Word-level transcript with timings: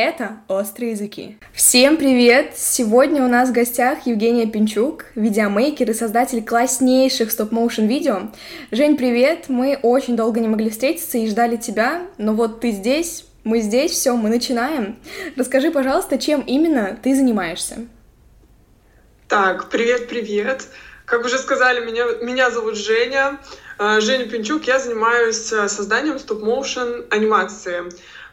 Это 0.00 0.36
«Острые 0.46 0.92
языки». 0.92 1.38
Всем 1.52 1.96
привет! 1.96 2.52
Сегодня 2.56 3.24
у 3.24 3.26
нас 3.26 3.48
в 3.48 3.52
гостях 3.52 4.06
Евгения 4.06 4.46
Пинчук, 4.46 5.06
видеомейкер 5.16 5.90
и 5.90 5.92
создатель 5.92 6.44
класснейших 6.44 7.32
стоп-моушен 7.32 7.88
видео. 7.88 8.30
Жень, 8.70 8.96
привет! 8.96 9.46
Мы 9.48 9.76
очень 9.82 10.14
долго 10.14 10.38
не 10.38 10.46
могли 10.46 10.70
встретиться 10.70 11.18
и 11.18 11.26
ждали 11.26 11.56
тебя, 11.56 12.02
но 12.16 12.32
вот 12.34 12.60
ты 12.60 12.70
здесь, 12.70 13.26
мы 13.42 13.58
здесь, 13.58 13.90
все, 13.90 14.14
мы 14.14 14.28
начинаем. 14.28 15.00
Расскажи, 15.34 15.72
пожалуйста, 15.72 16.16
чем 16.16 16.42
именно 16.42 16.96
ты 17.02 17.16
занимаешься? 17.16 17.78
Так, 19.26 19.68
привет-привет! 19.68 20.68
Как 21.06 21.24
уже 21.24 21.38
сказали, 21.38 21.84
меня, 21.84 22.04
меня 22.22 22.50
зовут 22.50 22.76
Женя. 22.76 23.40
Э, 23.78 23.98
Женя 24.00 24.26
Пинчук, 24.26 24.64
я 24.64 24.78
занимаюсь 24.78 25.50
э, 25.52 25.66
созданием 25.66 26.18
стоп-моушен 26.18 27.06
анимации. 27.10 27.84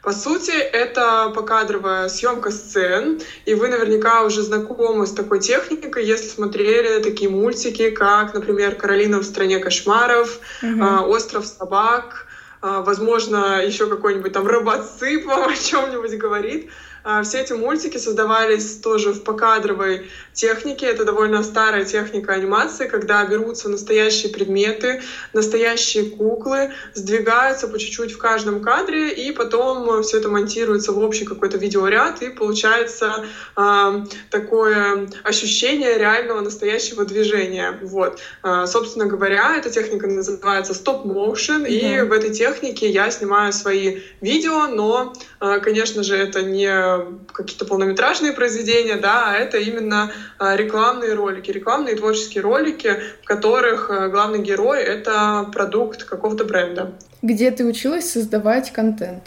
По 0.05 0.13
сути, 0.13 0.51
это 0.51 1.31
покадровая 1.33 2.09
съемка 2.09 2.51
сцен, 2.51 3.19
и 3.47 3.55
вы 3.55 3.69
наверняка 3.69 4.23
уже 4.23 4.43
знакомы 4.43 5.07
с 5.07 5.11
такой 5.11 5.39
техникой, 5.39 6.05
если 6.05 6.27
смотрели 6.27 7.01
такие 7.01 7.27
мультики, 7.27 7.89
как, 7.89 8.35
например, 8.35 8.75
«Каролина 8.75 9.17
в 9.17 9.23
стране 9.23 9.57
кошмаров», 9.57 10.39
mm-hmm. 10.61 11.07
«Остров 11.07 11.47
собак», 11.47 12.27
а, 12.61 12.81
возможно, 12.81 13.63
еще 13.63 13.87
какой-нибудь 13.87 14.31
там 14.31 14.45
робоцып 14.47 15.25
вам 15.25 15.49
о 15.53 15.55
чем-нибудь 15.55 16.17
говорит. 16.17 16.69
А, 17.05 17.21
все 17.21 17.41
эти 17.41 17.53
мультики 17.53 17.97
создавались 17.97 18.77
тоже 18.77 19.13
в 19.13 19.21
покадровой 19.23 20.09
технике. 20.33 20.87
Это 20.87 21.05
довольно 21.05 21.43
старая 21.43 21.85
техника 21.85 22.33
анимации, 22.33 22.87
когда 22.87 23.23
берутся 23.25 23.69
настоящие 23.69 24.33
предметы, 24.33 25.03
настоящие 25.31 26.09
куклы, 26.09 26.71
сдвигаются 26.95 27.67
по 27.67 27.77
чуть-чуть 27.77 28.11
в 28.11 28.17
каждом 28.17 28.63
кадре, 28.63 29.11
и 29.13 29.31
потом 29.31 30.01
все 30.01 30.17
это 30.17 30.29
монтируется 30.29 30.93
в 30.93 30.97
общий 30.97 31.25
какой-то 31.25 31.57
видеоряд, 31.57 32.23
и 32.23 32.29
получается 32.29 33.25
э, 33.55 34.05
такое 34.31 35.07
ощущение 35.23 35.99
реального 35.99 36.41
настоящего 36.41 37.05
движения. 37.05 37.77
Вот. 37.83 38.19
Э, 38.43 38.65
собственно 38.65 39.05
говоря, 39.05 39.55
эта 39.55 39.69
техника 39.69 40.07
называется 40.07 40.73
стоп-моушен, 40.73 41.65
mm-hmm. 41.65 42.01
и 42.01 42.01
в 42.01 42.11
этой 42.11 42.33
технике 42.33 42.89
я 42.89 43.11
снимаю 43.11 43.53
свои 43.53 43.99
видео, 44.21 44.65
но, 44.65 45.13
э, 45.39 45.59
конечно 45.59 46.01
же, 46.01 46.15
это 46.15 46.41
не 46.41 46.94
какие-то 47.31 47.65
полнометражные 47.65 48.33
произведения, 48.33 48.95
да, 48.95 49.31
а 49.31 49.35
это 49.35 49.57
именно 49.57 50.11
а, 50.39 50.55
рекламные 50.55 51.13
ролики, 51.13 51.51
рекламные 51.51 51.95
творческие 51.95 52.43
ролики, 52.43 52.99
в 53.21 53.25
которых 53.25 53.89
а, 53.89 54.09
главный 54.09 54.39
герой— 54.39 54.81
это 54.83 55.49
продукт 55.53 56.03
какого-то 56.03 56.45
бренда. 56.45 56.93
Где 57.21 57.51
ты 57.51 57.65
училась 57.65 58.11
создавать 58.11 58.71
контент? 58.71 59.23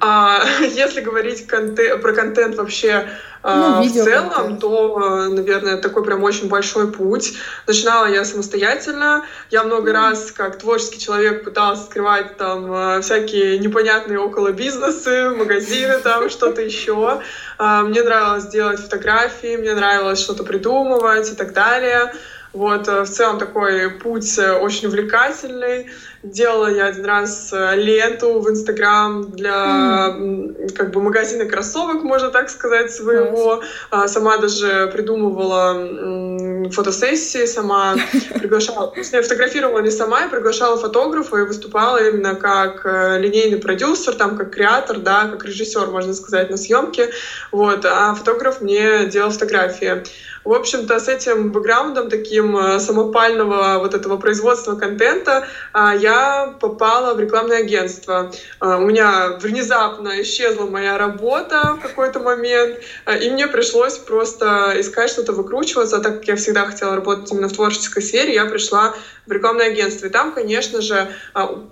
А, 0.00 0.42
если 0.60 1.00
говорить 1.00 1.46
контент, 1.46 2.02
про 2.02 2.12
контент 2.12 2.56
вообще 2.56 3.08
ну, 3.42 3.82
в 3.82 3.92
целом, 3.92 4.30
контент. 4.30 4.60
то, 4.60 5.28
наверное, 5.28 5.76
такой 5.76 6.02
прям 6.02 6.22
очень 6.22 6.48
большой 6.48 6.90
путь. 6.90 7.34
Начинала 7.66 8.06
я 8.06 8.24
самостоятельно. 8.24 9.26
Я 9.50 9.64
много 9.64 9.90
mm. 9.90 9.92
раз, 9.92 10.32
как 10.32 10.58
творческий 10.58 10.98
человек, 10.98 11.44
пыталась 11.44 11.82
открывать 11.82 12.38
там 12.38 13.02
всякие 13.02 13.58
непонятные 13.58 14.18
около 14.18 14.52
бизнесы, 14.52 15.28
магазины, 15.28 15.98
там 15.98 16.30
что-то 16.30 16.62
еще. 16.62 17.20
Мне 17.58 18.02
нравилось 18.02 18.46
делать 18.46 18.80
фотографии, 18.80 19.58
мне 19.58 19.74
нравилось 19.74 20.20
что-то 20.20 20.42
придумывать 20.42 21.30
и 21.30 21.34
так 21.34 21.52
далее. 21.52 22.14
Вот, 22.54 22.86
в 22.86 23.06
целом 23.06 23.38
такой 23.38 23.90
путь 23.90 24.38
очень 24.38 24.88
увлекательный. 24.88 25.88
Делала 26.22 26.68
я 26.68 26.86
один 26.86 27.04
раз 27.04 27.52
э, 27.52 27.76
ленту 27.76 28.40
в 28.40 28.48
Инстаграм 28.48 29.30
для 29.30 30.16
mm. 30.16 30.72
как 30.72 30.90
бы 30.90 31.02
магазина 31.02 31.44
кроссовок, 31.44 32.02
можно 32.02 32.30
так 32.30 32.48
сказать, 32.48 32.90
своего. 32.90 33.62
Nice. 33.90 34.08
Сама 34.08 34.38
даже 34.38 34.88
придумывала 34.90 36.70
фотосессии, 36.70 37.44
сама 37.44 37.96
приглашала, 38.38 38.94
я 38.96 39.22
фотографировала 39.22 39.80
не 39.80 39.90
сама, 39.90 40.22
я 40.22 40.28
приглашала 40.28 40.78
фотографа 40.78 41.36
и 41.36 41.42
выступала 41.42 42.02
именно 42.02 42.36
как 42.36 42.86
э, 42.86 43.18
линейный 43.18 43.58
продюсер, 43.58 44.14
там 44.14 44.38
как 44.38 44.50
креатор, 44.50 45.00
да, 45.00 45.28
как 45.28 45.44
режиссер, 45.44 45.88
можно 45.88 46.14
сказать, 46.14 46.48
на 46.48 46.56
съемке. 46.56 47.10
Вот, 47.50 47.84
а 47.84 48.14
фотограф 48.14 48.62
мне 48.62 49.06
делал 49.06 49.30
фотографии. 49.30 50.04
В 50.44 50.52
общем-то, 50.52 51.00
с 51.00 51.08
этим 51.08 51.52
бэкграундом 51.52 52.10
таким 52.10 52.54
э, 52.54 52.78
самопального 52.78 53.78
вот 53.78 53.94
этого 53.94 54.18
производства 54.18 54.74
контента 54.74 55.46
а, 55.72 55.94
я 55.94 56.54
попала 56.60 57.14
в 57.14 57.20
рекламное 57.20 57.60
агентство. 57.60 58.30
А, 58.60 58.76
у 58.76 58.82
меня 58.82 59.38
внезапно 59.40 60.20
исчезла 60.20 60.66
моя 60.66 60.98
работа 60.98 61.78
в 61.78 61.80
какой-то 61.80 62.20
момент, 62.20 62.76
а, 63.06 63.16
и 63.16 63.30
мне 63.30 63.46
пришлось 63.46 63.96
просто 63.96 64.74
искать 64.76 65.08
что-то 65.08 65.32
выкручиваться. 65.32 66.00
Так 66.00 66.18
как 66.18 66.28
я 66.28 66.36
всегда 66.36 66.66
хотела 66.66 66.94
работать 66.94 67.32
именно 67.32 67.48
в 67.48 67.54
творческой 67.54 68.02
сфере, 68.02 68.34
я 68.34 68.44
пришла 68.44 68.94
в 69.26 69.32
рекламное 69.32 69.68
агентство. 69.68 70.06
И 70.06 70.10
там, 70.10 70.34
конечно 70.34 70.82
же, 70.82 71.10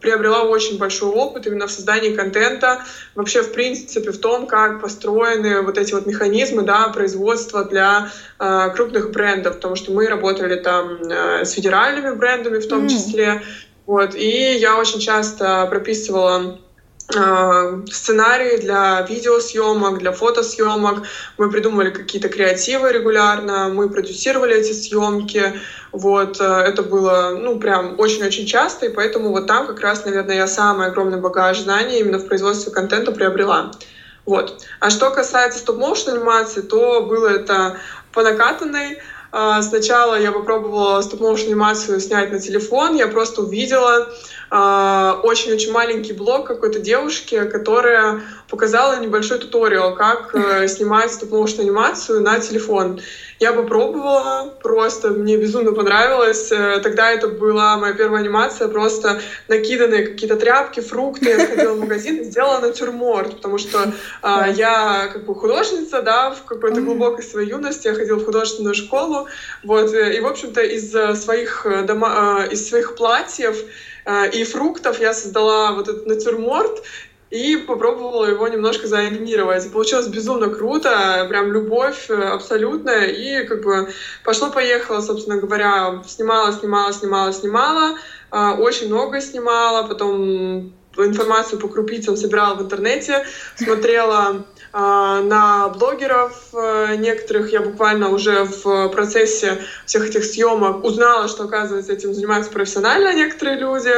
приобрела 0.00 0.44
очень 0.44 0.78
большой 0.78 1.10
опыт 1.10 1.46
именно 1.46 1.66
в 1.66 1.70
создании 1.70 2.16
контента, 2.16 2.82
вообще, 3.14 3.42
в 3.42 3.52
принципе, 3.52 4.10
в 4.10 4.18
том, 4.18 4.46
как 4.46 4.80
построены 4.80 5.60
вот 5.60 5.76
эти 5.76 5.92
вот 5.92 6.06
механизмы 6.06 6.62
да, 6.62 6.88
производства 6.88 7.64
для 7.64 8.10
крупных 8.70 9.10
брендов, 9.10 9.56
потому 9.56 9.76
что 9.76 9.92
мы 9.92 10.06
работали 10.08 10.56
там 10.56 11.02
э, 11.02 11.44
с 11.44 11.52
федеральными 11.52 12.14
брендами 12.14 12.58
в 12.58 12.68
том 12.68 12.86
mm. 12.86 12.88
числе. 12.88 13.42
Вот, 13.86 14.14
и 14.14 14.56
я 14.56 14.78
очень 14.78 15.00
часто 15.00 15.66
прописывала 15.66 16.58
э, 17.14 17.82
сценарии 17.90 18.58
для 18.58 19.02
видеосъемок, 19.02 19.98
для 19.98 20.12
фотосъемок. 20.12 21.02
Мы 21.36 21.50
придумывали 21.50 21.90
какие-то 21.90 22.28
креативы 22.28 22.92
регулярно, 22.92 23.68
мы 23.68 23.90
продюсировали 23.90 24.56
эти 24.56 24.72
съемки. 24.72 25.60
Вот, 25.90 26.40
э, 26.40 26.44
это 26.44 26.82
было, 26.82 27.36
ну, 27.38 27.58
прям 27.58 27.98
очень-очень 27.98 28.46
часто, 28.46 28.86
и 28.86 28.88
поэтому 28.88 29.30
вот 29.30 29.46
там 29.46 29.66
как 29.66 29.80
раз, 29.80 30.04
наверное, 30.04 30.36
я 30.36 30.46
самый 30.46 30.86
огромный 30.86 31.20
багаж 31.20 31.60
знаний 31.60 32.00
именно 32.00 32.18
в 32.18 32.26
производстве 32.26 32.72
контента 32.72 33.12
приобрела. 33.12 33.72
Вот. 34.24 34.64
А 34.78 34.90
что 34.90 35.10
касается 35.10 35.58
стоп-моушен 35.58 36.14
анимации, 36.14 36.60
то 36.60 37.02
было 37.02 37.28
это 37.28 37.76
по 38.12 38.22
накатанной. 38.22 39.00
А, 39.34 39.62
сначала 39.62 40.20
я 40.20 40.30
попробовала 40.30 41.00
стоп-моушен 41.00 41.48
анимацию 41.48 42.00
снять 42.00 42.30
на 42.32 42.38
телефон, 42.38 42.96
я 42.96 43.08
просто 43.08 43.40
увидела 43.40 44.12
очень-очень 44.52 45.72
маленький 45.72 46.12
блог 46.12 46.46
какой-то 46.46 46.78
девушки, 46.78 47.48
которая 47.48 48.20
показала 48.52 49.00
небольшой 49.00 49.38
туториал, 49.38 49.94
как 49.94 50.34
э, 50.34 50.68
снимать 50.68 51.10
стоп-моушен 51.10 51.60
анимацию 51.60 52.20
на 52.20 52.38
телефон. 52.38 53.00
Я 53.40 53.54
попробовала, 53.54 54.54
просто 54.62 55.08
мне 55.08 55.38
безумно 55.38 55.72
понравилось. 55.72 56.52
Э, 56.52 56.78
тогда 56.80 57.10
это 57.10 57.28
была 57.28 57.78
моя 57.78 57.94
первая 57.94 58.20
анимация, 58.20 58.68
просто 58.68 59.22
накиданные 59.48 60.06
какие-то 60.06 60.36
тряпки, 60.36 60.80
фрукты. 60.80 61.30
Я 61.30 61.46
сходила 61.46 61.72
в 61.72 61.80
магазин 61.80 62.20
и 62.20 62.24
сделала 62.24 62.60
натюрморт, 62.60 63.36
потому 63.36 63.56
что 63.56 63.92
а, 64.20 64.48
я 64.48 65.08
как 65.12 65.24
бы 65.24 65.34
художница, 65.34 66.02
да, 66.02 66.30
в 66.30 66.44
какой-то 66.44 66.82
глубокой 66.82 67.24
своей 67.24 67.48
юности 67.48 67.88
я 67.88 67.94
ходила 67.94 68.18
в 68.18 68.24
художественную 68.26 68.74
школу, 68.74 69.26
вот, 69.64 69.94
э, 69.94 70.14
и, 70.14 70.20
в 70.20 70.26
общем-то, 70.26 70.60
из 70.60 70.94
э, 70.94 71.16
своих, 71.16 71.66
дома, 71.86 72.44
из 72.50 72.68
своих 72.68 72.96
платьев 72.96 73.56
и 74.32 74.44
фруктов 74.44 75.00
я 75.00 75.14
создала 75.14 75.72
вот 75.72 75.88
этот 75.88 76.06
натюрморт, 76.06 76.82
и 77.32 77.56
попробовала 77.56 78.26
его 78.26 78.46
немножко 78.46 78.86
заанимировать. 78.86 79.72
Получилось 79.72 80.06
безумно 80.06 80.50
круто, 80.50 81.24
прям 81.30 81.50
любовь 81.50 82.10
э, 82.10 82.14
абсолютная, 82.14 83.06
и 83.06 83.46
как 83.46 83.64
бы 83.64 83.88
пошло-поехало, 84.22 85.00
собственно 85.00 85.38
говоря, 85.38 86.02
снимала, 86.06 86.52
снимала, 86.52 86.92
снимала, 86.92 87.32
снимала, 87.32 87.96
а, 88.30 88.54
очень 88.56 88.88
много 88.88 89.22
снимала, 89.22 89.88
потом 89.88 90.74
информацию 90.98 91.58
по 91.58 91.68
крупицам 91.68 92.18
собирала 92.18 92.54
в 92.54 92.62
интернете, 92.62 93.24
смотрела. 93.56 94.18
а, 94.18 94.44
на 94.72 95.68
блогеров 95.68 96.32
э, 96.54 96.96
некоторых. 96.96 97.52
Я 97.52 97.60
буквально 97.60 98.08
уже 98.08 98.44
в 98.44 98.88
процессе 98.88 99.58
всех 99.84 100.08
этих 100.08 100.24
съемок 100.24 100.82
узнала, 100.82 101.28
что, 101.28 101.44
оказывается, 101.44 101.92
этим 101.92 102.14
занимаются 102.14 102.50
профессионально 102.50 103.12
некоторые 103.12 103.58
люди. 103.58 103.92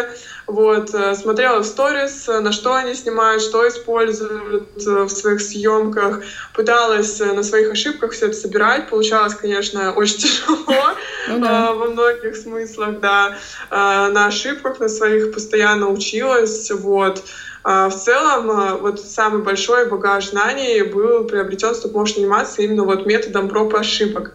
Вот, 0.49 0.93
э, 0.93 1.15
смотрела 1.15 1.61
в 1.61 1.65
сторис, 1.65 2.27
на 2.27 2.51
что 2.51 2.75
они 2.75 2.95
снимают, 2.95 3.41
что 3.41 3.67
используют 3.69 4.69
э, 4.85 5.03
в 5.05 5.09
своих 5.11 5.41
съемках, 5.41 6.23
пыталась 6.55 7.21
на 7.21 7.45
своих 7.45 7.71
ошибках 7.71 8.11
все 8.11 8.27
это 8.27 8.37
собирать. 8.37 8.91
Получалось, 8.91 9.35
конечно, 9.35 9.93
очень 9.93 10.19
тяжело 10.19 10.97
ну, 11.29 11.77
во 11.77 11.87
многих 11.87 12.37
смыслах, 12.37 12.99
да. 12.99 13.37
На 13.71 14.27
ошибках 14.27 14.81
на 14.81 14.89
своих 14.89 15.33
постоянно 15.33 15.89
училась, 15.89 16.71
вот. 16.73 17.23
А, 17.65 17.89
в 17.89 17.97
целом, 17.97 18.51
а, 18.51 18.77
вот 18.77 19.01
самый 19.01 19.43
большой 19.43 19.89
багаж 19.89 20.29
знаний 20.29 20.83
был 20.83 21.25
приобретен 21.25 21.75
стоп-моушен 21.75 22.23
анимации 22.23 22.65
именно 22.65 22.85
вот 22.85 23.07
методом 23.07 23.49
проб 23.49 23.73
и 23.75 23.79
ошибок. 23.79 24.33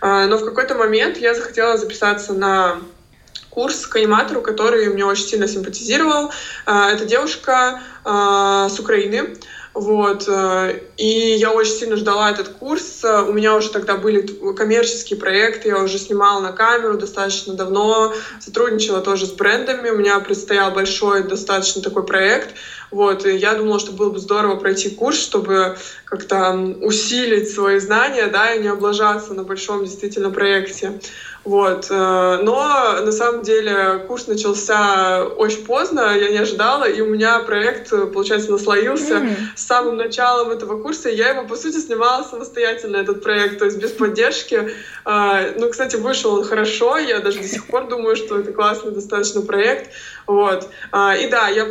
А, 0.00 0.26
но 0.26 0.38
в 0.38 0.44
какой-то 0.46 0.74
момент 0.74 1.18
я 1.18 1.34
захотела 1.34 1.76
записаться 1.76 2.32
на 2.32 2.78
курс 3.50 3.86
к 3.86 3.96
аниматору, 3.96 4.40
который 4.40 4.88
мне 4.88 5.04
очень 5.04 5.26
сильно 5.26 5.46
симпатизировал. 5.46 6.30
Это 6.66 7.04
девушка 7.04 7.82
с 8.04 8.78
Украины. 8.78 9.34
Вот. 9.74 10.24
Э, 10.26 10.80
и 10.96 11.36
я 11.38 11.52
очень 11.52 11.72
сильно 11.72 11.96
ждала 11.96 12.30
этот 12.30 12.48
курс. 12.48 13.02
У 13.04 13.32
меня 13.32 13.56
уже 13.56 13.70
тогда 13.70 13.96
были 13.96 14.22
коммерческие 14.54 15.18
проекты, 15.18 15.68
я 15.68 15.78
уже 15.78 15.98
снимала 15.98 16.40
на 16.40 16.52
камеру 16.52 16.98
достаточно 16.98 17.54
давно, 17.54 18.12
сотрудничала 18.40 19.00
тоже 19.00 19.26
с 19.26 19.32
брендами. 19.32 19.90
У 19.90 19.96
меня 19.96 20.18
предстоял 20.20 20.72
большой 20.72 21.22
достаточно 21.22 21.82
такой 21.82 22.04
проект. 22.04 22.54
Вот. 22.90 23.24
И 23.24 23.36
я 23.36 23.54
думала, 23.54 23.78
что 23.78 23.92
было 23.92 24.10
бы 24.10 24.18
здорово 24.18 24.56
пройти 24.56 24.90
курс, 24.90 25.18
чтобы 25.18 25.76
как-то 26.04 26.52
усилить 26.80 27.50
свои 27.50 27.78
знания, 27.78 28.26
да, 28.26 28.52
и 28.52 28.60
не 28.60 28.68
облажаться 28.68 29.32
на 29.32 29.44
большом 29.44 29.84
действительно 29.84 30.30
проекте. 30.30 31.00
Вот. 31.44 31.86
Э, 31.90 32.38
но 32.42 33.00
на 33.02 33.12
самом 33.12 33.42
деле 33.42 34.04
курс 34.06 34.26
начался 34.26 35.24
очень 35.24 35.64
поздно, 35.64 36.14
я 36.16 36.30
не 36.30 36.36
ожидала, 36.36 36.84
и 36.84 37.00
у 37.00 37.06
меня 37.06 37.38
проект, 37.40 37.90
получается, 38.12 38.50
наслоился 38.50 39.14
mm. 39.14 39.36
с 39.56 39.66
самым 39.66 39.96
началом 39.96 40.50
этого 40.50 40.82
курса. 40.82 41.08
Я 41.08 41.30
его, 41.30 41.44
по 41.44 41.56
сути, 41.56 41.78
снимала 41.78 42.24
самостоятельно, 42.24 42.98
этот 42.98 43.22
проект, 43.22 43.58
то 43.58 43.64
есть 43.64 43.78
без 43.78 43.92
поддержки. 43.92 44.70
Э, 45.06 45.54
ну, 45.58 45.70
кстати, 45.70 45.96
вышел 45.96 46.34
он 46.34 46.44
хорошо, 46.44 46.98
я 46.98 47.20
даже 47.20 47.38
до 47.38 47.48
сих 47.48 47.66
пор 47.66 47.88
думаю, 47.88 48.16
что 48.16 48.38
это 48.38 48.52
классный 48.52 48.92
достаточно 48.92 49.40
проект. 49.40 49.90
Вот. 50.26 50.68
Э, 50.92 51.22
и 51.22 51.28
да, 51.28 51.48
я 51.48 51.64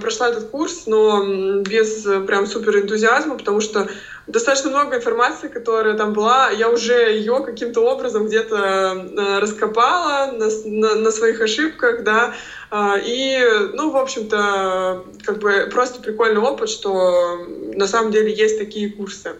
прошла 0.00 0.28
этот 0.28 0.50
курс, 0.50 0.82
но 0.86 1.62
без 1.62 2.06
прям 2.26 2.46
супер 2.46 2.76
энтузиазма, 2.76 3.38
потому 3.38 3.62
что 3.62 3.88
достаточно 4.26 4.70
много 4.70 4.96
информации, 4.96 5.48
которая 5.48 5.94
там 5.94 6.12
была. 6.12 6.50
Я 6.50 6.70
уже 6.70 7.12
ее 7.12 7.42
каким-то 7.44 7.80
образом 7.80 8.26
где-то 8.26 8.56
э, 8.56 9.38
раскопала 9.38 10.32
на, 10.32 10.48
на, 10.64 10.94
на 10.94 11.10
своих 11.10 11.40
ошибках, 11.40 12.04
да. 12.04 12.34
Э, 12.70 12.94
и, 13.04 13.38
ну, 13.74 13.90
в 13.90 13.96
общем-то, 13.96 15.04
как 15.24 15.38
бы 15.38 15.68
просто 15.70 16.00
прикольный 16.00 16.40
опыт, 16.40 16.68
что 16.68 17.46
на 17.74 17.86
самом 17.86 18.12
деле 18.12 18.32
есть 18.32 18.58
такие 18.58 18.90
курсы. 18.90 19.34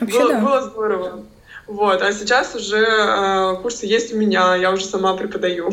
было, 0.00 0.28
да. 0.28 0.40
было 0.40 0.62
здорово. 0.62 1.24
Вот, 1.66 2.00
а 2.00 2.12
сейчас 2.12 2.54
уже 2.54 2.78
э, 2.78 3.56
курсы 3.60 3.86
есть 3.86 4.12
у 4.12 4.16
меня, 4.16 4.54
я 4.54 4.70
уже 4.70 4.84
сама 4.84 5.14
преподаю. 5.14 5.72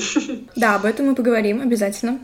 Да, 0.55 0.75
об 0.75 0.85
этом 0.85 1.07
мы 1.07 1.15
поговорим 1.15 1.61
обязательно. 1.61 2.19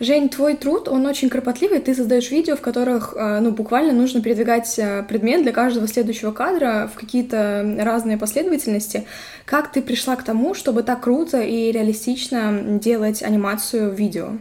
Жень, 0.00 0.28
твой 0.28 0.54
труд, 0.54 0.86
он 0.86 1.06
очень 1.06 1.28
кропотливый, 1.28 1.80
ты 1.80 1.92
создаешь 1.92 2.30
видео, 2.30 2.54
в 2.54 2.60
которых, 2.60 3.14
э, 3.16 3.40
ну, 3.40 3.50
буквально 3.50 3.92
нужно 3.92 4.22
передвигать 4.22 4.78
э, 4.78 5.02
предмет 5.08 5.42
для 5.42 5.50
каждого 5.50 5.88
следующего 5.88 6.30
кадра 6.30 6.88
в 6.94 6.96
какие-то 6.96 7.76
разные 7.80 8.16
последовательности. 8.16 9.08
Как 9.44 9.72
ты 9.72 9.82
пришла 9.82 10.14
к 10.14 10.22
тому, 10.22 10.54
чтобы 10.54 10.84
так 10.84 11.00
круто 11.00 11.40
и 11.40 11.72
реалистично 11.72 12.78
делать 12.80 13.24
анимацию 13.24 13.90
в 13.90 13.94
видео? 13.94 14.34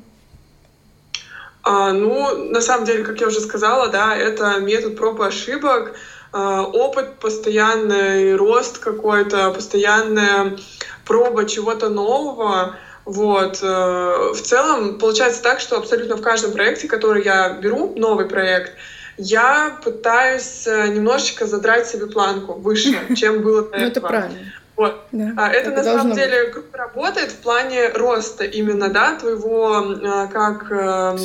А, 1.63 1.92
ну, 1.92 2.51
на 2.51 2.62
самом 2.62 2.86
деле, 2.86 3.04
как 3.04 3.19
я 3.19 3.25
уже 3.25 3.42
сказала, 3.42 3.88
да, 3.88 4.15
это 4.15 4.59
метод 4.59 4.95
проб 4.95 5.19
и 5.21 5.25
ошибок, 5.25 5.95
а, 6.33 6.62
опыт, 6.65 7.15
постоянный 7.15 8.36
рост 8.36 8.77
какой-то, 8.77 9.50
постоянная 9.50 10.56
проба 11.04 11.45
чего-то 11.45 11.89
нового— 11.89 12.75
вот. 13.07 13.59
Э, 13.63 14.33
в 14.33 14.42
целом 14.42 15.00
получается 15.00 15.42
так, 15.42 15.59
что 15.59 15.77
абсолютно 15.77 16.18
в 16.18 16.21
каждом 16.21 16.51
проекте, 16.51 16.88
который 16.88 17.24
я 17.24 17.54
беру, 17.54 17.94
новый 17.95 18.25
проект, 18.25 18.74
я 19.18 19.80
пытаюсь 19.83 20.68
э, 20.68 20.88
немножечко 20.89 21.48
задрать 21.48 21.88
себе 21.88 22.07
планку 22.07 22.54
выше, 22.54 23.00
чем 23.15 23.42
было 23.42 23.63
до 23.63 23.77
этого. 23.77 23.80
Ну, 23.80 23.88
это 23.88 24.01
правильно. 24.01 24.38
Вот. 24.77 25.07
Да, 25.12 25.33
а 25.38 25.50
это, 25.50 25.71
это 25.71 25.77
на 25.77 25.83
самом 25.83 26.15
деле 26.15 26.51
круто 26.51 26.77
работает 26.77 27.31
в 27.31 27.38
плане 27.38 27.89
роста 27.89 28.44
именно, 28.44 28.89
да, 28.89 29.15
твоего 29.15 29.95
э, 29.95 30.27
как 30.31 30.71
э, 30.71 31.18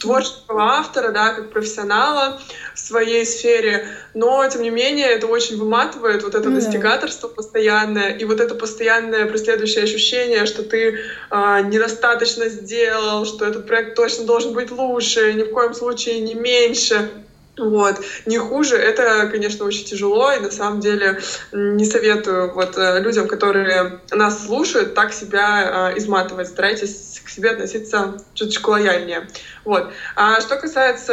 творческого 0.00 0.62
автора, 0.78 1.12
да, 1.12 1.34
как 1.34 1.50
профессионала 1.50 2.40
в 2.74 2.78
своей 2.78 3.26
сфере. 3.26 3.86
Но, 4.14 4.48
тем 4.48 4.62
не 4.62 4.70
менее, 4.70 5.08
это 5.08 5.26
очень 5.26 5.58
выматывает, 5.58 6.22
вот 6.22 6.34
это 6.34 6.48
ну, 6.48 6.54
достигаторство 6.54 7.28
да. 7.28 7.34
постоянное, 7.34 8.12
и 8.12 8.24
вот 8.24 8.40
это 8.40 8.54
постоянное 8.54 9.26
преследующее 9.26 9.84
ощущение, 9.84 10.46
что 10.46 10.62
ты 10.62 10.98
э, 11.30 11.60
недостаточно 11.64 12.48
сделал, 12.48 13.26
что 13.26 13.44
этот 13.44 13.66
проект 13.66 13.94
точно 13.94 14.24
должен 14.24 14.54
быть 14.54 14.70
лучше, 14.70 15.34
ни 15.34 15.42
в 15.42 15.52
коем 15.52 15.74
случае 15.74 16.20
не 16.20 16.32
меньше. 16.32 17.10
Вот. 17.58 18.00
Не 18.26 18.38
хуже, 18.38 18.76
это, 18.76 19.28
конечно, 19.28 19.64
очень 19.64 19.84
тяжело, 19.84 20.30
и 20.32 20.40
на 20.40 20.50
самом 20.50 20.80
деле 20.80 21.20
не 21.52 21.86
советую 21.86 22.52
вот 22.52 22.76
э, 22.76 23.00
людям, 23.00 23.28
которые 23.28 24.00
нас 24.10 24.44
слушают, 24.44 24.94
так 24.94 25.12
себя 25.12 25.92
э, 25.94 25.98
изматывать. 25.98 26.48
Старайтесь 26.48 27.15
к 27.26 27.28
себе 27.28 27.50
относиться 27.50 28.18
чуточку 28.34 28.70
лояльнее. 28.70 29.28
Вот. 29.64 29.90
А 30.14 30.40
что 30.40 30.56
касается 30.56 31.12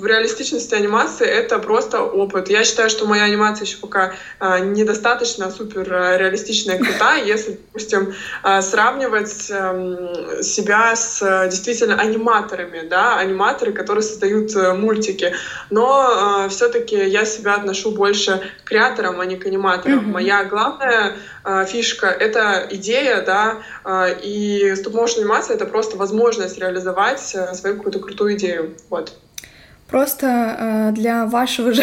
реалистичности 0.00 0.74
анимации, 0.74 1.26
это 1.26 1.58
просто 1.58 2.00
опыт. 2.00 2.48
Я 2.48 2.62
считаю, 2.62 2.88
что 2.88 3.06
моя 3.06 3.24
анимация 3.24 3.66
еще 3.66 3.78
пока 3.78 4.12
а, 4.38 4.60
недостаточно 4.60 5.50
супер 5.50 5.88
реалистичная 5.88 6.76
и 6.76 6.82
крутая, 6.82 7.24
если, 7.24 7.52
допустим, 7.52 8.14
сравнивать 8.60 9.50
а, 9.50 10.42
себя 10.42 10.94
с 10.94 11.48
действительно 11.48 12.00
аниматорами, 12.00 12.86
да, 12.88 13.18
аниматоры, 13.18 13.72
которые 13.72 14.02
создают 14.02 14.54
мультики. 14.76 15.34
Но 15.70 16.46
все-таки 16.50 16.94
я 16.96 17.24
себя 17.24 17.54
отношу 17.54 17.90
больше 17.90 18.40
к 18.62 18.68
креаторам, 18.68 19.20
а 19.20 19.24
не 19.24 19.36
к 19.36 19.46
аниматорам. 19.46 19.98
Mm-hmm. 19.98 20.12
Моя 20.12 20.44
главная 20.44 21.16
фишка— 21.66 22.06
это 22.20 22.68
идея, 22.70 23.22
да, 23.22 23.56
и 24.22 24.74
стоп-моушен 24.76 25.31
анимация— 25.32 25.56
это 25.56 25.66
просто 25.66 25.96
возможность 25.96 26.58
реализовать 26.58 27.20
свои 27.20 27.54
свою 27.54 27.76
какую-то 27.76 27.98
крутую 28.00 28.36
идею. 28.36 28.74
Вот. 28.90 29.12
Просто 29.88 30.26
э, 30.26 30.92
для 30.92 31.26
вашего 31.26 31.72
же 31.72 31.82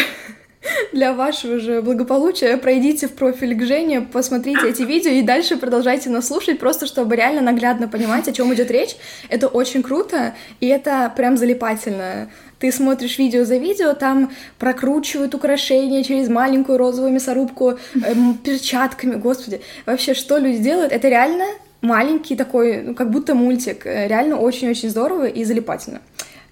для 0.94 1.14
вашего 1.14 1.60
же 1.60 1.82
благополучия 1.82 2.58
пройдите 2.58 3.08
в 3.08 3.14
профиль 3.14 3.58
к 3.58 3.64
Жене, 3.66 4.02
посмотрите 4.02 4.68
эти 4.68 4.82
видео 4.84 5.12
и 5.12 5.22
дальше 5.22 5.58
продолжайте 5.58 6.10
нас 6.10 6.28
слушать, 6.28 6.60
просто 6.60 6.86
чтобы 6.86 7.16
реально 7.16 7.42
наглядно 7.42 7.88
понимать, 7.88 8.28
о 8.28 8.34
чем 8.34 8.54
идет 8.54 8.70
речь. 8.72 8.96
Это 9.30 9.48
очень 9.48 9.84
круто, 9.84 10.36
и 10.60 10.68
это 10.68 11.12
прям 11.16 11.38
залипательно. 11.38 12.30
Ты 12.60 12.72
смотришь 12.72 13.18
видео 13.18 13.46
за 13.46 13.56
видео, 13.56 13.94
там 13.94 14.32
прокручивают 14.58 15.34
украшения 15.34 16.04
через 16.04 16.28
маленькую 16.28 16.78
розовую 16.78 17.14
мясорубку, 17.14 17.80
эм, 18.06 18.38
перчатками, 18.38 19.16
господи. 19.16 19.62
Вообще, 19.86 20.14
что 20.14 20.38
люди 20.38 20.58
делают? 20.58 20.92
Это 20.92 21.08
реально 21.08 21.46
маленький 21.82 22.36
такой, 22.36 22.82
ну, 22.82 22.96
как 22.96 23.10
будто 23.10 23.36
мультик. 23.36 23.86
Э, 23.86 24.08
реально 24.08 24.38
очень-очень 24.38 24.90
здорово 24.90 25.28
и 25.28 25.44
залипательно. 25.44 26.02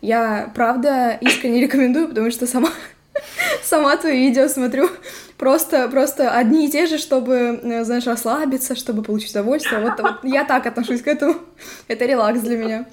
Я, 0.01 0.51
правда, 0.55 1.17
искренне 1.21 1.61
рекомендую, 1.65 2.09
потому 2.09 2.31
что 2.31 2.47
сама, 2.47 2.69
сама 3.63 3.97
твои 3.97 4.27
видео 4.27 4.47
смотрю 4.47 4.89
просто, 5.37 5.87
просто 5.89 6.31
одни 6.31 6.67
и 6.67 6.71
те 6.71 6.85
же, 6.87 6.97
чтобы, 6.97 7.59
э, 7.63 7.83
знаешь, 7.83 8.05
расслабиться, 8.05 8.75
чтобы 8.75 9.03
получить 9.03 9.31
удовольствие. 9.31 9.81
Вот, 9.81 9.99
вот 9.99 10.23
я 10.23 10.43
так 10.43 10.65
отношусь 10.65 11.01
к 11.01 11.07
этому. 11.07 11.35
Это 11.87 12.05
релакс 12.05 12.41
для 12.41 12.57
меня. 12.57 12.85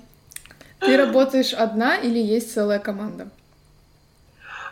Ты 0.80 0.96
работаешь 0.96 1.54
одна 1.54 1.96
или 1.96 2.18
есть 2.18 2.52
целая 2.52 2.78
команда? 2.78 3.28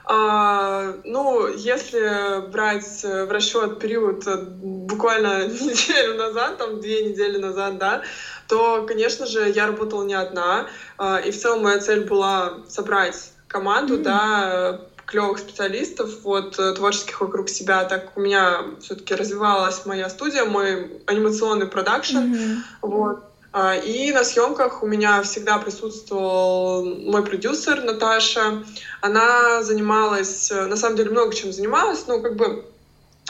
А, 0.04 0.94
ну, 1.04 1.46
если 1.48 2.50
брать 2.50 3.02
в 3.04 3.30
расчет 3.30 3.78
период 3.78 4.26
э, 4.26 4.36
буквально 4.36 5.46
неделю 5.48 6.16
назад, 6.16 6.58
там 6.58 6.80
две 6.80 7.08
недели 7.08 7.38
назад, 7.38 7.78
да, 7.78 8.02
то, 8.48 8.84
конечно 8.86 9.26
же, 9.26 9.48
я 9.50 9.66
работала 9.66 10.04
не 10.04 10.14
одна, 10.14 10.66
а, 10.98 11.18
и 11.18 11.30
в 11.30 11.38
целом 11.38 11.62
моя 11.62 11.78
цель 11.78 12.04
была 12.04 12.54
собрать 12.68 13.32
команду, 13.46 13.98
mm-hmm. 13.98 14.02
да, 14.02 14.80
клевых 15.06 15.38
специалистов, 15.38 16.22
вот, 16.22 16.58
э, 16.58 16.72
творческих 16.74 17.20
вокруг 17.20 17.48
себя, 17.48 17.84
так 17.84 18.06
как 18.06 18.16
у 18.16 18.20
меня 18.20 18.64
все-таки 18.80 19.14
развивалась 19.14 19.84
моя 19.86 20.08
студия, 20.08 20.44
мой 20.44 21.00
анимационный 21.06 21.66
продакшн, 21.66 22.16
mm-hmm. 22.16 22.56
вот, 22.82 23.24
и 23.84 24.12
на 24.12 24.24
съемках 24.24 24.82
у 24.82 24.86
меня 24.86 25.22
всегда 25.22 25.58
присутствовал 25.58 26.84
мой 26.84 27.24
продюсер 27.24 27.82
Наташа. 27.82 28.64
Она 29.00 29.62
занималась, 29.62 30.50
на 30.50 30.76
самом 30.76 30.96
деле 30.96 31.10
много 31.10 31.34
чем 31.34 31.52
занималась, 31.52 32.06
но 32.06 32.20
как 32.20 32.36
бы 32.36 32.64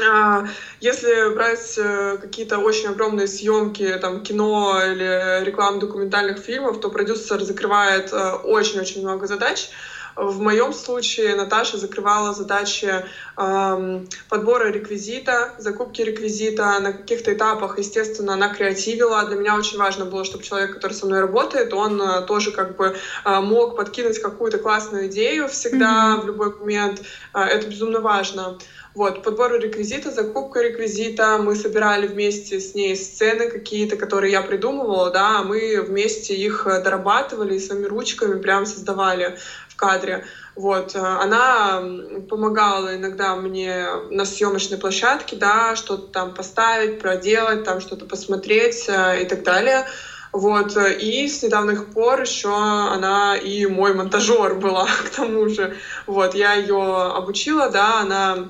а, 0.01 0.47
если 0.81 1.35
брать 1.35 1.75
э, 1.77 2.17
какие-то 2.21 2.59
очень 2.59 2.89
огромные 2.89 3.27
съемки, 3.27 3.99
там, 4.01 4.23
кино 4.23 4.81
или 4.83 5.45
рекламу 5.45 5.81
документальных 5.81 6.39
фильмов, 6.39 6.81
то 6.81 6.89
продюсер 6.89 7.43
закрывает 7.43 8.11
э, 8.13 8.33
очень-очень 8.43 9.03
много 9.03 9.27
задач. 9.27 9.69
В 10.17 10.41
моем 10.41 10.73
случае 10.73 11.35
Наташа 11.37 11.79
закрывала 11.79 12.35
задачи 12.35 13.05
эм, 13.37 14.09
подбора 14.29 14.71
реквизита, 14.71 15.55
закупки 15.59 16.03
реквизита 16.03 16.79
на 16.81 16.93
каких-то 16.93 17.33
этапах. 17.33 17.79
Естественно, 17.79 18.35
она 18.35 18.51
креативила. 18.51 19.25
Для 19.25 19.37
меня 19.37 19.57
очень 19.57 19.79
важно 19.79 20.05
было, 20.05 20.25
чтобы 20.25 20.45
человек, 20.45 20.75
который 20.75 20.93
со 20.93 21.07
мной 21.07 21.21
работает, 21.21 21.73
он 21.73 22.01
э, 22.01 22.27
тоже 22.27 22.51
как 22.51 22.77
бы 22.77 22.95
э, 23.25 23.41
мог 23.41 23.77
подкинуть 23.77 24.21
какую-то 24.21 24.59
классную 24.59 25.07
идею 25.07 25.49
всегда, 25.49 26.17
mm-hmm. 26.17 26.23
в 26.23 26.27
любой 26.27 26.59
момент. 26.59 27.03
Э, 27.33 27.45
это 27.45 27.67
безумно 27.69 28.01
важно. 28.01 28.59
Вот, 28.95 29.23
подбор 29.23 29.59
реквизита, 29.59 30.11
закупка 30.11 30.61
реквизита, 30.61 31.39
мы 31.39 31.57
собирали 31.57 32.07
вместе 32.07 32.61
с 32.61 32.75
ней 32.75 32.95
сцены 32.95 33.49
какие-то, 33.49 33.97
которые 33.97 34.33
я 34.33 34.43
придумывала, 34.43 35.11
да, 35.11 35.39
а 35.39 35.43
мы 35.43 35.81
вместе 35.81 36.35
их 36.35 36.67
дорабатывали 36.67 37.55
и 37.55 37.59
своими 37.59 37.87
ручками 37.87 38.39
прям 38.39 38.67
создавали 38.67 39.39
кадре. 39.83 40.25
Вот, 40.55 40.95
она 40.95 41.83
помогала 42.29 42.95
иногда 42.95 43.35
мне 43.35 43.87
на 44.11 44.25
съемочной 44.25 44.79
площадке, 44.79 45.35
да, 45.37 45.75
что-то 45.75 46.07
там 46.09 46.35
поставить, 46.35 47.01
проделать, 47.01 47.65
там 47.65 47.81
что-то 47.81 48.05
посмотреть 48.05 48.85
э, 48.89 49.23
и 49.23 49.25
так 49.25 49.43
далее. 49.43 49.87
Вот, 50.33 50.77
и 50.77 51.29
с 51.29 51.43
недавних 51.43 51.87
пор 51.93 52.23
еще 52.23 52.55
она 52.55 53.37
и 53.37 53.67
мой 53.67 53.93
монтажер 53.95 54.55
была, 54.55 54.87
к 55.07 55.11
тому 55.11 55.49
же. 55.49 55.77
Вот, 56.07 56.35
я 56.35 56.55
ее 56.55 57.13
обучила, 57.17 57.69
да, 57.69 58.01
она 58.01 58.49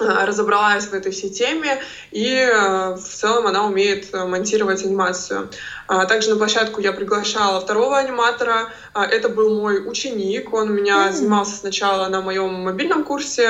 разобралась 0.00 0.86
в 0.86 0.94
этой 0.94 1.12
всей 1.12 1.30
теме, 1.30 1.80
и 2.10 2.26
э, 2.34 2.94
в 2.94 3.08
целом 3.08 3.46
она 3.46 3.64
умеет 3.66 4.12
монтировать 4.12 4.84
анимацию. 4.84 5.50
А, 5.86 6.06
также 6.06 6.30
на 6.30 6.36
площадку 6.36 6.80
я 6.80 6.92
приглашала 6.92 7.60
второго 7.60 7.98
аниматора. 7.98 8.70
А, 8.92 9.04
это 9.06 9.28
был 9.28 9.60
мой 9.60 9.88
ученик. 9.88 10.52
Он 10.52 10.70
у 10.70 10.72
меня 10.72 11.12
занимался 11.12 11.56
сначала 11.56 12.08
на 12.08 12.20
моем 12.20 12.54
мобильном 12.54 13.04
курсе. 13.04 13.48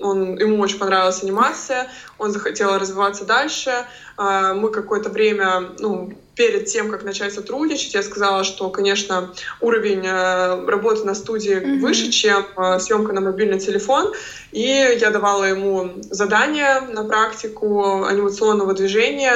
Он, 0.00 0.36
ему 0.38 0.60
очень 0.60 0.78
понравилась 0.78 1.22
анимация. 1.22 1.88
Он 2.18 2.32
захотел 2.32 2.76
развиваться 2.78 3.24
дальше. 3.24 3.86
Мы 4.18 4.70
какое-то 4.70 5.10
время, 5.10 5.74
ну, 5.78 6.10
перед 6.36 6.66
тем, 6.66 6.90
как 6.90 7.02
начать 7.02 7.32
сотрудничать, 7.32 7.94
я 7.94 8.02
сказала, 8.02 8.44
что, 8.44 8.68
конечно, 8.68 9.32
уровень 9.60 10.06
э, 10.06 10.66
работы 10.66 11.04
на 11.04 11.14
студии 11.14 11.56
mm-hmm. 11.56 11.80
выше, 11.80 12.10
чем 12.10 12.46
э, 12.56 12.78
съемка 12.78 13.14
на 13.14 13.22
мобильный 13.22 13.58
телефон. 13.58 14.12
И 14.52 14.98
я 15.00 15.10
давала 15.10 15.44
ему 15.44 15.94
задания 16.10 16.82
на 16.82 17.04
практику 17.04 18.04
анимационного 18.04 18.74
движения, 18.74 19.34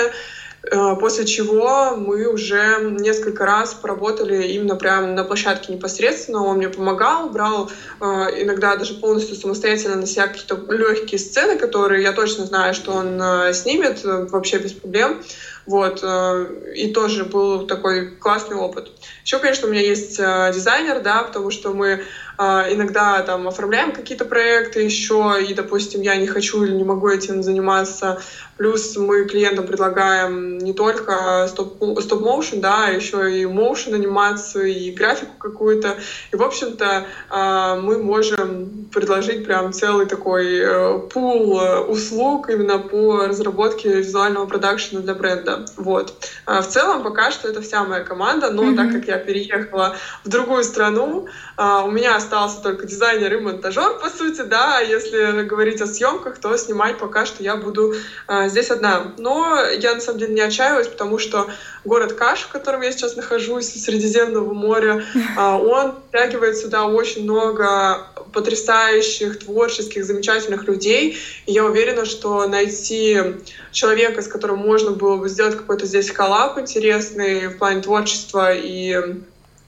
после 0.62 1.26
чего 1.26 1.96
мы 1.96 2.26
уже 2.26 2.78
несколько 3.00 3.46
раз 3.46 3.74
поработали 3.74 4.48
именно 4.48 4.76
прямо 4.76 5.06
на 5.06 5.24
площадке 5.24 5.72
непосредственно. 5.72 6.44
Он 6.44 6.58
мне 6.58 6.68
помогал, 6.68 7.30
брал 7.30 7.70
иногда 8.00 8.76
даже 8.76 8.94
полностью 8.94 9.36
самостоятельно 9.36 9.96
на 9.96 10.06
себя 10.06 10.28
какие-то 10.28 10.56
легкие 10.70 11.18
сцены, 11.18 11.56
которые 11.56 12.02
я 12.02 12.12
точно 12.12 12.44
знаю, 12.44 12.74
что 12.74 12.92
он 12.92 13.20
снимет 13.54 14.00
вообще 14.04 14.58
без 14.58 14.72
проблем. 14.72 15.22
Вот, 15.66 16.00
э, 16.02 16.72
и 16.74 16.92
тоже 16.92 17.24
был 17.24 17.66
такой 17.66 18.10
классный 18.16 18.56
опыт. 18.56 18.90
Еще, 19.30 19.38
конечно, 19.38 19.68
у 19.68 19.70
меня 19.70 19.80
есть 19.80 20.18
э, 20.18 20.50
дизайнер, 20.52 21.02
да, 21.02 21.22
потому 21.22 21.52
что 21.52 21.72
мы 21.72 22.02
а, 22.42 22.66
иногда 22.72 23.20
там 23.20 23.46
оформляем 23.48 23.92
какие-то 23.92 24.24
проекты 24.24 24.80
еще, 24.80 25.36
и, 25.46 25.52
допустим, 25.52 26.00
я 26.00 26.16
не 26.16 26.26
хочу 26.26 26.64
или 26.64 26.72
не 26.72 26.84
могу 26.84 27.10
этим 27.10 27.42
заниматься. 27.42 28.18
Плюс 28.56 28.96
мы 28.96 29.26
клиентам 29.26 29.66
предлагаем 29.66 30.56
не 30.56 30.72
только 30.72 31.46
стоп-моушен, 31.48 32.62
да, 32.62 32.86
а 32.86 32.90
еще 32.92 33.38
и 33.38 33.44
моушен 33.44 33.92
анимацию, 33.92 34.68
и 34.68 34.90
графику 34.90 35.32
какую-то. 35.38 35.98
И, 36.32 36.36
в 36.36 36.42
общем-то, 36.42 37.04
а, 37.28 37.76
мы 37.76 38.02
можем 38.02 38.88
предложить 38.90 39.44
прям 39.44 39.74
целый 39.74 40.06
такой 40.06 40.60
э, 40.60 40.98
пул 41.12 41.60
э, 41.60 41.80
услуг 41.80 42.48
именно 42.48 42.78
по 42.78 43.26
разработке 43.26 43.98
визуального 43.98 44.46
продакшена 44.46 45.02
для 45.02 45.14
бренда. 45.14 45.66
Вот. 45.76 46.14
А, 46.46 46.62
в 46.62 46.68
целом, 46.68 47.02
пока 47.02 47.30
что 47.30 47.48
это 47.48 47.60
вся 47.60 47.84
моя 47.84 48.02
команда, 48.02 48.50
но 48.50 48.64
mm-hmm. 48.64 48.76
так 48.76 48.92
как 48.92 49.08
я 49.08 49.18
переехала 49.20 49.96
в 50.24 50.28
другую 50.28 50.64
страну, 50.64 51.28
у 51.56 51.90
меня 51.90 52.16
остался 52.16 52.62
только 52.62 52.86
дизайнер 52.86 53.34
и 53.34 53.40
монтажер, 53.40 53.98
по 53.98 54.08
сути, 54.08 54.42
да, 54.42 54.78
а 54.78 54.80
если 54.80 55.42
говорить 55.42 55.80
о 55.80 55.86
съемках, 55.86 56.38
то 56.38 56.56
снимать 56.56 56.98
пока 56.98 57.26
что 57.26 57.42
я 57.42 57.56
буду 57.56 57.94
а, 58.26 58.48
здесь 58.48 58.70
одна. 58.70 59.12
Но 59.18 59.58
я 59.78 59.94
на 59.94 60.00
самом 60.00 60.18
деле 60.18 60.34
не 60.34 60.40
отчаиваюсь, 60.40 60.88
потому 60.88 61.18
что 61.18 61.48
город 61.84 62.12
Каш, 62.14 62.42
в 62.42 62.48
котором 62.48 62.82
я 62.82 62.92
сейчас 62.92 63.16
нахожусь, 63.16 63.70
Средиземного 63.70 64.52
моря, 64.52 65.04
а, 65.36 65.58
он 65.58 65.94
притягивает 66.10 66.56
сюда 66.58 66.86
очень 66.86 67.24
много 67.24 68.06
потрясающих, 68.32 69.38
творческих, 69.38 70.04
замечательных 70.04 70.64
людей. 70.64 71.18
И 71.46 71.52
я 71.52 71.64
уверена, 71.64 72.04
что 72.04 72.46
найти 72.46 73.18
человека, 73.72 74.22
с 74.22 74.28
которым 74.28 74.58
можно 74.58 74.90
было 74.90 75.16
бы 75.16 75.28
сделать 75.28 75.56
какой-то 75.56 75.86
здесь 75.86 76.10
коллаб 76.10 76.58
интересный 76.58 77.48
в 77.48 77.58
плане 77.58 77.82
творчества 77.82 78.52
и 78.52 78.99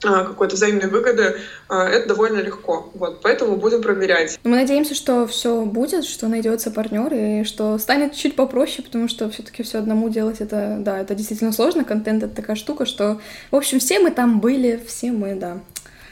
а, 0.05 0.25
какой-то 0.25 0.55
взаимной 0.55 0.87
выгоды, 0.87 1.37
а, 1.69 1.87
это 1.87 2.09
довольно 2.09 2.39
легко. 2.39 2.91
Вот, 2.93 3.21
поэтому 3.21 3.55
будем 3.55 3.81
проверять. 3.81 4.39
Мы 4.43 4.57
надеемся, 4.57 4.95
что 4.95 5.25
все 5.27 5.63
будет, 5.63 6.03
что 6.05 6.27
найдется 6.27 6.71
партнер 6.71 7.13
и 7.13 7.43
что 7.43 7.77
станет 7.77 8.13
чуть 8.13 8.35
попроще, 8.35 8.83
потому 8.83 9.07
что 9.07 9.29
все-таки 9.29 9.63
все 9.63 9.79
одному 9.79 10.09
делать 10.09 10.41
это, 10.41 10.77
да, 10.79 10.99
это 10.99 11.15
действительно 11.15 11.53
сложно. 11.53 11.85
Контент 11.85 12.23
это 12.23 12.35
такая 12.35 12.55
штука, 12.55 12.85
что, 12.85 13.21
в 13.51 13.55
общем, 13.55 13.79
все 13.79 13.99
мы 13.99 14.11
там 14.11 14.39
были, 14.39 14.83
все 14.85 15.11
мы, 15.11 15.35
да. 15.35 15.59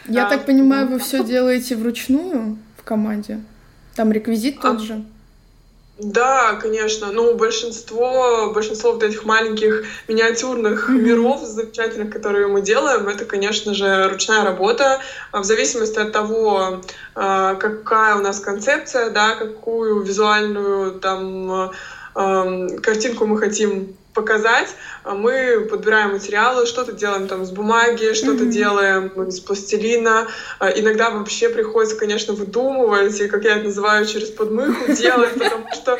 Я 0.07 0.23
да. 0.23 0.29
так 0.29 0.45
понимаю, 0.45 0.87
вы 0.87 0.99
все 0.99 1.23
делаете 1.25 1.75
вручную 1.75 2.57
в 2.77 2.83
команде? 2.83 3.41
Там 3.95 4.11
реквизит 4.11 4.57
а... 4.59 4.71
тот 4.71 4.81
же? 4.81 5.03
Да, 6.03 6.55
конечно. 6.55 7.11
Ну, 7.11 7.35
большинство, 7.35 8.51
большинство 8.53 8.93
вот 8.93 9.03
этих 9.03 9.23
маленьких 9.23 9.83
миниатюрных 10.07 10.89
mm-hmm. 10.89 10.99
миров 10.99 11.41
замечательных, 11.43 12.11
которые 12.11 12.47
мы 12.47 12.61
делаем, 12.61 13.07
это, 13.07 13.25
конечно 13.25 13.75
же, 13.75 14.09
ручная 14.09 14.43
работа. 14.43 14.99
В 15.31 15.43
зависимости 15.43 15.99
от 15.99 16.11
того, 16.11 16.81
а, 17.13 17.53
какая 17.53 18.15
у 18.15 18.19
нас 18.19 18.39
концепция, 18.39 19.11
да, 19.11 19.35
какую 19.35 20.01
визуальную 20.01 20.99
там 20.99 21.71
картинку 22.13 23.25
мы 23.25 23.37
хотим 23.37 23.95
показать. 24.13 24.75
А 25.03 25.13
мы 25.13 25.67
подбираем 25.69 26.11
материалы, 26.11 26.65
что-то 26.65 26.91
делаем 26.91 27.27
там 27.27 27.45
с 27.45 27.51
бумаги, 27.51 28.13
что-то 28.13 28.43
mm-hmm. 28.43 28.49
делаем 28.49 29.07
из 29.27 29.39
пластилина. 29.39 30.27
А 30.59 30.69
иногда 30.69 31.09
вообще 31.09 31.49
приходится, 31.49 31.95
конечно, 31.95 32.33
выдумывать, 32.33 33.19
и, 33.19 33.27
как 33.27 33.43
я 33.43 33.57
это 33.57 33.65
называю, 33.65 34.05
через 34.05 34.29
подмыху 34.29 34.91
делать, 34.93 35.33
потому 35.33 35.71
что 35.73 35.97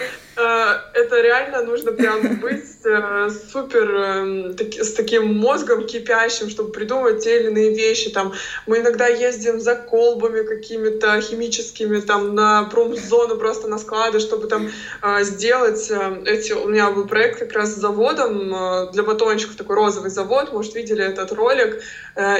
это 0.93 1.21
реально 1.21 1.63
нужно 1.63 1.91
прям 1.91 2.39
быть 2.39 2.65
э, 2.83 3.29
супер 3.51 3.95
эм, 3.95 4.57
с 4.57 4.93
таким 4.93 5.38
мозгом 5.38 5.86
кипящим, 5.86 6.50
чтобы 6.50 6.71
придумать 6.71 7.24
те 7.24 7.39
или 7.39 7.48
иные 7.50 7.75
вещи. 7.75 8.10
Там, 8.10 8.33
мы 8.67 8.79
иногда 8.79 9.07
ездим 9.07 9.60
за 9.60 9.75
колбами 9.75 10.43
какими-то 10.43 11.19
химическими 11.21 12.00
там, 12.00 12.36
на 12.36 12.63
промзону, 12.63 13.38
просто 13.38 13.67
на 13.67 13.77
склады, 13.77 14.19
чтобы 14.19 14.48
там 14.48 14.69
э, 15.01 15.24
сделать 15.24 15.91
эти... 16.25 16.53
У 16.53 16.67
меня 16.67 16.91
был 16.91 17.07
проект 17.07 17.39
как 17.39 17.53
раз 17.53 17.74
с 17.74 17.77
заводом 17.77 18.91
для 18.91 19.03
батончиков, 19.03 19.55
такой 19.55 19.75
розовый 19.75 20.10
завод, 20.10 20.51
может, 20.51 20.75
видели 20.75 21.03
этот 21.03 21.31
ролик. 21.31 21.81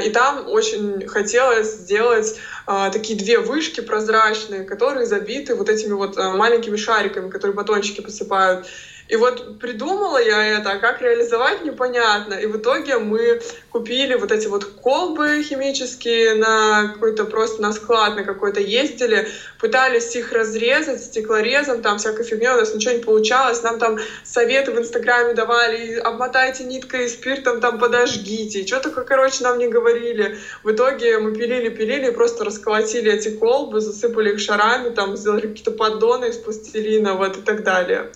И 0.06 0.10
там 0.10 0.48
очень 0.48 1.08
хотелось 1.08 1.74
сделать 1.74 2.40
такие 2.66 3.18
две 3.18 3.40
вышки 3.40 3.82
прозрачные, 3.82 4.64
которые 4.64 5.06
забиты 5.06 5.56
вот 5.56 5.70
этими 5.70 5.94
вот 5.94 6.18
маленькими 6.18 6.76
шариками, 6.76 7.30
которые 7.30 7.56
батончики 7.56 7.91
батончики 7.92 8.02
посыпают. 8.02 8.68
И 9.12 9.18
вот 9.18 9.60
придумала 9.60 10.24
я 10.24 10.58
это, 10.58 10.72
а 10.72 10.78
как 10.78 11.02
реализовать 11.02 11.66
непонятно. 11.66 12.34
И 12.36 12.46
в 12.46 12.56
итоге 12.56 12.98
мы 12.98 13.42
купили 13.70 14.16
вот 14.16 14.32
эти 14.32 14.48
вот 14.48 14.64
колбы 14.64 15.44
химические 15.44 16.36
на 16.36 16.94
какой-то 16.94 17.26
просто 17.26 17.62
на 17.62 17.74
склад 17.74 18.16
на 18.16 18.24
какой-то 18.24 18.62
ездили, 18.62 19.28
пытались 19.60 20.16
их 20.16 20.32
разрезать 20.32 21.04
стеклорезом, 21.04 21.82
там 21.82 21.98
всякой 21.98 22.24
фигней, 22.24 22.52
у 22.52 22.56
нас 22.56 22.74
ничего 22.74 22.94
не 22.94 23.04
получалось. 23.04 23.62
Нам 23.64 23.80
там 23.80 24.00
советы 24.24 24.72
в 24.72 24.80
Инстаграме 24.80 25.34
давали, 25.34 25.96
обмотайте 25.96 26.64
ниткой 26.64 27.10
спиртом, 27.10 27.60
там 27.60 27.80
подожгите. 27.80 28.66
Что 28.66 28.80
только, 28.80 29.04
короче, 29.04 29.44
нам 29.44 29.60
не 29.60 29.68
говорили. 29.68 30.38
В 30.64 30.72
итоге 30.72 31.20
мы 31.20 31.36
пилили-пилили, 31.36 32.12
просто 32.12 32.46
расколотили 32.46 33.12
эти 33.12 33.28
колбы, 33.28 33.82
засыпали 33.82 34.32
их 34.32 34.40
шарами, 34.40 34.90
там 34.90 35.18
сделали 35.18 35.48
какие-то 35.48 35.72
поддоны 35.72 36.30
из 36.30 36.38
пластилина, 36.38 37.16
вот 37.16 37.38
и 37.38 37.42
так 37.42 37.66
далее. 37.66 38.10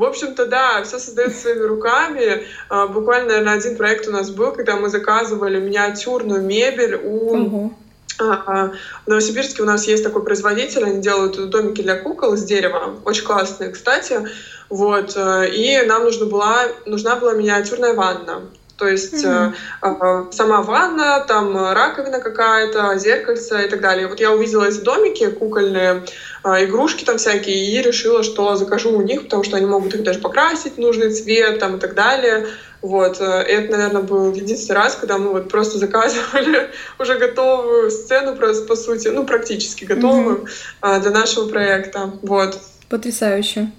В 0.00 0.04
общем-то, 0.04 0.46
да, 0.46 0.82
все 0.82 0.98
создается 0.98 1.42
своими 1.42 1.64
руками. 1.64 2.46
А, 2.70 2.86
буквально, 2.86 3.28
наверное, 3.28 3.52
один 3.52 3.76
проект 3.76 4.08
у 4.08 4.10
нас 4.10 4.30
был, 4.30 4.50
когда 4.52 4.76
мы 4.76 4.88
заказывали 4.88 5.60
миниатюрную 5.60 6.40
мебель 6.40 6.94
у 7.04 7.36
угу. 7.36 7.74
В 8.18 8.72
Новосибирске 9.06 9.62
у 9.62 9.66
нас 9.66 9.86
есть 9.86 10.02
такой 10.02 10.22
производитель, 10.22 10.84
они 10.84 11.02
делают 11.02 11.50
домики 11.50 11.82
для 11.82 11.96
кукол 11.96 12.32
из 12.34 12.44
дерева, 12.44 12.96
очень 13.04 13.24
классные, 13.24 13.70
кстати. 13.70 14.26
Вот, 14.70 15.16
э, 15.16 15.50
и 15.50 15.82
нам 15.86 16.04
нужна 16.04 16.26
была, 16.26 16.66
нужна 16.86 17.16
была 17.16 17.34
миниатюрная 17.34 17.92
ванна. 17.92 18.42
То 18.80 18.88
есть 18.88 19.26
mm-hmm. 19.26 20.32
сама 20.32 20.62
ванна, 20.62 21.22
там 21.28 21.54
раковина 21.54 22.18
какая-то, 22.18 22.96
зеркальце 22.96 23.66
и 23.66 23.68
так 23.68 23.82
далее. 23.82 24.06
Вот 24.06 24.20
я 24.20 24.32
увидела 24.32 24.64
эти 24.64 24.80
домики 24.80 25.30
кукольные, 25.30 26.02
э, 26.44 26.64
игрушки 26.64 27.04
там 27.04 27.18
всякие, 27.18 27.56
и 27.56 27.82
решила, 27.82 28.22
что 28.22 28.56
закажу 28.56 28.96
у 28.96 29.02
них, 29.02 29.24
потому 29.24 29.44
что 29.44 29.58
они 29.58 29.66
могут 29.66 29.94
их 29.94 30.02
даже 30.02 30.18
покрасить 30.18 30.78
нужный 30.78 31.12
цвет 31.12 31.58
там, 31.58 31.76
и 31.76 31.78
так 31.78 31.94
далее. 31.94 32.46
Вот, 32.80 33.20
э, 33.20 33.44
и 33.46 33.52
это, 33.52 33.72
наверное, 33.72 34.00
был 34.00 34.32
единственный 34.32 34.76
раз, 34.76 34.96
когда 34.96 35.18
мы 35.18 35.32
вот 35.32 35.50
просто 35.50 35.76
заказывали 35.76 36.70
уже 36.98 37.18
готовую 37.18 37.90
сцену, 37.90 38.34
просто 38.34 38.66
по 38.66 38.76
сути, 38.76 39.08
ну, 39.08 39.26
практически 39.26 39.84
готовую 39.84 40.46
mm-hmm. 40.80 41.00
для 41.00 41.10
нашего 41.10 41.50
проекта. 41.50 42.12
Вот. 42.22 42.58
Потрясающе. 42.88 43.70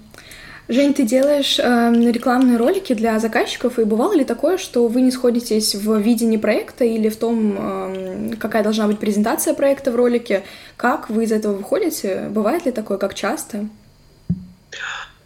Жень, 0.68 0.94
ты 0.94 1.02
делаешь 1.02 1.58
э, 1.58 1.92
рекламные 2.12 2.56
ролики 2.56 2.92
для 2.92 3.18
заказчиков, 3.18 3.78
и 3.78 3.84
бывало 3.84 4.12
ли 4.12 4.24
такое, 4.24 4.58
что 4.58 4.86
вы 4.86 5.00
не 5.00 5.10
сходитесь 5.10 5.74
в 5.74 5.98
видении 5.98 6.36
проекта 6.36 6.84
или 6.84 7.08
в 7.08 7.16
том, 7.16 7.56
э, 7.58 8.36
какая 8.38 8.62
должна 8.62 8.86
быть 8.86 9.00
презентация 9.00 9.54
проекта 9.54 9.90
в 9.90 9.96
ролике? 9.96 10.44
Как 10.76 11.10
вы 11.10 11.24
из 11.24 11.32
этого 11.32 11.54
выходите? 11.54 12.28
Бывает 12.30 12.64
ли 12.64 12.72
такое, 12.72 12.96
как 12.96 13.14
часто? 13.14 13.66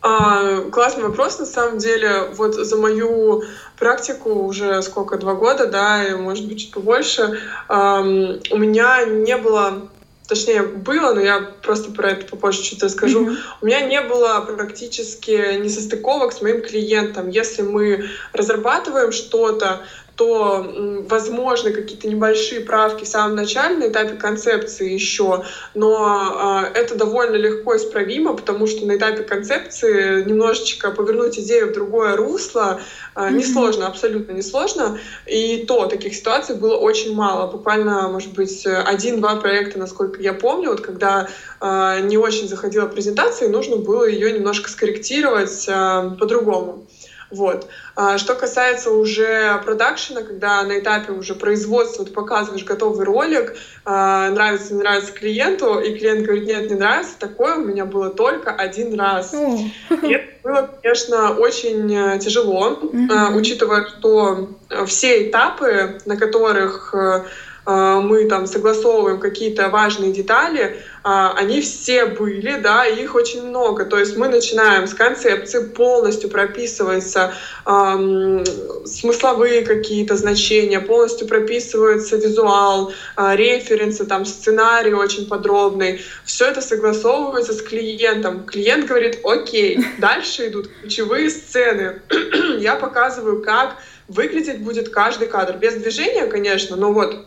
А, 0.01 0.63
классный 0.71 1.03
вопрос, 1.03 1.39
на 1.39 1.47
самом 1.47 1.79
деле. 1.79 2.29
Вот 2.35 2.55
за 2.55 2.77
мою 2.77 3.43
практику 3.79 4.31
уже 4.31 4.81
сколько, 4.83 5.19
два 5.19 5.35
года, 5.35 5.67
да, 5.67 6.03
и 6.05 6.15
может 6.15 6.49
быть 6.49 6.61
чуть 6.61 6.71
побольше, 6.73 7.41
эм, 7.69 8.41
у 8.51 8.57
меня 8.57 9.05
не 9.05 9.37
было 9.37 9.89
точнее 10.29 10.63
было, 10.63 11.15
но 11.15 11.21
я 11.21 11.41
просто 11.63 11.91
про 11.93 12.11
это 12.11 12.27
попозже 12.27 12.63
чуть 12.63 12.83
расскажу. 12.83 13.29
Mm-hmm. 13.29 13.37
У 13.61 13.67
меня 13.67 13.81
не 13.83 14.01
было 14.01 14.41
практически 14.41 15.57
несостыковок 15.59 16.33
с 16.33 16.43
моим 16.43 16.63
клиентом. 16.63 17.29
Если 17.29 17.63
мы 17.63 18.07
разрабатываем 18.33 19.13
что-то, 19.13 19.83
то 20.17 20.67
возможны 21.09 21.73
какие-то 21.73 22.09
небольшие 22.09 22.63
правки 22.63 23.05
в 23.05 23.09
самом 23.09 23.37
начале, 23.37 23.77
на 23.77 23.89
этапе 23.89 24.17
концепции 24.17 24.91
еще, 24.93 25.45
но 25.75 26.63
э, 26.65 26.79
это 26.79 26.95
довольно 26.95 27.37
легко 27.37 27.77
исправимо, 27.77 28.35
потому 28.35 28.67
что 28.67 28.87
на 28.87 28.97
этапе 28.97 29.23
концепции 29.23 30.25
немножечко 30.25 30.91
повернуть 30.91 31.39
идею 31.39 31.69
в 31.69 31.75
другое 31.75 32.17
русло 32.17 32.81
э, 33.15 33.31
несложно, 33.31 33.87
абсолютно 33.87 34.33
несложно, 34.33 34.99
и 35.27 35.67
то 35.69 35.87
таких 35.87 36.15
ситуаций 36.15 36.57
было 36.57 36.77
очень 36.77 37.15
мало, 37.15 37.51
буквально, 37.51 38.09
может 38.09 38.33
быть, 38.33 38.65
один-два 38.67 39.37
проекта, 39.37 39.79
насколько 39.79 40.23
я 40.23 40.33
помню, 40.33 40.71
вот 40.71 40.81
когда 40.81 41.29
э, 41.61 42.01
не 42.05 42.17
очень 42.17 42.49
заходила 42.49 42.87
презентация, 42.87 43.49
и 43.49 43.53
нужно 43.53 43.77
было 43.77 44.09
ее 44.09 44.33
немножко 44.33 44.71
скорректировать 44.71 45.67
по-другому. 45.67 46.87
Вот. 47.31 47.69
А 47.97 48.19
что 48.19 48.35
касается 48.35 48.91
уже 48.91 49.61
продакшена, 49.65 50.23
когда 50.23 50.63
на 50.63 50.79
этапе 50.79 51.13
уже 51.13 51.35
производства 51.35 52.05
ты 52.05 52.13
показываешь 52.13 52.65
готовый 52.65 53.05
ролик, 53.05 53.57
а, 53.85 54.31
нравится, 54.31 54.75
не 54.75 54.81
нравится 54.81 55.13
клиенту, 55.13 55.81
и 55.81 55.99
клиент 55.99 56.25
говорит, 56.25 56.47
нет, 56.47 56.71
не 56.71 56.77
нравится, 56.77 57.19
такое 57.19 57.57
у 57.57 57.65
меня 57.65 57.85
было 57.85 58.11
только 58.11 58.53
один 58.53 58.99
раз. 58.99 59.35
И 59.35 60.13
это 60.13 60.29
было, 60.43 60.71
конечно, 60.83 61.33
очень 61.33 61.93
э, 61.95 62.19
тяжело, 62.19 62.79
mm-hmm. 62.81 63.35
учитывая, 63.37 63.87
что 63.87 64.51
все 64.87 65.29
этапы, 65.29 65.99
на 66.05 66.17
которых 66.17 66.95
э, 66.95 67.25
а, 67.67 68.01
мы 68.01 68.27
там 68.27 68.47
согласовываем 68.47 69.19
какие-то 69.19 69.69
важные 69.69 70.13
детали, 70.13 70.77
а, 70.96 70.96
они 71.09 71.61
все 71.61 72.07
были, 72.07 72.59
да, 72.59 72.85
их 72.85 73.15
очень 73.15 73.47
много. 73.47 73.85
То 73.85 73.97
есть 73.97 74.17
мы 74.17 74.27
начинаем 74.27 74.89
с 74.89 74.95
концепции, 74.95 75.65
полностью 75.65 76.29
прописывается 76.29 77.33
эм, 77.65 78.45
смысловые 78.85 79.65
какие-то 79.65 80.17
значения, 80.17 80.81
полностью 80.81 81.29
прописывается 81.29 82.17
визуал, 82.17 82.93
э, 83.17 83.37
референсы, 83.37 84.05
там 84.05 84.25
сценарий 84.25 84.95
очень 84.95 85.29
подробный. 85.29 86.01
Все 86.25 86.47
это 86.47 86.61
согласовывается 86.61 87.53
с 87.53 87.63
клиентом. 87.63 88.45
Клиент 88.45 88.87
говорит, 88.87 89.21
окей, 89.23 89.79
дальше 89.99 90.49
идут 90.49 90.69
ключевые 90.81 91.31
сцены. 91.31 92.03
Я 92.59 92.75
показываю, 92.75 93.43
как 93.43 93.77
выглядеть 94.09 94.61
будет 94.61 94.89
каждый 94.89 95.29
кадр. 95.29 95.57
Без 95.57 95.75
движения, 95.75 96.27
конечно, 96.27 96.75
но 96.75 96.93
вот 96.93 97.27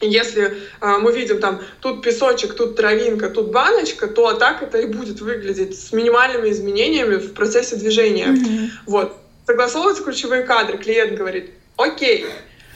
если 0.00 0.58
э, 0.80 0.98
мы 0.98 1.12
видим 1.12 1.40
там 1.40 1.60
тут 1.80 2.02
песочек, 2.02 2.54
тут 2.54 2.76
травинка, 2.76 3.30
тут 3.30 3.50
баночка, 3.50 4.06
то 4.06 4.32
так 4.34 4.62
это 4.62 4.78
и 4.78 4.86
будет 4.86 5.20
выглядеть 5.20 5.78
с 5.78 5.92
минимальными 5.92 6.50
изменениями 6.50 7.16
в 7.16 7.34
процессе 7.34 7.76
движения. 7.76 8.28
Mm-hmm. 8.28 8.68
Вот. 8.86 9.16
Согласовываются 9.46 10.04
ключевые 10.04 10.42
кадры, 10.42 10.78
клиент 10.78 11.16
говорит, 11.16 11.50
окей, 11.76 12.26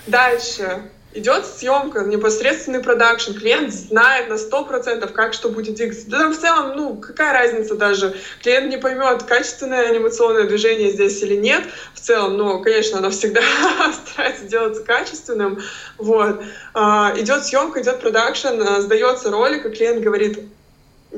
дальше 0.07 0.83
идет 1.15 1.47
съемка, 1.47 2.01
непосредственный 2.01 2.81
продакшн, 2.81 3.33
клиент 3.33 3.73
знает 3.73 4.29
на 4.29 4.39
сто 4.39 4.65
процентов, 4.65 5.13
как 5.13 5.35
что 5.35 5.49
будет 5.49 5.75
двигаться. 5.75 6.09
Да 6.09 6.29
в 6.29 6.37
целом, 6.37 6.73
ну, 6.77 6.97
какая 6.97 7.33
разница 7.33 7.75
даже, 7.75 8.15
клиент 8.43 8.71
не 8.71 8.79
поймет, 8.79 9.23
качественное 9.25 9.89
анимационное 9.89 10.45
движение 10.45 10.91
здесь 10.91 11.23
или 11.23 11.37
нет, 11.37 11.65
в 11.95 12.01
целом, 12.01 12.37
ну, 12.37 12.63
конечно, 12.63 12.99
оно 12.99 13.11
всегда 13.11 13.43
старается 14.07 14.45
делаться 14.45 14.83
качественным, 14.83 15.61
вот. 15.99 16.43
А, 16.75 17.13
идет 17.17 17.45
съемка, 17.45 17.83
идет 17.83 18.01
продакшн, 18.01 18.61
а, 18.61 18.81
сдается 18.81 19.31
ролик, 19.31 19.67
и 19.67 19.71
клиент 19.71 20.03
говорит, 20.03 20.39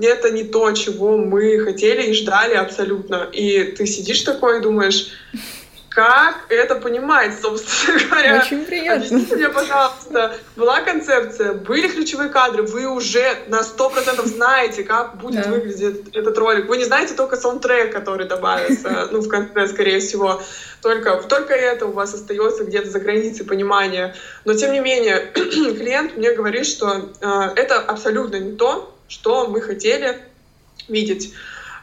это 0.01 0.31
не 0.31 0.45
то, 0.45 0.73
чего 0.73 1.17
мы 1.17 1.59
хотели 1.61 2.11
и 2.11 2.15
ждали 2.15 2.55
абсолютно. 2.55 3.29
И 3.33 3.63
ты 3.63 3.87
сидишь 3.87 4.23
такой 4.23 4.59
и 4.59 4.63
думаешь, 4.63 5.13
как 5.95 6.47
это 6.49 6.75
понимать, 6.75 7.41
собственно 7.41 7.99
говоря. 8.09 8.43
Очень 8.45 8.65
приятно. 8.65 9.07
Объясните 9.07 9.37
мне, 9.37 9.49
пожалуйста, 9.49 10.37
была 10.57 10.81
концепция, 10.81 11.53
были 11.55 11.87
ключевые 11.87 12.31
кадры, 12.31 12.65
вы 12.65 12.87
уже 12.89 13.25
на 13.47 13.63
сто 13.63 13.89
процентов 13.91 14.27
знаете, 14.27 14.83
как 14.83 15.17
будет 15.19 15.45
да. 15.45 15.51
выглядеть 15.51 16.09
этот 16.13 16.37
ролик. 16.37 16.69
Вы 16.69 16.79
не 16.79 16.85
знаете 16.85 17.15
только 17.15 17.37
саундтрек, 17.37 17.93
который 17.93 18.27
добавится, 18.27 19.09
ну, 19.13 19.21
в 19.21 19.29
конце, 19.29 19.69
скорее 19.69 20.01
всего. 20.01 20.43
Только, 20.83 21.23
только 21.29 21.55
это 21.55 21.87
у 21.87 21.93
вас 21.93 22.13
остается 22.13 22.65
где-то 22.65 22.91
за 22.91 22.99
границей 22.99 23.47
понимания. 23.47 24.17
Но, 24.45 24.55
тем 24.55 24.73
не 24.73 24.81
менее, 24.81 25.31
клиент 25.33 26.17
мне 26.17 26.33
говорит, 26.33 26.67
что 26.67 27.09
э, 27.21 27.53
это 27.55 27.79
абсолютно 27.79 28.37
не 28.37 28.57
то, 28.57 28.93
что 29.07 29.47
мы 29.47 29.61
хотели 29.61 30.19
видеть. 30.89 31.35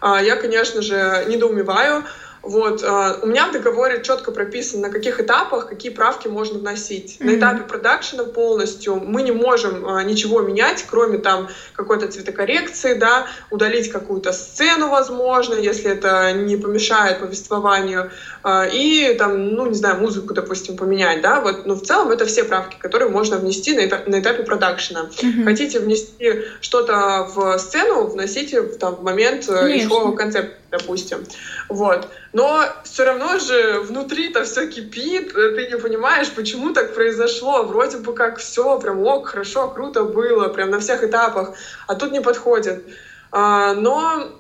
Э, 0.02 0.18
я, 0.22 0.36
конечно 0.36 0.82
же, 0.82 1.26
недоумеваю, 1.30 2.04
вот. 2.42 2.84
А, 2.84 3.20
у 3.22 3.28
меня 3.28 3.48
в 3.48 3.52
договоре 3.52 4.02
четко 4.04 4.32
прописано, 4.32 4.88
на 4.88 4.94
каких 4.94 5.20
этапах 5.20 5.68
какие 5.68 5.92
правки 5.92 6.28
можно 6.28 6.60
вносить. 6.60 7.18
Mm-hmm. 7.20 7.26
На 7.26 7.36
этапе 7.38 7.64
продакшена 7.64 8.24
полностью 8.24 8.96
мы 8.96 9.22
не 9.22 9.32
можем 9.32 9.88
а, 9.88 10.04
ничего 10.04 10.42
менять, 10.42 10.84
кроме 10.90 11.20
там 11.20 11.50
какой-то 11.74 12.08
цветокоррекции, 12.08 12.96
да, 12.96 13.28
удалить 13.52 13.92
какую-то 13.92 14.34
сцену, 14.34 14.90
возможно, 14.90 15.54
если 15.54 15.92
это 15.92 16.32
не 16.34 16.58
помешает 16.58 17.20
повествованию, 17.20 18.12
и 18.46 19.16
там, 19.20 19.50
ну, 19.50 19.68
не 19.68 19.76
знаю, 19.76 20.00
музыку, 20.00 20.34
допустим, 20.34 20.76
поменять, 20.76 21.22
да, 21.22 21.42
вот, 21.42 21.66
но 21.66 21.76
в 21.76 21.82
целом 21.82 22.10
это 22.10 22.26
все 22.26 22.44
правки, 22.44 22.76
которые 22.80 23.10
можно 23.10 23.38
внести 23.38 23.76
на, 23.76 23.86
этап, 23.86 24.08
на 24.08 24.20
этапе 24.20 24.44
продакшена. 24.44 25.10
Mm-hmm. 25.12 25.44
Хотите 25.44 25.80
внести 25.80 26.44
что-то 26.62 27.28
в 27.34 27.58
сцену, 27.60 28.08
вносите 28.08 28.64
там, 28.64 28.96
в 28.96 29.04
момент 29.04 29.48
э, 29.48 29.56
Конечно. 29.56 29.94
еще 29.94 30.16
концепт, 30.16 30.56
допустим. 30.72 31.24
Вот. 31.70 32.08
Но 32.34 32.64
все 32.84 33.06
равно 33.06 33.38
же 33.40 33.82
внутри-то 33.82 34.44
все 34.44 34.68
кипит, 34.68 35.36
э, 35.36 35.52
ты 35.56 35.68
не 35.68 35.78
понимаешь, 35.78 36.32
почему 36.32 36.74
так 36.74 36.96
произошло. 36.96 37.64
Вроде 37.64 37.98
бы 37.98 38.14
как 38.14 38.40
все 38.40 38.80
прям 38.80 39.06
ок, 39.06 39.28
хорошо, 39.28 39.68
круто 39.70 40.04
было, 40.04 40.48
прям 40.48 40.72
на 40.72 40.80
всех 40.80 41.04
этапах, 41.04 41.54
а 41.88 41.96
тут 41.96 42.12
не 42.12 42.22
подходит. 42.22 42.84
А, 43.32 43.74
но 43.74 44.32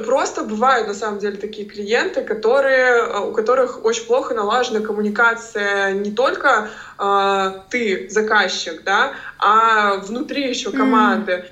просто 0.00 0.44
бывают 0.44 0.88
на 0.88 0.94
самом 0.94 1.18
деле 1.18 1.36
такие 1.36 1.68
клиенты, 1.68 2.22
которые, 2.22 3.02
э, 3.02 3.18
у 3.20 3.32
которых 3.32 3.84
очень 3.84 4.06
плохо 4.06 4.34
налажена 4.34 4.80
коммуникация 4.80 5.92
не 5.92 6.10
только 6.10 6.70
э, 6.98 7.52
ты 7.70 8.08
заказчик, 8.10 8.82
да, 8.84 9.12
а 9.38 9.96
внутри 9.96 10.48
еще 10.48 10.70
команды. 10.70 11.32
Mm. 11.32 11.44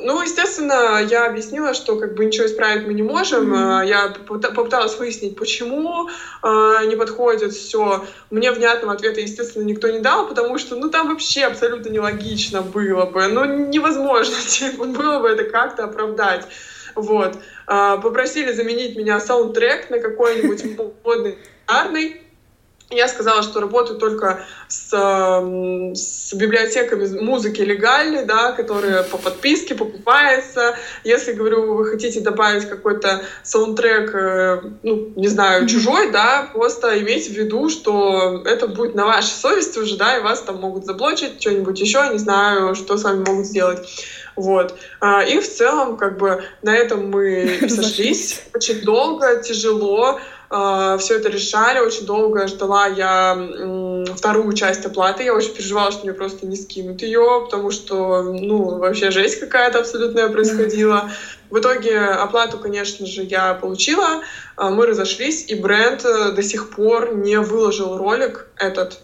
Ну, 0.00 0.22
естественно, 0.22 1.02
я 1.02 1.26
объяснила, 1.26 1.74
что 1.74 1.96
как 1.96 2.14
бы 2.14 2.24
ничего 2.24 2.46
исправить 2.46 2.86
мы 2.86 2.94
не 2.94 3.02
можем. 3.02 3.52
Mm-hmm. 3.52 3.86
Я 3.86 4.08
попыталась 4.08 4.98
выяснить, 4.98 5.36
почему 5.36 6.08
э, 6.42 6.86
не 6.86 6.96
подходит 6.96 7.52
все. 7.52 8.04
Мне 8.30 8.52
внятного 8.52 8.94
ответа, 8.94 9.20
естественно, 9.20 9.64
никто 9.64 9.88
не 9.88 10.00
дал, 10.00 10.28
потому 10.28 10.58
что, 10.58 10.76
ну, 10.76 10.90
там 10.90 11.08
вообще 11.08 11.44
абсолютно 11.44 11.88
нелогично 11.88 12.62
было 12.62 13.06
бы. 13.06 13.26
Ну, 13.28 13.44
невозможно 13.44 14.36
типа, 14.46 14.84
было 14.84 15.20
бы 15.20 15.28
это 15.28 15.44
как-то 15.44 15.84
оправдать. 15.84 16.46
Вот. 16.94 17.38
Э, 17.68 17.98
попросили 18.02 18.52
заменить 18.52 18.96
меня 18.96 19.20
саундтрек 19.20 19.90
на 19.90 19.98
какой-нибудь 19.98 20.64
модный, 21.04 21.38
я 22.90 23.06
сказала, 23.06 23.42
что 23.42 23.60
работаю 23.60 23.98
только 23.98 24.40
с, 24.66 24.88
с 25.94 26.32
библиотеками 26.32 27.20
музыки 27.20 27.60
легальной, 27.60 28.24
да, 28.24 28.52
которые 28.52 29.02
по 29.02 29.18
подписке 29.18 29.74
покупается. 29.74 30.74
Если, 31.04 31.32
говорю, 31.32 31.74
вы 31.74 31.84
хотите 31.84 32.20
добавить 32.20 32.66
какой-то 32.66 33.24
саундтрек, 33.42 34.14
э, 34.14 34.62
ну, 34.82 35.12
не 35.16 35.28
знаю, 35.28 35.66
чужой, 35.66 36.10
да, 36.10 36.48
просто 36.54 36.98
имейте 36.98 37.30
в 37.30 37.36
виду, 37.36 37.68
что 37.68 38.42
это 38.46 38.66
будет 38.68 38.94
на 38.94 39.04
вашей 39.04 39.34
совести 39.34 39.78
уже, 39.78 39.98
да, 39.98 40.16
и 40.16 40.22
вас 40.22 40.40
там 40.40 40.56
могут 40.56 40.86
заблочить, 40.86 41.42
что-нибудь 41.42 41.78
еще, 41.78 42.08
не 42.10 42.18
знаю, 42.18 42.74
что 42.74 42.96
с 42.96 43.04
вами 43.04 43.22
могут 43.26 43.44
сделать. 43.44 43.86
Вот. 44.38 44.78
А, 45.00 45.24
и 45.24 45.40
в 45.40 45.48
целом, 45.48 45.96
как 45.96 46.16
бы, 46.16 46.44
на 46.62 46.74
этом 46.74 47.10
мы 47.10 47.58
сошлись. 47.68 48.42
Очень 48.54 48.82
долго, 48.82 49.42
тяжело. 49.42 50.20
А, 50.48 50.96
все 50.98 51.16
это 51.16 51.28
решали. 51.28 51.80
Очень 51.80 52.06
долго 52.06 52.46
ждала 52.46 52.86
я 52.86 53.36
вторую 54.14 54.52
часть 54.52 54.86
оплаты. 54.86 55.24
Я 55.24 55.34
очень 55.34 55.54
переживала, 55.54 55.90
что 55.90 56.04
мне 56.04 56.12
просто 56.12 56.46
не 56.46 56.54
скинут 56.54 57.02
ее, 57.02 57.42
потому 57.44 57.72
что, 57.72 58.22
ну, 58.22 58.78
вообще 58.78 59.10
жесть 59.10 59.40
какая-то 59.40 59.80
абсолютная 59.80 60.28
происходила. 60.28 61.10
В 61.50 61.58
итоге 61.58 61.98
оплату, 61.98 62.58
конечно 62.58 63.06
же, 63.06 63.24
я 63.24 63.54
получила, 63.54 64.22
а, 64.54 64.70
мы 64.70 64.86
разошлись, 64.86 65.46
и 65.48 65.56
бренд 65.56 66.04
э, 66.04 66.30
до 66.30 66.42
сих 66.44 66.70
пор 66.70 67.16
не 67.16 67.40
выложил 67.40 67.96
ролик 67.96 68.46
этот 68.56 69.00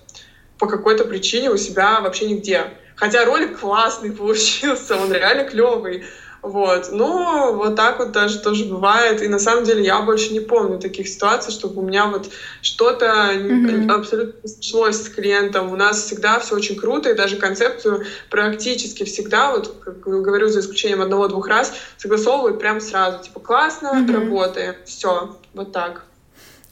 по 0.58 0.68
какой-то 0.68 1.04
причине 1.04 1.50
у 1.50 1.56
себя 1.56 2.00
вообще 2.00 2.26
нигде. 2.26 2.70
Хотя 2.96 3.24
ролик 3.24 3.58
классный 3.58 4.12
получился, 4.12 4.96
он 4.96 5.12
реально 5.12 5.44
клевый. 5.44 6.04
Вот. 6.44 6.90
Ну, 6.92 7.54
вот 7.54 7.74
так 7.74 7.98
вот 7.98 8.12
даже 8.12 8.38
тоже 8.38 8.66
бывает. 8.66 9.22
И 9.22 9.28
на 9.28 9.38
самом 9.38 9.64
деле 9.64 9.82
я 9.82 10.02
больше 10.02 10.30
не 10.34 10.40
помню 10.40 10.78
таких 10.78 11.08
ситуаций, 11.08 11.50
чтобы 11.50 11.80
у 11.80 11.86
меня 11.86 12.06
вот 12.08 12.28
что-то 12.60 13.06
mm-hmm. 13.06 13.90
абсолютно 13.90 14.34
не 14.42 14.48
сошлось 14.48 14.96
с 14.96 15.08
клиентом. 15.08 15.72
У 15.72 15.76
нас 15.76 16.02
всегда 16.02 16.38
все 16.40 16.54
очень 16.54 16.76
круто, 16.76 17.08
и 17.08 17.14
даже 17.14 17.36
концепцию 17.36 18.04
практически 18.28 19.04
всегда, 19.04 19.52
вот 19.52 19.74
как 19.82 20.00
говорю, 20.00 20.48
за 20.48 20.60
исключением 20.60 21.00
одного-двух 21.00 21.48
раз, 21.48 21.72
согласовывают 21.96 22.60
прям 22.60 22.78
сразу. 22.82 23.24
Типа, 23.24 23.40
классно, 23.40 23.94
mm-hmm. 23.94 24.12
работаем. 24.12 24.74
Все, 24.84 25.38
вот 25.54 25.72
так. 25.72 26.04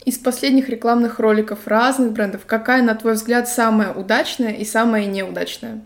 Из 0.05 0.19
последних 0.19 0.69
рекламных 0.69 1.17
роликов 1.17 1.65
разных 1.65 2.11
брендов, 2.11 2.41
какая, 2.45 2.83
на 2.83 2.93
твой 2.93 3.13
взгляд, 3.13 3.49
самая 3.49 3.91
удачная 3.91 4.53
и 4.53 4.65
самая 4.65 5.07
неудачная? 5.07 5.81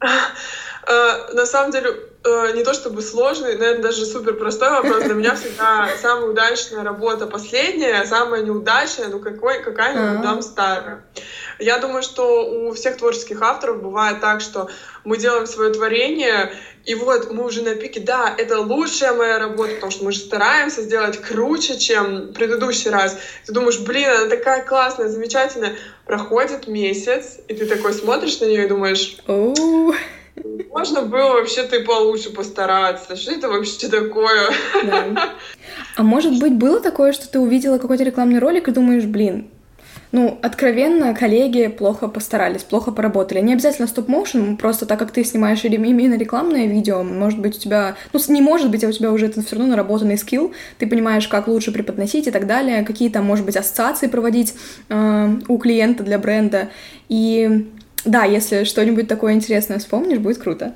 Э, 0.00 1.34
на 1.34 1.44
самом 1.44 1.70
деле, 1.70 1.94
э, 2.24 2.52
не 2.54 2.64
то 2.64 2.72
чтобы 2.72 3.02
сложный, 3.02 3.58
наверное, 3.58 3.82
даже 3.82 4.06
супер 4.06 4.34
простой 4.34 4.70
вопрос. 4.70 5.02
Для 5.02 5.14
меня 5.14 5.34
всегда 5.34 5.88
самая 6.00 6.30
удачная 6.30 6.82
работа 6.82 7.26
последняя, 7.26 8.00
а 8.00 8.06
самая 8.06 8.42
неудачная, 8.42 9.08
ну 9.08 9.18
какой, 9.18 9.62
какая-нибудь 9.62 10.22
дам 10.22 10.40
старая. 10.40 11.04
Я 11.58 11.78
думаю, 11.78 12.02
что 12.02 12.48
у 12.50 12.72
всех 12.72 12.96
творческих 12.96 13.42
авторов 13.42 13.82
бывает 13.82 14.20
так, 14.20 14.40
что 14.40 14.68
мы 15.04 15.18
делаем 15.18 15.46
свое 15.46 15.72
творение, 15.72 16.52
и 16.84 16.94
вот 16.94 17.32
мы 17.32 17.44
уже 17.44 17.62
на 17.62 17.74
пике, 17.74 18.00
да, 18.00 18.34
это 18.36 18.60
лучшая 18.60 19.12
моя 19.12 19.38
работа, 19.38 19.74
потому 19.74 19.90
что 19.90 20.04
мы 20.04 20.12
же 20.12 20.20
стараемся 20.20 20.82
сделать 20.82 21.20
круче, 21.20 21.78
чем 21.78 22.32
предыдущий 22.32 22.90
раз. 22.90 23.18
Ты 23.44 23.52
думаешь, 23.52 23.78
блин, 23.80 24.08
она 24.08 24.26
такая 24.28 24.64
классная, 24.64 25.08
замечательная. 25.08 25.76
Проходит 26.06 26.68
месяц, 26.68 27.38
и 27.48 27.54
ты 27.54 27.66
такой 27.66 27.92
смотришь 27.92 28.40
на 28.40 28.46
нее 28.46 28.64
и 28.64 28.68
думаешь, 28.68 29.18
можно 30.70 31.02
было 31.02 31.32
вообще-то 31.32 31.76
и 31.76 31.84
получше 31.84 32.30
постараться. 32.30 33.16
Что 33.16 33.32
это 33.32 33.48
вообще 33.48 33.88
такое? 33.90 34.50
Да. 34.84 35.34
А 35.96 36.02
может 36.02 36.38
быть, 36.38 36.54
было 36.54 36.80
такое, 36.80 37.12
что 37.12 37.28
ты 37.28 37.38
увидела 37.38 37.78
какой-то 37.78 38.04
рекламный 38.04 38.38
ролик 38.38 38.68
и 38.68 38.72
думаешь, 38.72 39.04
блин, 39.04 39.50
ну, 40.10 40.38
откровенно, 40.42 41.14
коллеги 41.14 41.66
плохо 41.66 42.08
постарались, 42.08 42.62
плохо 42.62 42.92
поработали. 42.92 43.40
Не 43.40 43.52
обязательно 43.52 43.86
стоп-моушен, 43.86 44.56
просто 44.56 44.86
так 44.86 44.98
как 44.98 45.10
ты 45.10 45.22
снимаешь 45.24 45.64
именно 45.64 46.14
рекламное 46.14 46.66
видео, 46.66 47.02
может 47.02 47.40
быть, 47.40 47.56
у 47.56 47.60
тебя... 47.60 47.96
Ну, 48.12 48.20
не 48.28 48.40
может 48.40 48.70
быть, 48.70 48.84
а 48.84 48.88
у 48.88 48.92
тебя 48.92 49.12
уже 49.12 49.26
это 49.26 49.42
все 49.42 49.56
равно 49.56 49.70
наработанный 49.72 50.16
скилл, 50.16 50.52
ты 50.78 50.86
понимаешь, 50.86 51.28
как 51.28 51.48
лучше 51.48 51.72
преподносить 51.72 52.26
и 52.26 52.30
так 52.30 52.46
далее, 52.46 52.84
какие 52.84 53.10
там, 53.10 53.24
может 53.24 53.44
быть, 53.44 53.56
ассоциации 53.56 54.06
проводить 54.06 54.54
э, 54.88 55.36
у 55.48 55.58
клиента 55.58 56.02
для 56.02 56.18
бренда. 56.18 56.68
И 57.08 57.68
да, 58.04 58.24
если 58.24 58.64
что-нибудь 58.64 59.08
такое 59.08 59.34
интересное 59.34 59.78
вспомнишь, 59.78 60.18
будет 60.18 60.38
круто. 60.38 60.74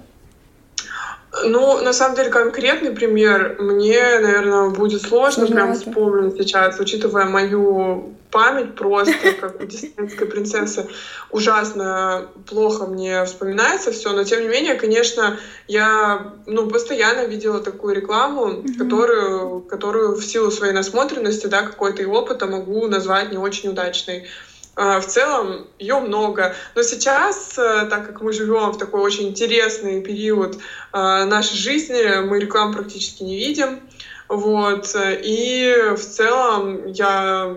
Ну, 1.44 1.82
на 1.82 1.92
самом 1.94 2.16
деле, 2.16 2.28
конкретный 2.28 2.92
пример 2.92 3.56
мне, 3.58 4.18
наверное, 4.20 4.68
будет 4.68 5.00
сложно 5.00 5.46
Сложновато. 5.46 5.54
прям 5.54 5.74
вспомнить 5.74 6.36
сейчас, 6.36 6.78
учитывая 6.78 7.24
мою 7.24 8.14
память 8.30 8.74
просто, 8.74 9.14
как 9.40 9.60
у 9.60 9.64
диснейской 9.64 10.26
принцессы. 10.26 10.88
Ужасно 11.30 12.28
плохо 12.46 12.86
мне 12.86 13.24
вспоминается 13.24 13.92
все, 13.92 14.12
но 14.12 14.24
тем 14.24 14.42
не 14.42 14.48
менее, 14.48 14.74
конечно, 14.74 15.38
я 15.68 16.34
ну, 16.46 16.68
постоянно 16.68 17.26
видела 17.26 17.60
такую 17.60 17.94
рекламу, 17.94 18.48
mm-hmm. 18.48 18.74
которую, 18.78 19.60
которую 19.62 20.16
в 20.16 20.24
силу 20.24 20.50
своей 20.50 20.72
насмотренности, 20.74 21.46
да, 21.46 21.62
какой-то 21.62 22.02
и 22.02 22.06
опыта 22.06 22.46
могу 22.46 22.86
назвать 22.88 23.30
не 23.32 23.38
очень 23.38 23.70
удачной. 23.70 24.26
А, 24.74 25.00
в 25.00 25.06
целом 25.06 25.66
ее 25.78 26.00
много. 26.00 26.54
Но 26.74 26.82
сейчас, 26.82 27.58
э, 27.58 27.86
так 27.90 28.06
как 28.06 28.22
мы 28.22 28.32
живем 28.32 28.70
в 28.70 28.78
такой 28.78 29.00
очень 29.00 29.28
интересный 29.28 30.00
период 30.00 30.56
э, 30.56 31.24
нашей 31.24 31.56
жизни, 31.56 32.20
мы 32.24 32.40
рекламу 32.40 32.72
практически 32.72 33.22
не 33.22 33.36
видим. 33.36 33.80
Вот. 34.28 34.96
И 34.96 35.92
в 35.94 36.00
целом 36.00 36.86
я 36.86 37.54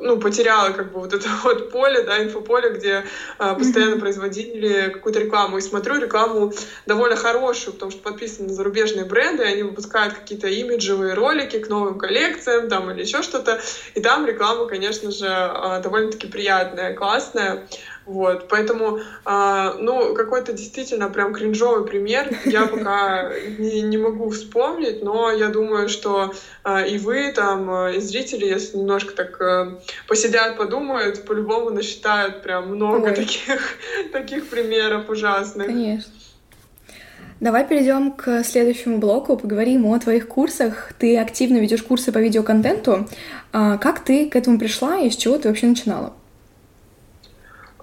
ну, 0.00 0.18
потеряла 0.18 0.70
как 0.70 0.92
бы 0.92 1.00
вот 1.00 1.12
это 1.12 1.28
вот 1.44 1.70
поле, 1.70 2.02
да, 2.02 2.22
инфополе, 2.22 2.70
где 2.70 3.04
а, 3.38 3.54
постоянно 3.54 3.94
mm-hmm. 3.94 4.00
производили 4.00 4.90
какую-то 4.90 5.20
рекламу. 5.20 5.58
И 5.58 5.60
смотрю 5.60 5.98
рекламу 5.98 6.52
довольно 6.86 7.16
хорошую, 7.16 7.74
потому 7.74 7.90
что 7.90 8.02
подписаны 8.02 8.48
на 8.48 8.54
зарубежные 8.54 9.04
бренды, 9.04 9.44
и 9.44 9.46
они 9.46 9.62
выпускают 9.62 10.14
какие-то 10.14 10.48
имиджевые 10.48 11.14
ролики 11.14 11.58
к 11.58 11.68
новым 11.68 11.98
коллекциям 11.98 12.68
там 12.68 12.90
или 12.90 13.02
еще 13.02 13.22
что-то. 13.22 13.60
И 13.94 14.00
там 14.00 14.26
реклама, 14.26 14.66
конечно 14.66 15.10
же, 15.10 15.26
а, 15.28 15.80
довольно-таки 15.80 16.26
приятная, 16.26 16.94
классная. 16.94 17.66
Вот, 18.08 18.48
поэтому, 18.48 19.00
э, 19.26 19.72
ну, 19.80 20.14
какой-то 20.14 20.54
действительно 20.54 21.10
прям 21.10 21.34
кринжовый 21.34 21.86
пример 21.86 22.34
я 22.46 22.66
пока 22.66 23.30
не, 23.58 23.82
не 23.82 23.98
могу 23.98 24.30
вспомнить, 24.30 25.02
но 25.02 25.30
я 25.30 25.48
думаю, 25.48 25.90
что 25.90 26.32
э, 26.64 26.88
и 26.88 26.96
вы 26.96 27.30
там, 27.32 27.70
э, 27.70 27.96
и 27.96 28.00
зрители, 28.00 28.46
если 28.46 28.78
немножко 28.78 29.14
так 29.14 29.38
э, 29.42 29.76
посидят, 30.06 30.56
подумают, 30.56 31.26
по-любому 31.26 31.68
насчитают 31.68 32.42
прям 32.42 32.74
много 32.74 33.12
таких, 33.12 33.76
таких 34.12 34.48
примеров 34.48 35.10
ужасных. 35.10 35.66
Конечно. 35.66 36.10
Давай 37.40 37.68
перейдем 37.68 38.12
к 38.12 38.42
следующему 38.42 38.96
блоку, 38.96 39.36
поговорим 39.36 39.84
о 39.84 39.98
твоих 39.98 40.28
курсах. 40.28 40.92
Ты 40.98 41.18
активно 41.18 41.58
ведешь 41.58 41.82
курсы 41.82 42.10
по 42.10 42.18
видеоконтенту. 42.18 43.06
Как 43.52 44.00
ты 44.00 44.30
к 44.30 44.34
этому 44.34 44.58
пришла 44.58 44.98
и 44.98 45.10
с 45.10 45.16
чего 45.16 45.38
ты 45.38 45.48
вообще 45.48 45.66
начинала? 45.66 46.14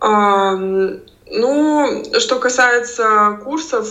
Ну, 0.07 2.03
что 2.19 2.39
касается 2.39 3.39
курсов, 3.43 3.87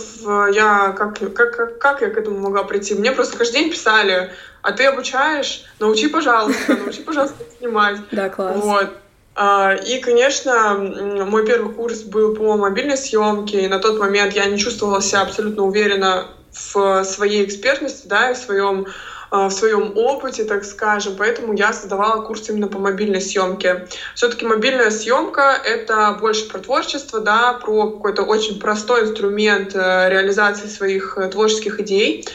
я 0.53 0.93
как, 0.97 1.19
как, 1.33 1.77
как 1.77 2.01
я 2.01 2.09
к 2.09 2.17
этому 2.17 2.39
могла 2.39 2.63
прийти? 2.63 2.95
Мне 2.95 3.11
просто 3.11 3.37
каждый 3.37 3.55
день 3.55 3.71
писали, 3.71 4.31
а 4.61 4.71
ты 4.71 4.85
обучаешь? 4.85 5.65
Научи, 5.79 6.07
пожалуйста, 6.07 6.77
научи, 6.77 7.01
пожалуйста, 7.01 7.43
снимать. 7.59 7.97
Да, 8.11 8.29
класс. 8.29 8.55
Вот. 8.55 8.89
А, 9.35 9.73
и, 9.73 9.99
конечно, 9.99 10.75
мой 10.75 11.45
первый 11.45 11.73
курс 11.73 12.03
был 12.03 12.33
по 12.35 12.55
мобильной 12.55 12.95
съемке, 12.95 13.65
и 13.65 13.67
на 13.67 13.79
тот 13.79 13.99
момент 13.99 14.33
я 14.33 14.45
не 14.45 14.57
чувствовала 14.57 15.01
себя 15.01 15.23
абсолютно 15.23 15.63
уверенно 15.63 16.27
в 16.53 17.03
своей 17.03 17.43
экспертности, 17.43 18.07
да, 18.07 18.31
и 18.31 18.33
в 18.33 18.37
своем 18.37 18.87
в 19.31 19.49
своем 19.49 19.97
опыте, 19.97 20.43
так 20.43 20.65
скажем, 20.65 21.15
поэтому 21.17 21.53
я 21.53 21.73
создавала 21.73 22.21
курс 22.21 22.49
именно 22.49 22.67
по 22.67 22.79
мобильной 22.79 23.21
съемке. 23.21 23.87
Все-таки 24.13 24.45
мобильная 24.45 24.91
съемка— 24.91 25.59
это 25.65 26.17
больше 26.19 26.47
про 26.47 26.59
творчество, 26.59 27.19
да, 27.19 27.53
про 27.53 27.91
какой-то 27.91 28.23
очень 28.23 28.59
простой 28.59 29.03
инструмент 29.03 29.75
э, 29.75 30.09
реализации 30.09 30.67
своих 30.67 31.17
э, 31.17 31.29
творческих 31.29 31.79
идей. 31.79 32.25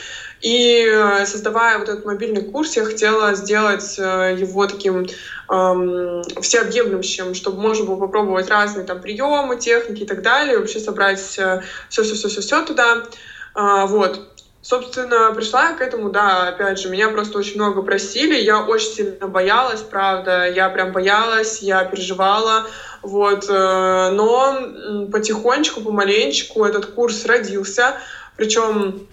И 0.40 0.86
э, 0.90 1.26
создавая 1.26 1.78
вот 1.78 1.88
этот 1.88 2.04
мобильный 2.04 2.42
курс, 2.42 2.76
я 2.76 2.84
хотела 2.84 3.34
сделать 3.34 3.98
его 3.98 4.66
таким 4.66 5.06
эм, 5.50 6.22
всеобъемлющим, 6.40 7.34
чтобы 7.34 7.60
можно 7.60 7.84
было 7.84 7.96
попробовать 7.96 8.48
разные 8.48 8.86
там 8.86 9.00
приемы, 9.02 9.58
техники 9.58 10.04
и 10.04 10.06
так 10.06 10.22
далее, 10.22 10.58
вообще 10.58 10.80
собрать 10.80 11.20
все-все-все-все 11.20 12.64
туда. 12.64 13.04
Uh, 13.52 13.86
вот. 13.88 14.39
Собственно, 14.62 15.32
пришла 15.34 15.68
я 15.68 15.74
к 15.74 15.80
этому, 15.80 16.10
да, 16.10 16.48
опять 16.48 16.78
же, 16.78 16.90
меня 16.90 17.08
просто 17.08 17.38
очень 17.38 17.54
много 17.54 17.80
просили, 17.80 18.36
я 18.36 18.62
очень 18.62 18.90
сильно 18.90 19.26
боялась, 19.26 19.80
правда, 19.80 20.46
я 20.50 20.68
прям 20.68 20.92
боялась, 20.92 21.62
я 21.62 21.82
переживала, 21.84 22.66
вот, 23.00 23.46
э, 23.48 24.10
но 24.12 25.08
потихонечку, 25.10 25.80
помаленечку 25.80 26.62
этот 26.66 26.86
курс 26.86 27.24
родился, 27.24 27.96
причем 28.36 29.08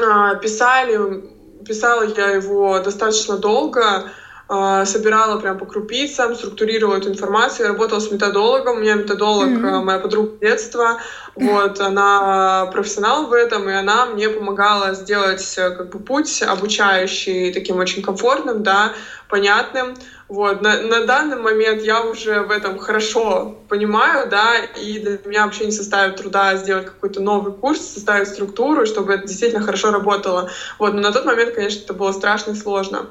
а, 0.00 0.34
писали, 0.36 1.24
писала 1.66 2.04
я 2.16 2.30
его 2.30 2.78
достаточно 2.80 3.36
долго, 3.36 4.10
собирала 4.48 5.40
прям 5.40 5.58
по 5.58 5.66
крупицам, 5.66 6.36
структурировала 6.36 6.98
эту 6.98 7.10
информацию. 7.10 7.66
Я 7.66 7.72
работала 7.72 7.98
с 7.98 8.10
методологом. 8.12 8.76
У 8.76 8.80
меня 8.80 8.94
методолог, 8.94 9.48
mm-hmm. 9.48 9.82
моя 9.82 9.98
подруга 9.98 10.38
детства. 10.40 11.00
Вот, 11.34 11.80
она 11.80 12.70
профессионал 12.72 13.26
в 13.26 13.32
этом, 13.32 13.68
и 13.68 13.72
она 13.72 14.06
мне 14.06 14.30
помогала 14.30 14.94
сделать 14.94 15.54
э, 15.58 15.70
как 15.70 15.90
бы 15.90 15.98
путь 15.98 16.42
обучающий 16.42 17.52
таким 17.52 17.76
очень 17.76 18.02
комфортным, 18.02 18.62
да, 18.62 18.92
понятным. 19.28 19.96
Вот, 20.28 20.62
на, 20.62 20.80
на 20.80 21.04
данный 21.04 21.36
момент 21.36 21.82
я 21.82 22.02
уже 22.02 22.40
в 22.40 22.50
этом 22.50 22.78
хорошо 22.78 23.58
понимаю, 23.68 24.30
да, 24.30 24.56
и 24.80 24.98
для 24.98 25.18
меня 25.24 25.44
вообще 25.44 25.66
не 25.66 25.72
составит 25.72 26.16
труда 26.16 26.56
сделать 26.56 26.86
какой-то 26.86 27.20
новый 27.20 27.52
курс, 27.52 27.80
составить 27.80 28.28
структуру, 28.28 28.86
чтобы 28.86 29.12
это 29.12 29.26
действительно 29.26 29.62
хорошо 29.62 29.90
работало. 29.90 30.50
Вот, 30.78 30.94
но 30.94 31.02
на 31.02 31.12
тот 31.12 31.26
момент, 31.26 31.54
конечно, 31.54 31.82
это 31.82 31.92
было 31.92 32.12
страшно 32.12 32.52
и 32.52 32.54
сложно. 32.54 33.00
А, 33.00 33.06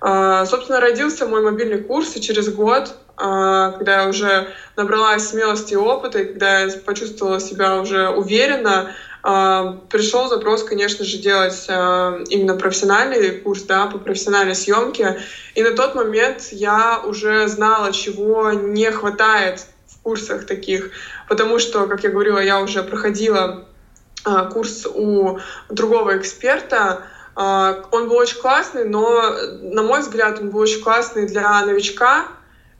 собственно, 0.00 0.80
родился 0.80 1.26
мой 1.26 1.42
мобильный 1.42 1.82
курс, 1.82 2.16
и 2.16 2.22
через 2.22 2.48
год, 2.48 2.94
а, 3.16 3.72
когда 3.72 4.02
я 4.02 4.08
уже 4.08 4.48
набралась 4.76 5.28
смелости 5.28 5.74
и 5.74 5.76
опыта, 5.76 6.20
и 6.20 6.24
когда 6.24 6.60
я 6.60 6.78
почувствовала 6.78 7.38
себя 7.38 7.76
уже 7.76 8.08
уверенно, 8.08 8.92
а, 9.22 9.78
пришел 9.90 10.28
запрос, 10.28 10.64
конечно 10.64 11.04
же, 11.04 11.18
делать 11.18 11.66
именно 11.68 12.56
профессиональный 12.56 13.32
курс, 13.32 13.62
да, 13.64 13.86
по 13.86 13.98
профессиональной 13.98 14.54
съемке. 14.54 15.20
И 15.54 15.62
на 15.62 15.72
тот 15.72 15.94
момент 15.94 16.48
я 16.50 17.02
уже 17.04 17.46
знала, 17.48 17.92
чего 17.92 18.52
не 18.52 18.90
хватает 18.90 19.66
в 19.86 20.00
курсах 20.02 20.46
таких, 20.46 20.92
потому 21.28 21.58
что, 21.58 21.86
как 21.86 22.04
я 22.04 22.10
говорила, 22.10 22.38
я 22.38 22.60
уже 22.60 22.82
проходила 22.82 23.66
курс 24.52 24.86
у 24.86 25.38
другого 25.68 26.16
эксперта, 26.16 26.76
а, 26.78 27.02
он 27.40 28.08
был 28.08 28.16
очень 28.16 28.38
классный, 28.38 28.84
но, 28.84 29.34
на 29.62 29.82
мой 29.82 30.00
взгляд, 30.00 30.40
он 30.40 30.50
был 30.50 30.60
очень 30.60 30.82
классный 30.82 31.26
для 31.26 31.64
новичка, 31.64 32.26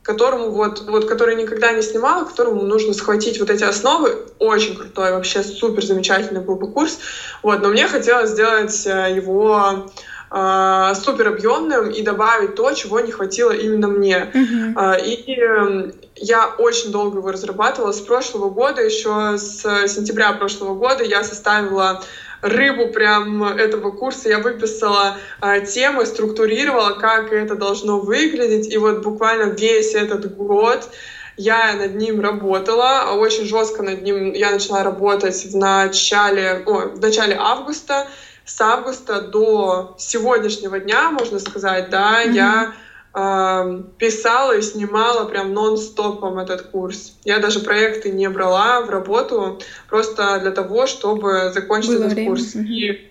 которому 0.03 0.51
вот, 0.51 0.83
вот, 0.89 1.07
который 1.07 1.35
никогда 1.35 1.73
не 1.73 1.83
снимал, 1.83 2.27
которому 2.27 2.63
нужно 2.63 2.95
схватить 2.95 3.39
вот 3.39 3.51
эти 3.51 3.65
основы. 3.65 4.27
Очень 4.39 4.77
крутой, 4.77 5.13
вообще 5.13 5.43
супер 5.43 5.85
замечательный 5.85 6.41
был 6.41 6.57
бы 6.57 6.71
курс. 6.71 6.99
Вот, 7.43 7.61
но 7.61 7.69
мне 7.69 7.87
хотелось 7.87 8.31
сделать 8.31 8.87
э, 8.87 9.15
его 9.15 9.91
э, 10.31 10.93
супер 10.95 11.29
объемным 11.29 11.91
и 11.91 12.03
добавить 12.03 12.55
то, 12.55 12.73
чего 12.73 13.01
не 13.01 13.13
хватило 13.13 13.53
именно 13.53 13.89
мне. 13.89 14.31
Uh-huh. 14.33 15.05
И 15.05 15.39
э, 15.39 15.93
я 16.17 16.47
очень 16.59 16.93
долго 16.93 17.19
его 17.19 17.31
разрабатывала. 17.31 17.93
С 17.93 18.01
прошлого 18.01 18.49
года, 18.49 18.83
еще 18.83 19.37
с 19.37 19.63
сентября 19.87 20.33
прошлого 20.33 20.75
года 20.75 21.05
я 21.05 21.23
составила 21.25 22.03
рыбу 22.43 22.89
прям 22.89 23.45
этого 23.45 23.91
курса. 23.91 24.29
Я 24.29 24.39
выписала 24.39 25.17
э, 25.43 25.65
темы, 25.67 26.07
структурировала, 26.07 26.95
как 26.95 27.33
это 27.33 27.55
должно 27.55 28.01
выглядеть. 28.01 28.73
И 28.73 28.79
вот 28.79 29.03
буквально 29.03 29.51
весь 29.53 29.95
этот 29.95 30.35
год 30.37 30.89
я 31.37 31.75
над 31.75 31.95
ним 31.95 32.21
работала, 32.21 33.03
а 33.03 33.15
очень 33.15 33.45
жестко 33.45 33.83
над 33.83 34.03
ним 34.03 34.33
я 34.33 34.51
начала 34.51 34.83
работать 34.83 35.45
в 35.47 35.57
начале, 35.57 36.63
о, 36.67 36.89
в 36.89 37.01
начале 37.01 37.37
августа. 37.39 38.09
С 38.45 38.61
августа 38.61 39.21
до 39.21 39.95
сегодняшнего 39.99 40.81
дня, 40.81 41.11
можно 41.11 41.39
сказать, 41.39 41.89
да, 41.89 42.25
mm-hmm. 42.25 42.33
я 42.33 42.75
писала 43.13 44.57
и 44.57 44.63
снимала 44.63 45.29
прям 45.29 45.53
нон-стопом 45.53 46.39
этот 46.39 46.63
курс. 46.63 47.15
Я 47.25 47.41
даже 47.41 47.61
проекты 47.61 48.11
не 48.11 48.29
брала 48.29 48.83
в 48.83 48.91
работу 48.91 49.61
просто 49.89 50.39
для 50.41 50.53
того, 50.53 50.87
чтобы 50.87 51.51
закончить 51.53 51.91
Было 51.91 52.05
этот 52.05 52.13
время. 52.13 52.29
курс. 52.31 52.55
И, 52.55 53.11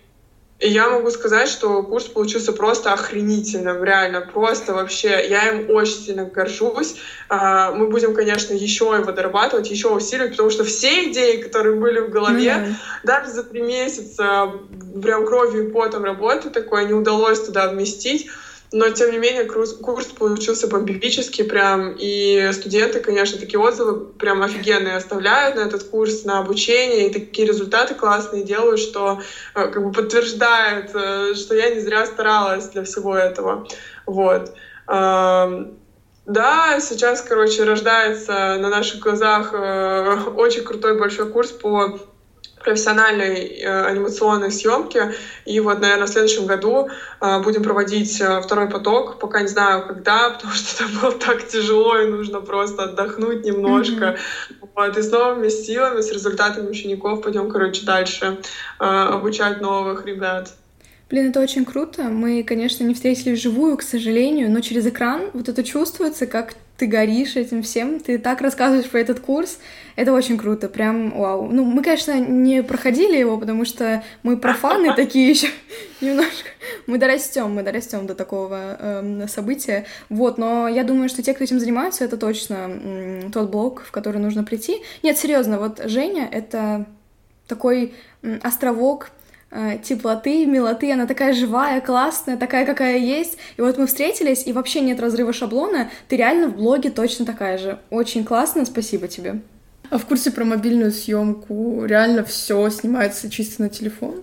и 0.60 0.70
я 0.70 0.90
могу 0.90 1.12
сказать, 1.12 1.50
что 1.50 1.84
курс 1.84 2.06
получился 2.06 2.54
просто 2.54 2.94
охренительным, 2.94 3.84
реально, 3.84 4.22
просто 4.22 4.74
вообще. 4.74 5.28
Я 5.30 5.50
им 5.50 5.70
очень 5.70 5.96
сильно 5.96 6.24
горжусь. 6.24 6.96
А, 7.28 7.74
мы 7.74 7.90
будем, 7.90 8.16
конечно, 8.16 8.54
еще 8.54 8.86
его 8.86 9.12
дорабатывать, 9.12 9.70
еще 9.70 9.90
усиливать, 9.90 10.32
потому 10.32 10.50
что 10.50 10.64
все 10.64 11.12
идеи, 11.12 11.42
которые 11.42 11.76
были 11.76 12.00
в 12.00 12.10
голове, 12.10 12.52
mm-hmm. 12.52 12.74
даже 13.04 13.32
за 13.32 13.44
три 13.44 13.62
месяца 13.62 14.54
прям 15.02 15.26
кровью 15.26 15.68
и 15.68 15.72
потом 15.72 16.06
работы 16.06 16.50
такой, 16.52 16.86
не 16.86 16.94
удалось 16.94 17.42
туда 17.42 17.70
вместить. 17.70 18.30
Но, 18.72 18.90
тем 18.92 19.10
не 19.12 19.18
менее, 19.18 19.46
курс, 19.46 19.74
курс 19.74 20.08
получился 20.08 20.68
бомбический 20.68 21.44
прям, 21.44 21.96
и 21.98 22.52
студенты, 22.54 23.00
конечно, 23.00 23.40
такие 23.40 23.60
отзывы 23.60 24.06
прям 24.14 24.44
офигенные 24.44 24.96
оставляют 24.96 25.56
на 25.56 25.62
этот 25.62 25.84
курс, 25.86 26.24
на 26.24 26.38
обучение, 26.38 27.08
и 27.08 27.12
такие 27.12 27.48
результаты 27.48 27.96
классные 27.96 28.44
делают, 28.44 28.80
что 28.80 29.20
э, 29.56 29.68
как 29.70 29.84
бы 29.84 29.92
подтверждает, 29.92 30.92
э, 30.94 31.34
что 31.34 31.56
я 31.56 31.70
не 31.70 31.80
зря 31.80 32.06
старалась 32.06 32.68
для 32.70 32.84
всего 32.84 33.16
этого. 33.16 33.66
Вот. 34.06 34.52
Да, 36.30 36.80
сейчас, 36.80 37.24
короче, 37.24 37.64
рождается 37.64 38.58
на 38.60 38.70
наших 38.70 39.00
глазах 39.00 39.50
э, 39.52 40.20
очень 40.36 40.64
крутой 40.64 40.96
большой 40.96 41.28
курс 41.28 41.52
по 41.52 41.98
профессиональной 42.64 43.60
э, 43.60 43.86
анимационной 43.86 44.52
съемки. 44.52 45.14
И 45.46 45.60
вот, 45.60 45.80
наверное, 45.80 46.08
в 46.08 46.10
следующем 46.10 46.46
году 46.46 46.90
э, 47.22 47.42
будем 47.42 47.64
проводить 47.64 48.20
э, 48.22 48.42
второй 48.42 48.70
поток. 48.70 49.20
Пока 49.20 49.42
не 49.42 49.48
знаю, 49.48 49.86
когда, 49.88 50.30
потому 50.36 50.54
что 50.54 50.84
это 50.84 50.94
было 51.00 51.12
так 51.12 51.48
тяжело, 51.48 51.98
и 51.98 52.08
нужно 52.08 52.42
просто 52.42 52.84
отдохнуть 52.84 53.46
немножко. 53.46 54.18
Mm-hmm. 54.50 54.70
Вот, 54.76 54.98
и 54.98 55.02
с 55.02 55.12
новыми 55.12 55.50
силами, 55.50 56.02
с 56.02 56.12
результатами 56.12 56.70
учеников 56.70 57.22
пойдем, 57.22 57.50
короче, 57.50 57.86
дальше 57.86 58.40
э, 58.80 58.84
обучать 58.84 59.62
новых 59.62 60.06
ребят. 60.06 60.54
Блин, 61.10 61.30
это 61.30 61.40
очень 61.40 61.66
круто. 61.66 62.04
Мы, 62.04 62.44
конечно, 62.44 62.84
не 62.84 62.94
встретились 62.94 63.40
вживую, 63.40 63.78
к 63.78 63.82
сожалению, 63.82 64.52
но 64.52 64.60
через 64.60 64.86
экран 64.86 65.32
вот 65.34 65.50
это 65.50 65.64
чувствуется, 65.64 66.28
как 66.28 66.54
ты 66.80 66.88
горишь 66.88 67.36
этим 67.36 67.62
всем, 67.62 68.00
ты 68.00 68.18
так 68.18 68.40
рассказываешь 68.40 68.90
про 68.90 69.02
этот 69.02 69.20
курс, 69.20 69.60
это 69.98 70.14
очень 70.14 70.38
круто, 70.38 70.70
прям 70.70 71.12
вау. 71.12 71.50
Ну, 71.52 71.66
мы, 71.66 71.84
конечно, 71.84 72.18
не 72.18 72.64
проходили 72.64 73.18
его, 73.18 73.38
потому 73.38 73.66
что 73.66 74.02
мы 74.24 74.38
профаны 74.38 74.96
такие 74.96 75.30
еще 75.30 75.50
немножко. 76.02 76.50
Мы 76.88 76.98
дорастем, 76.98 77.52
мы 77.52 77.64
дорастем 77.64 78.08
до 78.08 78.16
такого 78.16 78.78
э, 78.80 79.28
события. 79.28 79.86
Вот, 80.08 80.38
но 80.38 80.70
я 80.70 80.86
думаю, 80.86 81.10
что 81.10 81.22
те, 81.22 81.34
кто 81.34 81.44
этим 81.44 81.60
занимается, 81.60 82.06
это 82.06 82.16
точно 82.16 82.56
м, 82.56 83.32
тот 83.34 83.50
блок, 83.50 83.84
в 83.86 83.92
который 83.92 84.22
нужно 84.22 84.46
прийти. 84.46 84.82
Нет, 85.04 85.18
серьезно, 85.18 85.60
вот 85.60 85.82
Женя 85.84 86.30
это 86.32 86.86
такой 87.46 87.94
островок 88.42 89.12
Э, 89.12 89.19
теплоты, 89.84 90.46
милоты, 90.46 90.92
она 90.92 91.08
такая 91.08 91.34
живая, 91.34 91.82
классная, 91.82 92.38
такая, 92.38 92.66
какая 92.66 92.98
есть. 92.98 93.38
И 93.58 93.62
вот 93.62 93.78
мы 93.78 93.88
встретились, 93.88 94.46
и 94.46 94.54
вообще 94.54 94.82
нет 94.82 95.00
разрыва 95.00 95.34
шаблона, 95.34 95.90
ты 96.08 96.18
реально 96.18 96.48
в 96.48 96.56
блоге 96.56 96.90
точно 96.90 97.26
такая 97.26 97.58
же. 97.58 97.80
Очень 97.90 98.26
классно, 98.26 98.66
спасибо 98.66 99.08
тебе. 99.08 99.42
А 99.90 99.98
в 99.98 100.06
курсе 100.06 100.32
про 100.32 100.46
мобильную 100.46 100.92
съемку 100.92 101.84
реально 101.86 102.24
все 102.24 102.70
снимается 102.70 103.30
чисто 103.30 103.64
на 103.64 103.70
телефон? 103.70 104.22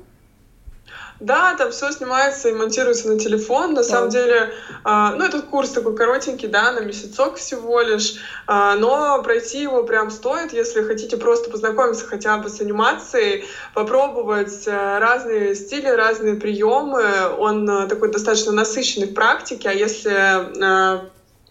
Да, 1.19 1.55
там 1.57 1.71
все 1.71 1.91
снимается 1.93 2.49
и 2.49 2.53
монтируется 2.53 3.09
на 3.09 3.19
телефон. 3.19 3.71
На 3.71 3.77
да. 3.77 3.85
самом 3.85 4.11
деле, 4.11 4.53
э, 4.85 5.11
ну, 5.17 5.25
этот 5.25 5.47
курс 5.47 5.71
такой 5.71 5.97
коротенький, 5.97 6.49
да, 6.49 6.73
на 6.73 6.81
месяцок 6.81 7.37
всего 7.37 7.81
лишь. 7.81 8.17
Э, 8.47 8.75
но 8.79 9.23
пройти 9.23 9.63
его 9.63 9.83
прям 9.85 10.11
стоит, 10.11 10.53
если 10.53 10.83
хотите 10.83 11.17
просто 11.17 11.51
познакомиться 11.51 12.07
хотя 12.07 12.37
бы 12.37 12.51
с 12.51 12.61
анимацией, 12.61 13.47
попробовать 13.73 14.67
э, 14.67 14.99
разные 14.99 15.55
стили, 15.55 15.89
разные 15.89 16.35
приемы. 16.35 17.05
Он 17.39 17.69
э, 17.69 17.89
такой 17.89 18.13
достаточно 18.13 18.53
насыщенный 18.53 19.07
в 19.07 19.15
практике, 19.15 19.71
а 19.71 19.73
если 19.73 20.13
э, 20.15 21.09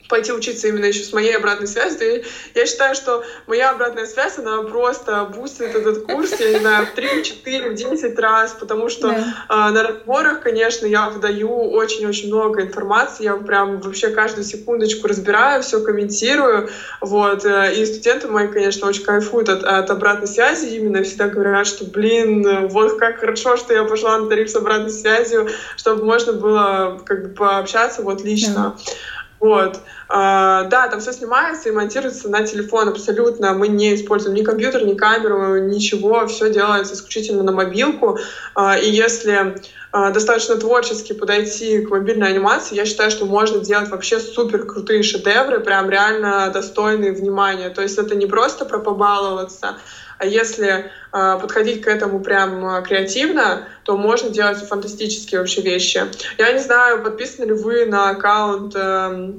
пойти 0.07 0.31
учиться 0.31 0.67
именно 0.67 0.85
еще 0.85 1.03
с 1.03 1.13
моей 1.13 1.35
обратной 1.35 1.67
связью. 1.67 2.23
Я 2.53 2.65
считаю, 2.65 2.95
что 2.95 3.23
моя 3.47 3.71
обратная 3.71 4.05
связь, 4.05 4.37
она 4.37 4.61
просто 4.63 5.25
бустит 5.25 5.75
этот 5.75 6.03
курс, 6.05 6.39
я 6.39 6.53
не 6.53 6.59
знаю, 6.59 6.87
в 6.87 6.91
3, 6.91 7.23
4, 7.23 7.69
в 7.69 7.73
10 7.75 8.19
раз, 8.19 8.55
потому 8.59 8.89
что 8.89 9.09
да. 9.09 9.69
э, 9.69 9.71
на 9.71 9.83
разборах, 9.83 10.41
конечно, 10.41 10.85
я 10.85 11.09
вдаю 11.09 11.71
очень-очень 11.71 12.27
много 12.27 12.61
информации, 12.61 13.23
я 13.23 13.35
прям 13.35 13.79
вообще 13.79 14.09
каждую 14.09 14.43
секундочку 14.43 15.07
разбираю, 15.07 15.63
все 15.63 15.81
комментирую, 15.81 16.69
вот, 17.01 17.45
э, 17.45 17.73
и 17.75 17.85
студенты 17.85 18.27
мои, 18.27 18.47
конечно, 18.47 18.87
очень 18.87 19.03
кайфуют 19.03 19.49
от, 19.49 19.63
от 19.63 19.89
обратной 19.89 20.27
связи, 20.27 20.75
именно 20.75 21.03
всегда 21.03 21.27
говорят, 21.27 21.67
что, 21.67 21.85
блин, 21.85 22.67
вот 22.67 22.97
как 22.99 23.19
хорошо, 23.19 23.57
что 23.57 23.73
я 23.73 23.83
пошла 23.83 24.17
на 24.17 24.29
тариф 24.29 24.49
с 24.49 24.55
обратной 24.55 24.91
связью, 24.91 25.49
чтобы 25.77 26.05
можно 26.05 26.33
было 26.33 27.01
как 27.05 27.23
бы 27.23 27.29
пообщаться 27.29 28.01
вот 28.01 28.23
лично. 28.23 28.75
Да. 28.77 28.93
Вот. 29.39 29.79
А, 30.07 30.63
да, 30.65 30.87
там 30.87 30.99
все 30.99 31.11
снимается 31.11 31.69
и 31.69 31.71
монтируется 31.71 32.29
на 32.29 32.43
телефон 32.43 32.89
абсолютно. 32.89 33.53
Мы 33.53 33.67
не 33.67 33.95
используем 33.95 34.35
ни 34.35 34.43
компьютер, 34.43 34.85
ни 34.85 34.93
камеру, 34.93 35.57
ничего. 35.57 36.25
Все 36.27 36.51
делается 36.51 36.93
исключительно 36.93 37.43
на 37.43 37.51
мобилку. 37.51 38.17
А, 38.55 38.77
и 38.77 38.89
если 38.89 39.55
а, 39.91 40.11
достаточно 40.11 40.55
творчески 40.55 41.13
подойти 41.13 41.81
к 41.81 41.89
мобильной 41.89 42.29
анимации, 42.29 42.75
я 42.75 42.85
считаю, 42.85 43.11
что 43.11 43.25
можно 43.25 43.59
делать 43.59 43.89
вообще 43.89 44.19
супер 44.19 44.65
крутые 44.65 45.03
шедевры, 45.03 45.59
прям 45.59 45.89
реально 45.89 46.49
достойные 46.53 47.11
внимания. 47.11 47.69
То 47.69 47.81
есть 47.81 47.97
это 47.97 48.15
не 48.15 48.25
просто 48.25 48.65
про 48.65 48.79
побаловаться, 48.79 49.77
а 50.17 50.25
если 50.25 50.67
э, 51.11 51.39
подходить 51.41 51.81
к 51.81 51.87
этому 51.87 52.19
прям 52.21 52.83
креативно, 52.83 53.67
то 53.83 53.97
можно 53.97 54.29
делать 54.29 54.57
фантастические 54.57 55.41
вообще 55.41 55.61
вещи. 55.61 56.01
Я 56.37 56.53
не 56.53 56.59
знаю, 56.59 57.03
подписаны 57.03 57.45
ли 57.45 57.53
вы 57.53 57.85
на 57.85 58.09
аккаунт 58.09 58.73
э, 58.75 59.33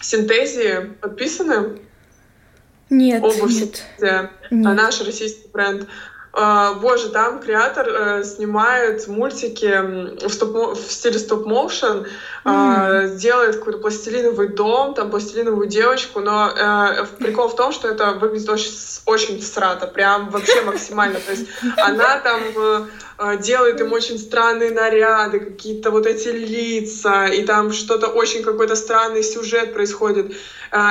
Синтезии, 0.00 0.94
подписаны? 1.00 1.80
Нет. 2.88 3.22
Обувь 3.22 3.52
нет. 3.52 3.82
Синтезия, 3.98 4.30
нет. 4.50 4.76
наш 4.76 5.00
российский 5.02 5.48
бренд. 5.48 5.86
Uh, 6.32 6.78
боже, 6.78 7.08
там 7.08 7.40
креатор 7.40 7.88
uh, 7.88 8.24
снимает 8.24 9.08
мультики 9.08 10.24
в, 10.24 10.32
стоп, 10.32 10.76
в 10.76 10.92
стиле 10.92 11.18
стоп-моушен, 11.18 12.06
mm. 12.44 12.46
uh, 12.46 13.16
делает 13.16 13.56
какой-то 13.56 13.80
пластилиновый 13.80 14.46
дом, 14.48 14.94
там 14.94 15.10
пластилиновую 15.10 15.66
девочку, 15.66 16.20
но 16.20 16.52
прикол 17.18 17.48
в 17.48 17.56
том, 17.56 17.72
что 17.72 17.88
это 17.88 18.12
выглядит 18.12 18.48
очень, 18.48 18.70
очень 19.06 19.42
срато, 19.42 19.88
прям 19.88 20.30
вообще 20.30 20.60
максимально. 20.62 21.18
То 21.18 21.32
есть 21.32 21.48
она 21.76 22.20
там 22.20 22.40
делает 23.40 23.80
им 23.80 23.92
очень 23.92 24.18
странные 24.18 24.70
наряды, 24.70 25.40
какие-то 25.40 25.90
вот 25.90 26.06
эти 26.06 26.28
лица, 26.28 27.26
и 27.26 27.44
там 27.44 27.72
что-то 27.72 28.06
очень 28.06 28.44
какой-то 28.44 28.76
странный 28.76 29.24
сюжет 29.24 29.74
происходит. 29.74 30.32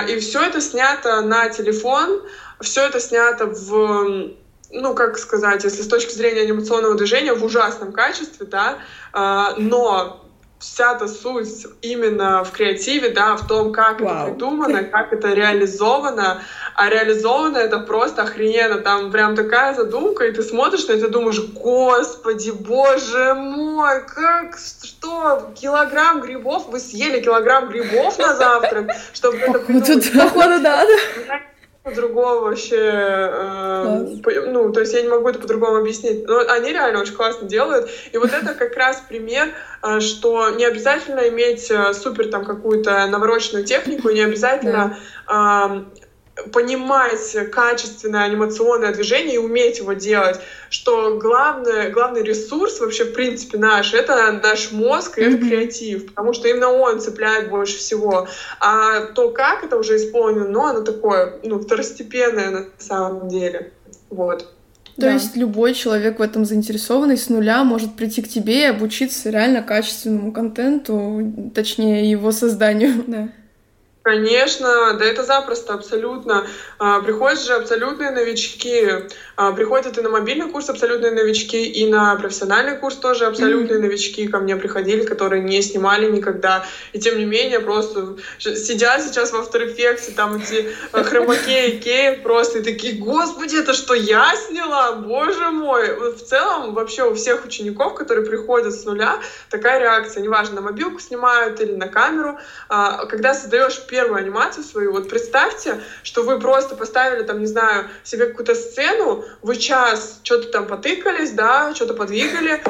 И 0.10 0.20
все 0.20 0.42
это 0.42 0.60
снято 0.60 1.22
на 1.22 1.48
телефон, 1.50 2.22
все 2.60 2.88
это 2.88 3.00
снято 3.00 3.46
в 3.46 4.34
ну, 4.72 4.94
как 4.94 5.18
сказать, 5.18 5.64
если 5.64 5.82
с 5.82 5.88
точки 5.88 6.14
зрения 6.14 6.42
анимационного 6.42 6.96
движения, 6.96 7.34
в 7.34 7.44
ужасном 7.44 7.92
качестве, 7.92 8.46
да, 8.46 8.80
э, 9.14 9.54
но 9.58 10.26
вся-то 10.60 11.08
суть 11.08 11.66
именно 11.82 12.44
в 12.44 12.52
креативе, 12.52 13.10
да, 13.10 13.38
в 13.38 13.48
том, 13.48 13.72
как 13.72 14.02
Вау. 14.02 14.10
это 14.10 14.32
придумано, 14.32 14.84
как 14.84 15.14
это 15.14 15.34
реализовано. 15.34 16.42
А 16.76 16.90
реализовано 16.90 17.58
это 17.58 17.80
просто 17.80 18.24
охрененно. 18.24 18.80
Там 18.80 19.12
прям 19.12 19.36
такая 19.36 19.74
задумка, 19.74 20.26
и 20.26 20.34
ты 20.34 20.44
смотришь 20.44 20.88
на 20.88 20.94
это 20.94 21.08
и 21.08 21.10
думаешь, 21.10 21.40
господи, 21.40 22.52
боже 22.52 23.34
мой, 23.36 24.06
как, 24.06 24.58
что, 24.84 25.52
килограмм 25.60 26.22
грибов? 26.22 26.68
Вы 26.68 26.80
съели 26.80 27.22
килограмм 27.22 27.70
грибов 27.70 28.18
на 28.18 28.36
завтрак, 28.36 28.92
чтобы 29.14 29.38
это 29.38 29.60
придумать? 29.60 30.12
Походу, 30.14 30.62
да 30.62 30.86
по-другому 31.90 32.42
вообще, 32.42 32.78
э, 32.78 34.18
по, 34.24 34.32
ну, 34.32 34.72
то 34.72 34.80
есть 34.80 34.94
я 34.94 35.02
не 35.02 35.10
могу 35.10 35.30
это 35.30 35.40
по-другому 35.40 35.78
объяснить. 35.78 36.28
Но 36.28 36.40
они 36.48 36.72
реально 36.72 37.02
очень 37.02 37.16
классно 37.16 37.48
делают. 37.48 37.90
И 38.12 38.18
вот 38.18 38.32
это 38.34 38.54
как 38.54 38.76
раз 38.76 39.04
пример, 39.08 39.50
э, 39.84 40.00
что 40.00 40.50
не 40.50 40.66
обязательно 40.66 41.28
иметь 41.30 41.70
э, 41.70 41.94
супер 41.94 42.30
там 42.30 42.46
какую-то 42.46 43.08
навороченную 43.08 43.66
технику, 43.66 44.10
не 44.10 44.22
обязательно 44.22 44.98
э, 45.28 45.84
понимать 46.52 47.36
качественное 47.52 48.24
анимационное 48.24 48.94
движение 48.94 49.36
и 49.36 49.38
уметь 49.38 49.80
его 49.80 49.94
делать, 49.94 50.40
что 50.70 51.18
главное, 51.18 51.90
главный 51.90 52.24
ресурс 52.24 52.80
вообще, 52.80 53.06
в 53.06 53.14
принципе, 53.14 53.58
наш, 53.58 53.94
это 53.94 54.40
наш 54.44 54.72
мозг 54.72 55.18
и 55.18 55.22
mm-hmm. 55.22 55.36
это 55.36 55.38
креатив, 55.38 56.06
потому 56.08 56.34
что 56.34 56.48
именно 56.48 56.70
он 56.70 57.00
цепляет 57.00 57.50
больше 57.50 57.78
всего. 57.78 58.28
А 58.60 59.02
то, 59.02 59.30
как 59.30 59.64
это 59.64 59.78
уже 59.78 59.98
исполнено, 59.98 60.48
ну, 60.48 60.66
оно 60.66 60.82
такое, 60.82 61.40
ну, 61.44 61.60
второстепенное 61.60 62.50
на 62.50 62.66
самом 62.78 63.28
деле. 63.28 63.72
Вот. 64.10 64.48
То 64.96 65.06
да. 65.06 65.14
есть 65.14 65.38
любой 65.38 65.74
человек 65.74 66.20
в 66.20 66.22
этом 66.22 66.44
заинтересованный 66.44 67.18
с 67.18 67.30
нуля 67.30 67.64
может 67.64 67.96
прийти 67.96 68.22
к 68.22 68.28
тебе 68.28 68.64
и 68.64 68.66
обучиться 68.66 69.30
реально 69.30 69.62
качественному 69.62 70.34
контенту, 70.34 71.52
точнее 71.56 72.10
его 72.10 72.32
созданию. 72.32 73.04
Да. 73.08 73.30
Конечно, 74.02 74.94
да 74.94 75.06
это 75.06 75.24
запросто, 75.24 75.74
абсолютно. 75.74 76.48
А, 76.78 77.02
приходят 77.02 77.42
же 77.44 77.54
абсолютные 77.54 78.12
новички, 78.12 78.88
а, 79.36 79.52
приходят 79.52 79.98
и 79.98 80.02
на 80.02 80.08
мобильный 80.08 80.50
курс 80.50 80.70
абсолютные 80.70 81.12
новички, 81.12 81.66
и 81.66 81.92
на 81.92 82.16
профессиональный 82.16 82.78
курс 82.78 82.96
тоже 82.96 83.26
абсолютные 83.26 83.78
mm-hmm. 83.78 83.82
новички 83.82 84.28
ко 84.30 84.40
мне 84.40 84.56
приходили, 84.56 85.04
которые 85.04 85.44
не 85.44 85.62
снимали 85.62 86.10
никогда. 86.10 86.66
И 86.94 87.00
тем 87.00 87.18
не 87.18 87.26
менее, 87.26 87.60
просто 87.60 88.16
сидят 88.40 89.04
сейчас 89.04 89.34
в 89.34 89.36
After 89.36 89.68
Effects, 89.68 90.14
там 90.16 90.38
эти 90.38 90.74
а, 90.94 91.04
хромакеи, 91.04 91.72
кеи 91.72 92.16
просто, 92.24 92.60
и 92.60 92.64
такие, 92.64 92.94
господи, 92.94 93.58
это 93.58 93.74
что, 93.74 93.94
я 93.94 94.34
сняла? 94.48 94.94
Боже 94.94 95.52
мой! 95.52 95.94
В 96.16 96.24
целом, 96.24 96.74
вообще 96.74 97.04
у 97.04 97.16
всех 97.16 97.44
учеников, 97.44 97.96
которые 97.96 98.26
приходят 98.26 98.74
с 98.74 98.86
нуля, 98.86 99.20
такая 99.50 99.82
реакция, 99.82 100.24
неважно, 100.24 100.56
на 100.56 100.62
мобилку 100.62 101.02
снимают 101.02 101.60
или 101.60 101.76
на 101.76 101.90
камеру, 101.90 102.40
когда 102.70 103.34
создаешь 103.34 103.89
первую 103.90 104.18
анимацию 104.18 104.64
свою, 104.64 104.92
вот 104.92 105.10
представьте, 105.10 105.82
что 106.04 106.24
вы 106.24 106.40
просто 106.40 106.76
поставили 106.76 107.24
там, 107.24 107.40
не 107.40 107.48
знаю, 107.48 107.88
себе 108.04 108.28
какую-то 108.28 108.56
сцену, 108.56 109.26
вы 109.42 109.58
час 109.58 110.20
что-то 110.24 110.50
там 110.50 110.68
потыкались, 110.68 111.32
да, 111.32 111.74
что-то 111.76 111.94
подвигали, 111.94 112.62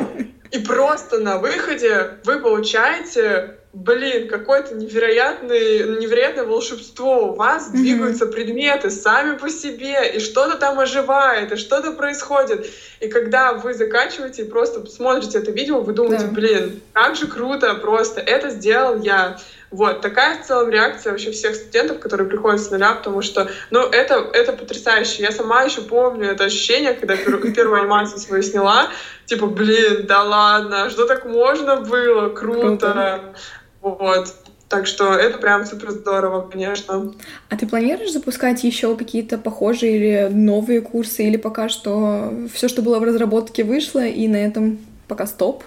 и 0.51 0.59
просто 0.59 1.19
на 1.19 1.37
выходе 1.37 2.19
вы 2.23 2.39
получаете 2.39 3.59
блин, 3.71 4.27
какое-то 4.27 4.73
невероятное, 4.75 5.99
невероятное 5.99 6.43
волшебство. 6.43 7.31
У 7.31 7.35
вас 7.35 7.67
mm-hmm. 7.67 7.77
двигаются 7.77 8.25
предметы 8.25 8.89
сами 8.89 9.37
по 9.37 9.49
себе, 9.49 10.11
и 10.15 10.19
что-то 10.19 10.57
там 10.57 10.79
оживает, 10.79 11.51
и 11.51 11.55
что-то 11.55 11.91
происходит. 11.91 12.67
И 12.99 13.07
когда 13.07 13.53
вы 13.53 13.73
заканчиваете 13.73 14.43
и 14.43 14.49
просто 14.49 14.85
смотрите 14.87 15.37
это 15.37 15.51
видео, 15.51 15.81
вы 15.81 15.93
думаете, 15.93 16.25
да. 16.25 16.31
блин, 16.31 16.81
как 16.93 17.15
же 17.15 17.27
круто, 17.27 17.75
просто 17.75 18.21
это 18.21 18.49
сделал 18.49 19.01
я. 19.01 19.37
Вот, 19.71 20.01
такая 20.01 20.41
в 20.41 20.47
целом 20.47 20.69
реакция 20.69 21.11
вообще 21.11 21.31
всех 21.31 21.55
студентов, 21.55 21.99
которые 21.99 22.27
приходят 22.27 22.59
с 22.59 22.71
нуля, 22.71 22.93
потому 22.93 23.21
что, 23.21 23.49
ну, 23.69 23.81
это, 23.81 24.15
это 24.33 24.53
потрясающе. 24.53 25.21
Я 25.21 25.31
сама 25.31 25.61
еще 25.61 25.81
помню 25.81 26.29
это 26.29 26.45
ощущение, 26.45 26.93
когда 26.93 27.15
первую, 27.15 27.53
первую 27.55 27.81
анимацию 27.81 28.19
свою 28.19 28.41
сняла, 28.41 28.89
типа, 29.25 29.45
блин, 29.45 30.07
да 30.07 30.23
ладно, 30.23 30.89
что 30.89 31.05
так 31.05 31.25
можно 31.25 31.81
было, 31.81 32.29
круто. 32.29 32.77
круто. 32.77 33.33
Вот. 33.81 34.33
Так 34.69 34.85
что 34.85 35.13
это 35.13 35.39
прям 35.39 35.65
супер 35.65 35.89
здорово, 35.91 36.47
конечно. 36.47 37.13
А 37.49 37.57
ты 37.57 37.67
планируешь 37.67 38.11
запускать 38.11 38.63
еще 38.63 38.95
какие-то 38.95 39.39
похожие 39.39 39.95
или 39.95 40.33
новые 40.33 40.81
курсы, 40.81 41.23
или 41.23 41.37
пока 41.37 41.69
что 41.69 42.31
все, 42.53 42.67
что 42.67 42.83
было 42.83 42.99
в 42.99 43.03
разработке, 43.03 43.63
вышло, 43.63 44.05
и 44.05 44.27
на 44.27 44.37
этом 44.37 44.79
пока 45.07 45.25
стоп? 45.25 45.63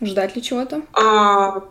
Ждать 0.00 0.36
ли 0.36 0.42
чего-то? 0.42 0.82
А, 0.92 1.64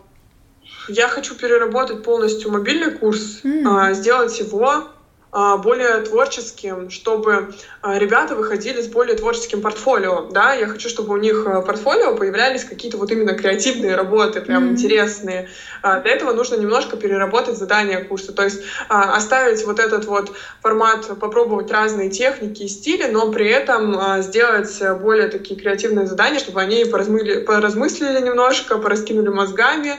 я 0.90 1.08
хочу 1.08 1.34
переработать 1.34 2.02
полностью 2.02 2.50
мобильный 2.50 2.90
курс, 2.90 3.40
mm. 3.44 3.94
сделать 3.94 4.38
его 4.38 4.90
а, 5.32 5.58
более 5.58 6.00
творческим, 6.00 6.90
чтобы 6.90 7.54
а, 7.82 7.98
ребята 7.98 8.34
выходили 8.34 8.82
с 8.82 8.88
более 8.88 9.16
творческим 9.16 9.62
портфолио, 9.62 10.28
да, 10.32 10.54
я 10.54 10.66
хочу, 10.66 10.88
чтобы 10.88 11.14
у 11.14 11.18
них 11.18 11.44
в 11.44 11.62
портфолио 11.62 12.16
появлялись 12.16 12.64
какие-то 12.64 12.96
вот 12.96 13.12
именно 13.12 13.34
креативные 13.34 13.94
работы, 13.94 14.40
прям 14.40 14.64
mm-hmm. 14.64 14.70
интересные. 14.70 15.48
Для 15.82 16.10
этого 16.10 16.32
нужно 16.32 16.56
немножко 16.56 16.96
переработать 16.96 17.56
задания 17.56 18.02
курса, 18.02 18.32
то 18.32 18.42
есть 18.42 18.60
оставить 18.88 19.64
вот 19.64 19.78
этот 19.78 20.04
вот 20.06 20.32
формат, 20.60 21.06
попробовать 21.18 21.70
разные 21.70 22.10
техники 22.10 22.64
и 22.64 22.68
стили, 22.68 23.04
но 23.04 23.30
при 23.30 23.46
этом 23.48 24.22
сделать 24.22 24.82
более 25.00 25.28
такие 25.28 25.58
креативные 25.58 26.06
задания, 26.06 26.40
чтобы 26.40 26.60
они 26.60 26.84
поразмыли, 26.84 27.40
поразмыслили 27.42 28.20
немножко, 28.20 28.78
пораскинули 28.78 29.28
мозгами 29.28 29.98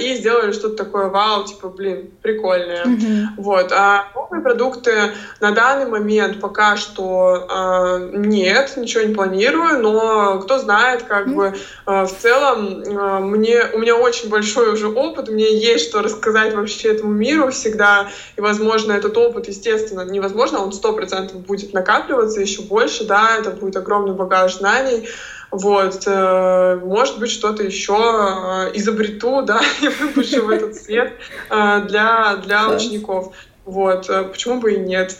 и 0.00 0.14
сделали 0.14 0.52
что-то 0.52 0.84
такое 0.84 1.08
вау, 1.08 1.44
типа, 1.44 1.68
блин, 1.68 2.10
прикольное. 2.22 2.84
Mm-hmm. 2.84 3.26
Вот. 3.38 3.72
А 3.72 4.06
новые 4.14 4.42
продукты 4.42 5.12
на 5.40 5.52
данный 5.52 5.86
момент 5.86 6.40
пока 6.40 6.76
что 6.76 7.46
э, 7.50 8.10
нет, 8.14 8.76
ничего 8.76 9.04
не 9.04 9.14
планирую, 9.14 9.82
но 9.82 10.38
кто 10.40 10.58
знает, 10.58 11.02
как 11.02 11.26
mm. 11.26 11.34
бы 11.34 11.54
э, 11.86 12.04
в 12.04 12.12
целом 12.18 12.82
э, 12.82 13.18
мне 13.20 13.64
у 13.72 13.78
меня 13.78 13.96
очень 13.96 14.28
большой 14.28 14.72
уже 14.72 14.88
опыт, 14.88 15.28
мне 15.28 15.52
есть 15.52 15.88
что 15.88 16.02
рассказать 16.02 16.54
вообще 16.54 16.92
этому 16.92 17.12
миру 17.12 17.50
всегда, 17.50 18.08
и 18.36 18.40
возможно 18.40 18.92
этот 18.92 19.16
опыт, 19.16 19.48
естественно, 19.48 20.02
невозможно, 20.02 20.60
он 20.60 20.72
сто 20.72 20.92
процентов 20.92 21.38
будет 21.40 21.72
накапливаться 21.72 22.40
еще 22.40 22.62
больше, 22.62 23.04
да, 23.04 23.36
это 23.38 23.50
будет 23.50 23.76
огромный 23.76 24.14
багаж 24.14 24.56
знаний. 24.56 25.08
Вот, 25.50 26.04
э, 26.06 26.80
может 26.84 27.18
быть, 27.18 27.30
что-то 27.30 27.64
еще 27.64 27.94
э, 27.94 28.70
изобрету, 28.74 29.42
да, 29.46 29.60
и 29.82 29.88
выпущу 29.88 30.44
в 30.44 30.50
этот 30.50 30.76
свет 30.76 31.12
э, 31.50 31.86
для, 31.88 32.36
для 32.36 32.68
учеников. 32.68 33.34
Вот, 33.64 34.08
почему 34.32 34.60
бы 34.60 34.74
и 34.74 34.78
нет? 34.78 35.16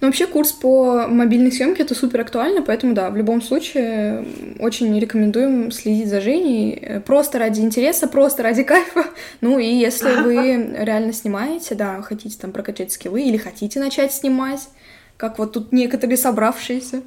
Ну, 0.00 0.08
вообще 0.08 0.26
курс 0.26 0.52
по 0.52 1.06
мобильной 1.06 1.52
съемке 1.52 1.84
это 1.84 1.94
супер 1.94 2.22
актуально, 2.22 2.62
поэтому 2.62 2.92
да, 2.92 3.08
в 3.08 3.16
любом 3.16 3.40
случае 3.40 4.26
очень 4.58 4.98
рекомендуем 4.98 5.70
следить 5.70 6.08
за 6.08 6.20
Женей 6.20 7.00
просто 7.06 7.38
ради 7.38 7.60
интереса, 7.60 8.08
просто 8.08 8.42
ради 8.42 8.62
кайфа. 8.64 9.04
Ну 9.40 9.58
и 9.58 9.66
если 9.66 10.22
вы 10.22 10.74
реально 10.78 11.12
снимаете, 11.12 11.74
да, 11.76 12.02
хотите 12.02 12.36
там 12.38 12.52
прокачать 12.52 12.90
скиллы 12.90 13.22
или 13.22 13.36
хотите 13.36 13.78
начать 13.78 14.12
снимать, 14.12 14.68
как 15.16 15.38
вот 15.38 15.52
тут 15.52 15.72
некоторые 15.72 16.16
собравшиеся, 16.16 17.02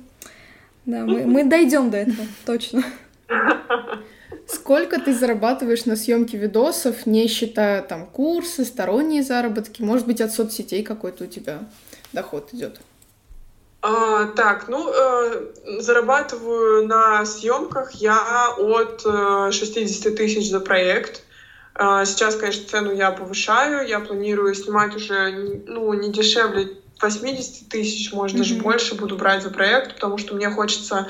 да, 0.85 1.05
мы, 1.05 1.25
мы 1.25 1.43
дойдем 1.43 1.89
до 1.89 1.97
этого, 1.97 2.27
точно. 2.45 2.83
Сколько 4.47 5.01
ты 5.01 5.13
зарабатываешь 5.13 5.85
на 5.85 5.95
съемке 5.95 6.37
видосов, 6.37 7.07
не 7.07 7.27
считая 7.27 7.81
там 7.81 8.05
курсы, 8.05 8.63
сторонние 8.63 9.23
заработки? 9.23 9.81
Может 9.81 10.05
быть, 10.05 10.21
от 10.21 10.31
соцсетей 10.31 10.83
какой-то 10.83 11.23
у 11.23 11.27
тебя 11.27 11.59
доход 12.13 12.49
идет? 12.53 12.79
А, 13.81 14.25
так, 14.27 14.67
ну, 14.67 14.91
э, 14.91 15.53
зарабатываю 15.79 16.87
на 16.87 17.25
съемках 17.25 17.91
я 17.93 18.49
от 18.57 19.03
э, 19.05 19.51
60 19.51 20.15
тысяч 20.15 20.49
за 20.49 20.59
проект. 20.59 21.23
Э, 21.75 22.03
сейчас, 22.05 22.35
конечно, 22.35 22.67
цену 22.67 22.93
я 22.93 23.11
повышаю, 23.11 23.87
я 23.87 23.99
планирую 23.99 24.55
снимать 24.55 24.95
уже, 24.95 25.61
ну, 25.67 25.93
не 25.93 26.11
дешевле 26.11 26.77
80 27.01 27.69
тысяч, 27.69 28.11
может, 28.13 28.35
mm-hmm. 28.35 28.39
даже 28.39 28.55
больше 28.55 28.95
буду 28.95 29.17
брать 29.17 29.43
за 29.43 29.49
проект, 29.49 29.95
потому 29.95 30.17
что 30.17 30.35
мне 30.35 30.49
хочется 30.49 31.07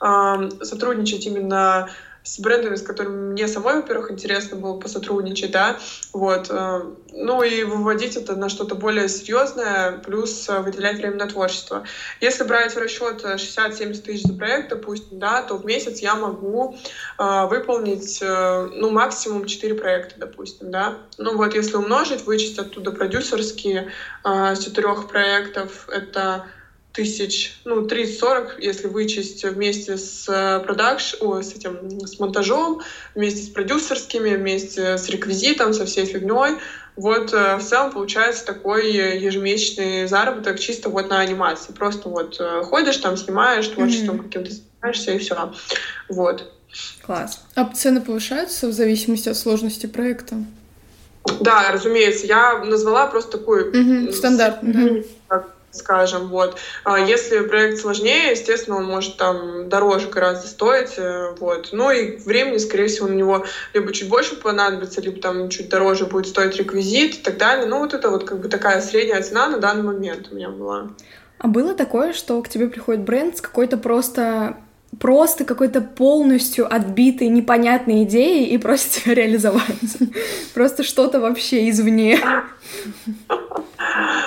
э, 0.00 0.50
сотрудничать 0.62 1.26
именно 1.26 1.90
с 2.24 2.38
брендами, 2.40 2.74
с 2.74 2.82
которыми 2.82 3.32
мне 3.32 3.46
самой, 3.46 3.76
во-первых, 3.76 4.10
интересно 4.10 4.56
было 4.56 4.80
посотрудничать, 4.80 5.50
да, 5.50 5.78
вот, 6.14 6.46
э, 6.48 6.80
ну 7.12 7.42
и 7.42 7.64
выводить 7.64 8.16
это 8.16 8.34
на 8.34 8.48
что-то 8.48 8.74
более 8.74 9.10
серьезное, 9.10 9.98
плюс 9.98 10.48
э, 10.48 10.60
выделять 10.60 10.96
время 10.96 11.16
на 11.16 11.26
творчество. 11.26 11.84
Если 12.22 12.44
брать 12.44 12.74
в 12.74 12.78
расчет 12.78 13.22
60-70 13.22 14.02
тысяч 14.02 14.22
за 14.22 14.32
проект, 14.32 14.70
допустим, 14.70 15.18
да, 15.18 15.42
то 15.42 15.56
в 15.56 15.66
месяц 15.66 15.98
я 15.98 16.14
могу 16.14 16.78
э, 17.18 17.46
выполнить, 17.46 18.20
э, 18.22 18.70
ну, 18.72 18.88
максимум 18.88 19.44
4 19.44 19.74
проекта, 19.74 20.14
допустим, 20.18 20.70
да. 20.70 20.96
Ну 21.18 21.36
вот, 21.36 21.54
если 21.54 21.76
умножить, 21.76 22.24
вычесть 22.24 22.58
оттуда 22.58 22.90
продюсерские 22.90 23.92
э, 24.24 24.54
с 24.54 24.64
четырех 24.64 25.08
проектов, 25.08 25.90
это 25.90 26.46
тысяч, 26.94 27.58
ну, 27.64 27.84
30-40, 27.84 28.60
если 28.60 28.86
вычесть 28.86 29.44
вместе 29.44 29.98
с 29.98 30.28
э, 30.28 30.60
продакш, 30.60 31.16
о, 31.20 31.42
с 31.42 31.52
этим, 31.52 32.06
с 32.06 32.20
монтажом, 32.20 32.82
вместе 33.16 33.42
с 33.42 33.48
продюсерскими, 33.48 34.36
вместе 34.36 34.96
с 34.96 35.08
реквизитом, 35.08 35.74
со 35.74 35.86
всей 35.86 36.06
фигней. 36.06 36.56
Вот 36.94 37.34
э, 37.34 37.56
в 37.56 37.64
целом 37.64 37.90
получается 37.90 38.46
такой 38.46 38.92
ежемесячный 38.92 40.06
заработок 40.06 40.60
чисто 40.60 40.88
вот 40.88 41.10
на 41.10 41.18
анимации. 41.18 41.72
Просто 41.72 42.08
вот 42.08 42.36
э, 42.38 42.62
ходишь 42.62 42.98
там, 42.98 43.16
снимаешь, 43.16 43.66
творчеством 43.66 44.20
mm-hmm. 44.20 44.22
каким-то 44.22 44.50
занимаешься 44.52 45.10
и 45.10 45.18
все. 45.18 45.52
Вот. 46.08 46.52
Класс. 47.04 47.42
А 47.56 47.68
цены 47.74 48.02
повышаются 48.02 48.68
в 48.68 48.72
зависимости 48.72 49.28
от 49.28 49.36
сложности 49.36 49.86
проекта? 49.86 50.36
Да, 51.40 51.72
разумеется. 51.72 52.26
Я 52.26 52.58
назвала 52.64 53.08
просто 53.08 53.38
такой... 53.38 53.72
Mm-hmm. 53.72 54.12
Стандарт. 54.12 54.62
Mm-hmm 54.62 55.04
скажем, 55.74 56.28
вот. 56.28 56.58
А 56.84 56.98
если 56.98 57.40
проект 57.40 57.78
сложнее, 57.78 58.30
естественно, 58.30 58.76
он 58.76 58.84
может 58.84 59.16
там 59.16 59.68
дороже 59.68 60.08
гораздо 60.08 60.46
стоить, 60.46 60.94
э, 60.96 61.34
вот. 61.38 61.70
Ну 61.72 61.90
и 61.90 62.16
времени, 62.18 62.58
скорее 62.58 62.86
всего, 62.86 63.08
на 63.08 63.14
него 63.14 63.44
либо 63.72 63.92
чуть 63.92 64.08
больше 64.08 64.36
понадобится, 64.36 65.00
либо 65.00 65.20
там 65.20 65.48
чуть 65.48 65.68
дороже 65.68 66.06
будет 66.06 66.28
стоить 66.28 66.56
реквизит 66.56 67.16
и 67.16 67.22
так 67.22 67.38
далее. 67.38 67.66
Ну 67.66 67.80
вот 67.80 67.94
это 67.94 68.10
вот 68.10 68.24
как 68.24 68.40
бы 68.40 68.48
такая 68.48 68.80
средняя 68.80 69.22
цена 69.22 69.48
на 69.48 69.58
данный 69.58 69.82
момент 69.82 70.28
у 70.30 70.34
меня 70.34 70.50
была. 70.50 70.90
А 71.38 71.48
было 71.48 71.74
такое, 71.74 72.12
что 72.12 72.40
к 72.42 72.48
тебе 72.48 72.68
приходит 72.68 73.02
бренд 73.02 73.36
с 73.36 73.40
какой-то 73.40 73.76
просто 73.76 74.56
просто 75.00 75.44
какой-то 75.44 75.80
полностью 75.80 76.72
отбитой, 76.72 77.28
непонятной 77.28 78.04
идеей 78.04 78.46
и 78.46 78.58
просит 78.58 78.90
тебя 78.90 79.14
реализовать. 79.14 79.62
Просто 80.54 80.82
что-то 80.82 81.20
вообще 81.20 81.68
извне. 81.70 82.20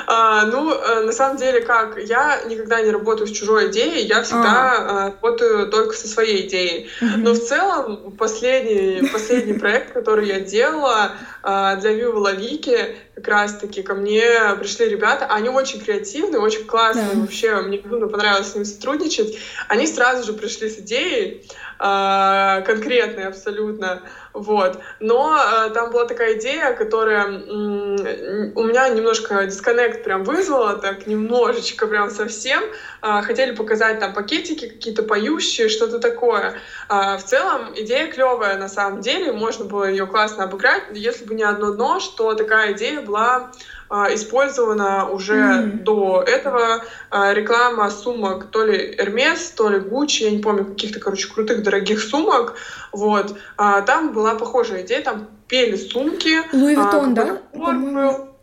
А, 0.09 0.45
ну, 0.45 0.71
э, 0.71 1.03
на 1.03 1.11
самом 1.11 1.37
деле, 1.37 1.61
как, 1.61 1.97
я 1.97 2.43
никогда 2.47 2.81
не 2.81 2.91
работаю 2.91 3.27
с 3.27 3.31
чужой 3.31 3.69
идеей, 3.69 4.05
я 4.05 4.23
всегда 4.23 4.71
а. 4.71 5.05
работаю 5.07 5.67
только 5.67 5.93
со 5.93 6.07
своей 6.07 6.47
идеей. 6.47 6.89
Но 7.01 7.33
в 7.33 7.39
целом, 7.39 8.13
последний, 8.17 9.05
последний 9.11 9.53
проект, 9.53 9.91
который 9.91 10.27
я 10.27 10.39
делала 10.39 11.11
а, 11.43 11.75
для 11.75 11.91
Вива 11.91 12.19
Лавики, 12.19 12.95
как 13.17 13.27
раз-таки 13.29 13.81
ко 13.81 13.95
мне 13.95 14.21
пришли 14.59 14.87
ребята, 14.87 15.25
они 15.25 15.49
очень 15.49 15.81
креативные, 15.81 16.39
очень 16.39 16.65
классные, 16.65 17.15
да. 17.15 17.19
вообще 17.21 17.55
мне 17.61 17.79
безумно 17.79 18.07
понравилось 18.07 18.51
с 18.51 18.53
ними 18.53 18.63
сотрудничать. 18.63 19.39
Они 19.67 19.87
сразу 19.87 20.23
же 20.23 20.33
пришли 20.33 20.69
с 20.69 20.77
идеей, 20.77 21.49
э, 21.79 22.61
конкретной 22.63 23.25
абсолютно, 23.25 24.03
вот. 24.37 24.77
Но 24.99 25.35
э, 25.35 25.69
там 25.71 25.89
была 25.89 26.05
такая 26.05 26.35
идея, 26.35 26.73
которая 26.73 27.27
э, 27.27 28.51
у 28.53 28.63
меня 28.63 28.87
немножко 28.89 29.45
дисконнект 29.45 30.03
прям 30.03 30.23
вызвала, 30.23 30.75
так 30.75 31.07
немножечко 31.07 31.87
прям 31.87 32.11
совсем. 32.11 32.63
Э, 33.01 33.21
хотели 33.23 33.51
показать 33.51 33.99
там 33.99 34.13
пакетики 34.13 34.67
какие-то 34.67 35.03
поющие, 35.03 35.69
что-то 35.69 35.99
такое. 35.99 36.53
Э, 36.87 37.17
в 37.17 37.23
целом 37.23 37.73
идея 37.75 38.07
клевая 38.07 38.57
на 38.57 38.67
самом 38.69 39.01
деле, 39.01 39.31
можно 39.31 39.65
было 39.65 39.85
ее 39.85 40.05
классно 40.05 40.43
обыграть, 40.43 40.83
если 40.91 41.25
бы 41.25 41.33
не 41.33 41.43
одно 41.43 41.71
дно, 41.71 41.99
что 41.99 42.33
такая 42.35 42.73
идея 42.73 43.01
была 43.01 43.49
использована 43.89 45.09
уже 45.09 45.35
mm-hmm. 45.35 45.83
до 45.83 46.23
этого 46.27 46.83
а, 47.09 47.33
реклама 47.33 47.89
сумок 47.89 48.47
то 48.51 48.65
ли 48.65 48.95
Hermes, 48.97 49.53
то 49.55 49.69
ли 49.69 49.79
Gucci, 49.79 50.23
я 50.23 50.31
не 50.31 50.39
помню, 50.39 50.65
каких-то, 50.65 50.99
короче, 50.99 51.31
крутых, 51.31 51.63
дорогих 51.63 52.01
сумок. 52.01 52.55
Вот. 52.91 53.37
А, 53.55 53.81
там 53.81 54.13
была 54.13 54.35
похожая 54.35 54.83
идея, 54.83 55.01
там 55.01 55.27
пели 55.47 55.75
сумки. 55.75 56.41
Louis 56.53 56.75
Vuitton, 56.75 57.13
да? 57.13 57.41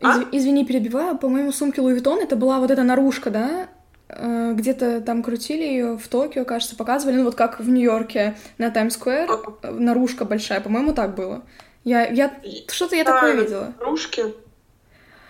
А? 0.01 0.23
Извини, 0.31 0.65
перебиваю. 0.65 1.17
По-моему, 1.17 1.51
сумки 1.51 1.79
Louis 1.79 1.93
Vuitton 1.93 2.19
это 2.19 2.35
была 2.35 2.59
вот 2.59 2.71
эта 2.71 2.83
наружка, 2.83 3.29
да? 3.29 3.69
где-то 4.07 5.01
там 5.01 5.23
крутили 5.23 5.63
ее 5.63 5.97
в 5.97 6.07
Токио, 6.07 6.45
кажется, 6.45 6.75
показывали, 6.75 7.15
ну 7.17 7.23
вот 7.25 7.33
как 7.33 7.59
в 7.59 7.67
Нью-Йорке 7.67 8.37
на 8.59 8.69
Таймс-сквер, 8.69 9.27
наружка 9.63 10.25
большая, 10.25 10.61
по-моему, 10.61 10.93
так 10.93 11.15
было. 11.15 11.41
Я, 11.83 12.07
я 12.07 12.31
что-то 12.67 12.95
я 12.95 13.03
да, 13.03 13.13
такое 13.13 13.41
видела. 13.41 13.73
Наружки. 13.79 14.33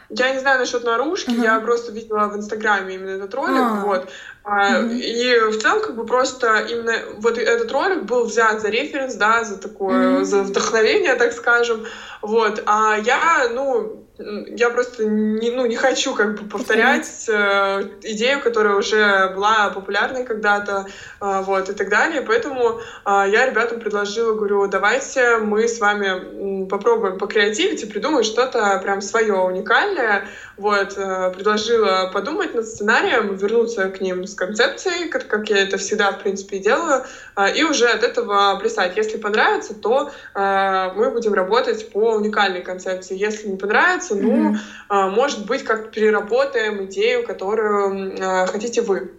Я 0.10 0.32
не 0.32 0.39
знаю 0.39 0.60
насчет 0.60 0.84
наружки, 0.84 1.32
uh-huh. 1.32 1.43
я 1.43 1.60
просто 1.60 1.91
видела 1.91 2.28
в 2.28 2.36
Инстаграме 2.36 2.95
именно 2.95 3.12
этот 3.12 3.34
ролик, 3.34 3.58
uh-huh. 3.58 3.82
вот. 3.86 4.10
Uh-huh. 4.43 4.93
И 4.93 5.39
в 5.51 5.60
целом, 5.60 5.82
как 5.82 5.95
бы 5.95 6.06
просто 6.06 6.60
именно 6.70 6.93
вот 7.18 7.38
этот 7.38 7.72
ролик 7.72 8.03
был 8.03 8.26
взят 8.26 8.62
за 8.62 8.70
референс, 8.70 9.16
да, 9.16 9.43
за 9.43 9.58
такое, 9.58 10.20
uh-huh. 10.20 10.24
за 10.24 10.43
вдохновение, 10.43 11.16
так 11.16 11.34
скажем, 11.34 11.86
вот. 12.22 12.62
А 12.66 12.97
я, 12.97 13.49
ну, 13.51 14.06
я 14.18 14.70
просто 14.70 15.05
не, 15.05 15.51
ну, 15.51 15.66
не 15.66 15.76
хочу 15.76 16.13
как 16.13 16.39
бы 16.39 16.47
повторять 16.47 17.28
э, 17.28 17.84
идею, 18.03 18.41
которая 18.41 18.76
уже 18.76 19.30
была 19.36 19.70
популярной 19.70 20.24
когда-то, 20.24 20.88
э, 21.22 21.41
вот, 21.41 21.70
и 21.70 21.74
так 21.74 21.89
далее. 21.89 22.22
Поэтому 22.22 22.80
э, 22.80 22.80
я 23.05 23.45
ребятам 23.45 23.80
предложила, 23.80 24.34
говорю, 24.34 24.68
давайте 24.68 25.38
мы 25.38 25.68
с 25.68 25.80
вами 25.80 26.66
попробуем 26.68 27.18
покреативить 27.18 27.84
и 27.84 27.86
придумать 27.86 28.26
что-то 28.26 28.80
прям 28.82 29.01
свое, 29.01 29.34
уникальное. 29.34 30.28
Вот, 30.57 30.93
э, 30.97 31.32
предложила 31.32 32.09
подумать 32.13 32.55
над 32.55 32.66
сценарием, 32.66 33.36
вернуться 33.36 33.89
к 33.89 33.99
ним 33.99 34.26
с 34.26 34.36
концепцией, 34.36 35.09
как, 35.09 35.28
как 35.28 35.49
я 35.49 35.61
это 35.61 35.78
всегда, 35.78 36.13
в 36.13 36.20
принципе, 36.20 36.59
делаю, 36.59 37.03
э, 37.36 37.55
и 37.55 37.63
уже 37.63 37.88
от 37.88 38.03
этого 38.03 38.57
плясать. 38.59 38.95
Если 38.95 39.18
понравится, 39.18 39.74
то 39.74 40.11
э, 40.34 40.91
мы 40.95 41.11
будем 41.11 41.34
работать 41.34 41.91
по 41.91 42.13
уникальной 42.13 42.61
концепции. 42.61 43.18
Если 43.18 43.47
не 43.47 43.57
понравится, 43.57 44.05
нравится, 44.14 44.16
ну, 44.16 44.56
mm-hmm. 44.89 45.10
может 45.12 45.45
быть, 45.45 45.64
как 45.64 45.91
переработаем 45.91 46.86
идею, 46.86 47.26
которую 47.26 48.16
а, 48.22 48.45
хотите 48.47 48.82
вы. 48.82 49.14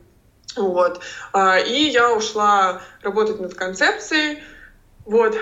Вот. 0.56 1.00
А, 1.32 1.58
и 1.58 1.88
я 1.88 2.12
ушла 2.12 2.80
работать 3.02 3.40
над 3.40 3.54
концепцией, 3.54 4.42
вот, 5.06 5.38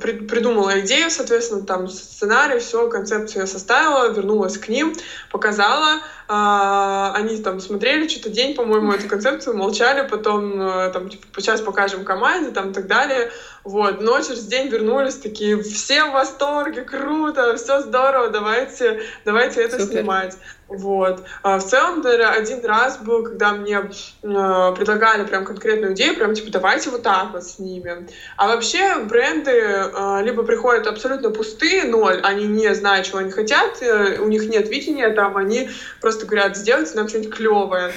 придумала 0.00 0.80
идею, 0.80 1.10
соответственно, 1.10 1.66
там 1.66 1.88
сценарий, 1.88 2.60
все, 2.60 2.88
концепцию 2.88 3.42
я 3.42 3.46
составила, 3.48 4.12
вернулась 4.12 4.56
к 4.56 4.68
ним, 4.68 4.94
показала, 5.32 6.00
они 6.28 7.38
там 7.42 7.58
смотрели 7.58 8.06
что-то 8.06 8.30
день, 8.30 8.54
по-моему, 8.54 8.92
эту 8.92 9.08
концепцию, 9.08 9.56
молчали, 9.56 10.06
потом 10.08 10.92
там 10.92 11.08
типа, 11.08 11.40
сейчас 11.40 11.60
покажем 11.60 12.04
команде, 12.04 12.52
там 12.52 12.70
и 12.70 12.72
так 12.72 12.86
далее. 12.86 13.32
Вот, 13.64 14.00
но 14.00 14.20
через 14.20 14.44
день 14.46 14.68
вернулись 14.68 15.16
такие, 15.16 15.60
все 15.60 16.04
в 16.04 16.12
восторге, 16.12 16.82
круто, 16.82 17.56
все 17.56 17.80
здорово, 17.80 18.28
давайте, 18.28 19.02
давайте 19.24 19.60
это 19.62 19.80
Супер. 19.80 19.98
снимать. 19.98 20.36
Вот. 20.72 21.24
А 21.42 21.58
в 21.58 21.66
целом, 21.66 22.02
один 22.04 22.64
раз 22.64 22.98
был, 22.98 23.22
когда 23.24 23.52
мне 23.52 23.76
э, 23.76 23.82
предлагали 24.22 25.24
прям 25.24 25.44
конкретную 25.44 25.92
идею, 25.92 26.16
прям 26.16 26.34
типа, 26.34 26.50
давайте 26.50 26.88
вот 26.88 27.02
так 27.02 27.32
вот 27.32 27.44
снимем. 27.44 28.08
А 28.38 28.48
вообще 28.48 28.96
бренды 29.04 29.50
э, 29.50 30.22
либо 30.22 30.44
приходят 30.44 30.86
абсолютно 30.86 31.30
пустые, 31.30 31.84
ноль, 31.84 32.20
они 32.22 32.46
не 32.46 32.74
знают, 32.74 33.06
чего 33.06 33.18
они 33.18 33.30
хотят, 33.30 33.82
э, 33.82 34.18
у 34.18 34.28
них 34.28 34.48
нет 34.48 34.70
видения 34.70 35.10
там, 35.10 35.36
они 35.36 35.68
просто 36.00 36.24
говорят, 36.24 36.56
сделайте 36.56 36.94
нам 36.94 37.08
что-нибудь 37.08 37.34
клевое. 37.34 37.92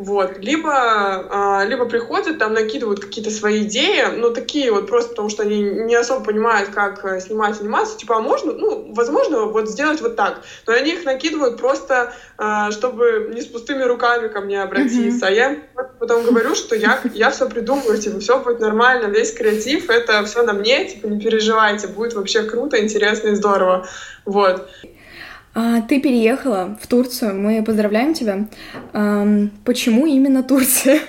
Вот. 0.00 0.38
Либо, 0.38 0.72
а, 0.72 1.64
либо 1.66 1.84
приходят, 1.84 2.38
там 2.38 2.54
накидывают 2.54 3.00
какие-то 3.00 3.30
свои 3.30 3.64
идеи, 3.64 4.16
но 4.16 4.30
такие 4.30 4.72
вот 4.72 4.86
просто 4.86 5.10
потому, 5.10 5.28
что 5.28 5.42
они 5.42 5.60
не 5.60 5.94
особо 5.94 6.24
понимают, 6.24 6.70
как 6.70 7.04
э, 7.04 7.20
снимать 7.20 7.60
анимацию, 7.60 7.98
типа, 7.98 8.16
а 8.16 8.20
можно, 8.22 8.52
ну, 8.52 8.94
возможно, 8.94 9.44
вот 9.44 9.68
сделать 9.68 10.00
вот 10.00 10.16
так. 10.16 10.40
Но 10.66 10.72
они 10.72 10.92
их 10.92 11.04
накидывают 11.04 11.58
просто, 11.58 12.14
а, 12.38 12.70
чтобы 12.70 13.30
не 13.34 13.42
с 13.42 13.46
пустыми 13.46 13.82
руками 13.82 14.28
ко 14.28 14.40
мне 14.40 14.62
обратиться. 14.62 15.26
А 15.26 15.30
я 15.30 15.58
потом 15.98 16.24
говорю, 16.24 16.54
что 16.54 16.74
я, 16.74 16.98
я 17.12 17.30
все 17.30 17.46
придумаю, 17.46 17.98
типа, 17.98 18.20
все 18.20 18.42
будет 18.42 18.58
нормально, 18.58 19.08
весь 19.08 19.34
креатив, 19.34 19.90
это 19.90 20.24
все 20.24 20.42
на 20.44 20.54
мне, 20.54 20.86
типа, 20.86 21.08
не 21.08 21.20
переживайте, 21.20 21.88
будет 21.88 22.14
вообще 22.14 22.44
круто, 22.44 22.82
интересно 22.82 23.28
и 23.28 23.34
здорово. 23.34 23.86
Вот. 24.24 24.66
А, 25.54 25.80
ты 25.82 26.00
переехала 26.00 26.78
в 26.80 26.86
Турцию, 26.86 27.34
мы 27.34 27.62
поздравляем 27.64 28.14
тебя. 28.14 28.46
Почему 29.64 30.06
именно 30.06 30.42
Турция? 30.42 31.00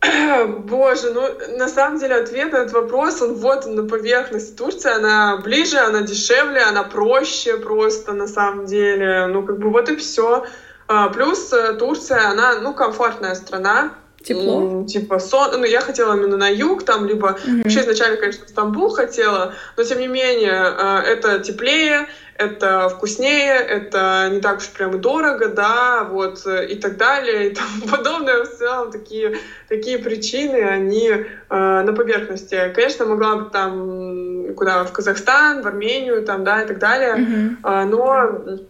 Боже, 0.64 1.12
ну 1.12 1.22
на 1.56 1.68
самом 1.68 1.98
деле 1.98 2.16
ответ 2.16 2.52
на 2.52 2.58
этот 2.58 2.72
вопрос, 2.72 3.20
он 3.22 3.34
вот 3.34 3.66
он 3.66 3.74
на 3.74 3.84
поверхности. 3.84 4.56
Турция, 4.56 4.96
она 4.96 5.38
ближе, 5.38 5.78
она 5.78 6.02
дешевле, 6.02 6.60
она 6.60 6.84
проще 6.84 7.56
просто 7.56 8.12
на 8.12 8.28
самом 8.28 8.66
деле. 8.66 9.26
Ну 9.26 9.42
как 9.44 9.58
бы 9.58 9.70
вот 9.70 9.88
и 9.88 9.96
все. 9.96 10.44
А, 10.90 11.10
плюс 11.10 11.52
э, 11.52 11.74
Турция, 11.74 12.30
она, 12.30 12.60
ну, 12.60 12.72
комфортная 12.72 13.34
страна, 13.34 13.92
Тепло? 14.28 14.84
Типа, 14.84 15.18
сон... 15.18 15.58
ну, 15.58 15.64
я 15.64 15.80
хотела 15.80 16.14
именно 16.14 16.36
на 16.36 16.48
юг, 16.48 16.84
там, 16.84 17.06
либо 17.06 17.30
mm-hmm. 17.30 17.62
вообще 17.62 17.80
изначально, 17.80 18.18
конечно, 18.18 18.46
Стамбул 18.46 18.90
хотела, 18.90 19.54
но 19.76 19.84
тем 19.84 20.00
не 20.00 20.06
менее, 20.06 20.74
э, 20.76 20.98
это 21.06 21.38
теплее, 21.38 22.08
это 22.34 22.88
вкуснее, 22.90 23.54
это 23.54 24.28
не 24.30 24.40
так 24.40 24.58
уж 24.58 24.68
прям 24.68 24.96
и 24.96 24.98
дорого, 24.98 25.48
да, 25.48 26.04
вот, 26.04 26.46
и 26.46 26.74
так 26.76 26.98
далее, 26.98 27.50
и 27.50 27.54
тому 27.54 27.88
подобное. 27.90 28.44
В 28.44 28.56
целом, 28.56 28.92
такие, 28.92 29.38
такие 29.68 29.98
причины, 29.98 30.62
они 30.62 31.08
э, 31.08 31.24
на 31.48 31.92
поверхности. 31.94 32.70
Конечно, 32.74 33.06
могла 33.06 33.36
бы 33.36 33.50
там 33.50 34.54
куда, 34.54 34.84
в 34.84 34.92
Казахстан, 34.92 35.62
в 35.62 35.66
Армению, 35.66 36.22
там, 36.22 36.44
да, 36.44 36.62
и 36.62 36.66
так 36.66 36.78
далее, 36.78 37.16
mm-hmm. 37.16 37.56
э, 37.64 37.84
но 37.86 38.60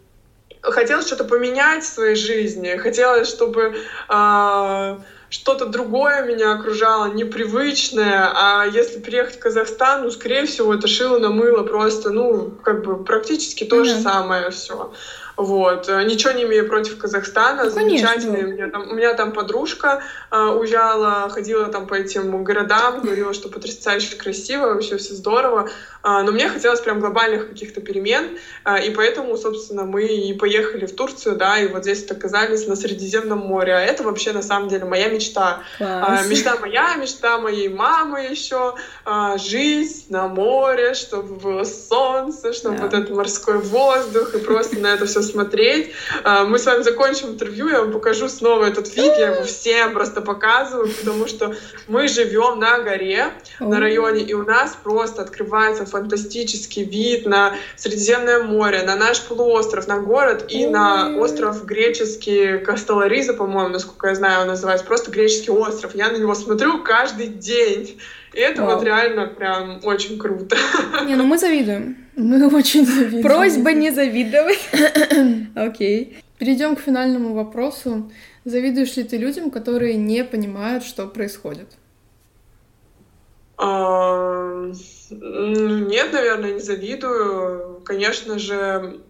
хотелось 0.62 1.06
что-то 1.06 1.24
поменять 1.24 1.82
в 1.82 1.88
своей 1.88 2.14
жизни, 2.14 2.76
хотелось, 2.76 3.28
чтобы... 3.28 3.74
Э, 4.09 4.98
что-то 5.31 5.66
другое 5.66 6.24
меня 6.24 6.53
окружало, 6.53 7.12
непривычное, 7.12 8.31
а 8.35 8.64
если 8.64 8.99
приехать 8.99 9.37
в 9.37 9.41
Казахстан, 9.41 10.03
ну, 10.03 10.11
скорее 10.11 10.47
всего, 10.47 10.74
это 10.74 10.89
шило 10.89 11.18
на 11.18 11.31
мыло 11.31 11.62
просто, 11.64 12.11
ну, 12.11 12.51
как 12.62 12.85
бы 12.85 13.05
практически 13.05 13.64
то 13.64 13.81
mm-hmm. 13.81 13.85
же 13.85 14.01
самое 14.01 14.51
все. 14.51 14.93
Вот. 15.39 15.89
Э, 15.89 16.03
ничего 16.03 16.32
не 16.32 16.43
имею 16.43 16.66
против 16.66 16.99
Казахстана. 16.99 17.64
Ну, 17.64 17.70
Замечательный. 17.70 18.43
У 18.45 18.49
меня, 18.49 18.70
там, 18.70 18.91
у 18.91 18.95
меня 18.95 19.14
там 19.14 19.32
подружка 19.32 20.03
э, 20.32 20.36
уезжала, 20.36 21.28
ходила 21.30 21.66
там 21.66 21.86
по 21.86 21.95
этим 21.95 22.43
городам, 22.43 23.03
говорила, 23.03 23.32
что 23.32 23.49
потрясающе 23.49 24.16
красиво, 24.16 24.66
вообще 24.66 24.97
все 24.97 25.14
здорово. 25.14 25.70
Э, 26.03 26.22
но 26.22 26.32
мне 26.32 26.49
хотелось 26.49 26.80
прям 26.80 26.99
глобальных 26.99 27.49
каких-то 27.51 27.80
перемен. 27.80 28.36
Э, 28.64 28.84
и 28.84 28.91
поэтому, 28.91 29.36
собственно, 29.36 29.84
мы 29.84 30.07
и 30.07 30.32
поехали 30.32 30.86
в 30.86 30.97
Турцию, 30.97 31.36
да, 31.36 31.61
и 31.61 31.68
вот 31.68 31.84
здесь 31.84 32.11
оказались 32.11 32.66
на 32.66 32.74
Средиземном 32.74 33.39
море. 33.39 33.74
А 33.74 33.80
это 33.80 34.03
вообще 34.03 34.32
на 34.32 34.43
самом 34.43 34.68
деле 34.68 34.86
моя 34.86 35.09
мечта. 35.09 35.62
Э, 35.78 36.26
мечта 36.26 36.57
моя, 36.57 36.97
мечта 36.97 37.39
моей 37.39 37.68
мамы 37.68 38.22
еще. 38.22 38.74
Э, 39.07 39.36
жизнь 39.39 40.07
на 40.09 40.26
море, 40.26 40.95
чтобы 40.95 41.36
было 41.36 41.62
солнце, 41.62 42.53
чтобы 42.53 42.74
yeah. 42.74 42.82
вот 42.82 42.95
этот 42.95 43.11
морской 43.11 43.59
воздух, 43.59 44.34
и 44.34 44.39
просто 44.39 44.80
на 44.80 44.89
это 44.95 45.07
все 45.07 45.28
смотреть. 45.29 45.93
А, 46.24 46.45
мы 46.45 46.59
с 46.59 46.66
вами 46.66 46.83
закончим 46.83 47.29
интервью, 47.29 47.68
я 47.68 47.81
вам 47.81 47.93
покажу 47.93 48.29
снова 48.29 48.64
этот 48.64 48.95
вид, 48.97 49.12
я 49.18 49.35
его 49.35 49.45
всем 49.45 49.93
просто 49.93 50.20
показываю, 50.20 50.91
потому 50.93 51.26
что 51.29 51.55
мы 51.87 52.09
живем 52.09 52.59
на 52.59 52.79
горе, 52.79 53.33
на 53.61 53.81
районе, 53.81 54.22
и 54.22 54.35
у 54.35 54.45
нас 54.45 54.76
просто 54.83 55.22
открывается 55.22 55.87
фантастический 55.87 56.85
вид 56.85 57.26
на 57.26 57.55
Средиземное 57.76 58.43
море, 58.43 58.83
на 58.83 58.97
наш 58.97 59.20
полуостров, 59.22 59.87
на 59.87 60.01
город 60.01 60.47
и 60.49 60.66
на 60.66 61.16
остров 61.16 61.64
греческий 61.64 62.59
Кастелариза, 62.59 63.35
по-моему, 63.35 63.70
насколько 63.70 64.09
я 64.09 64.14
знаю, 64.14 64.43
он 64.43 64.49
называется, 64.49 64.87
просто 64.87 65.11
греческий 65.11 65.51
остров. 65.51 65.95
Я 65.95 66.11
на 66.11 66.16
него 66.16 66.35
смотрю 66.35 66.83
каждый 66.83 67.29
день. 67.29 67.99
И 68.35 68.41
это 68.41 68.62
Вау. 68.62 68.76
вот 68.76 68.85
реально 68.85 69.26
прям 69.26 69.81
очень 69.83 70.18
круто. 70.18 70.57
Не, 71.07 71.16
ну 71.16 71.24
мы 71.24 71.39
завидуем. 71.39 71.97
Мы 72.16 72.47
очень 72.49 72.87
завидуем. 72.87 73.22
Просьба 73.22 73.72
не 73.72 73.91
завидовать. 73.91 74.68
Окей. 75.55 76.18
Перейдем 76.39 76.76
к 76.76 76.81
финальному 76.81 77.35
вопросу. 77.35 78.11
Завидуешь 78.45 78.97
ли 78.97 79.05
ты 79.05 79.16
людям, 79.16 79.51
которые 79.51 79.95
не 79.95 80.24
понимают, 80.24 80.85
что 80.85 81.07
происходит? 81.07 81.68
А, 83.57 84.70
нет, 85.11 86.12
наверное, 86.12 86.53
не 86.53 86.61
завидую. 86.61 87.81
Конечно 87.85 88.39
же, 88.39 89.01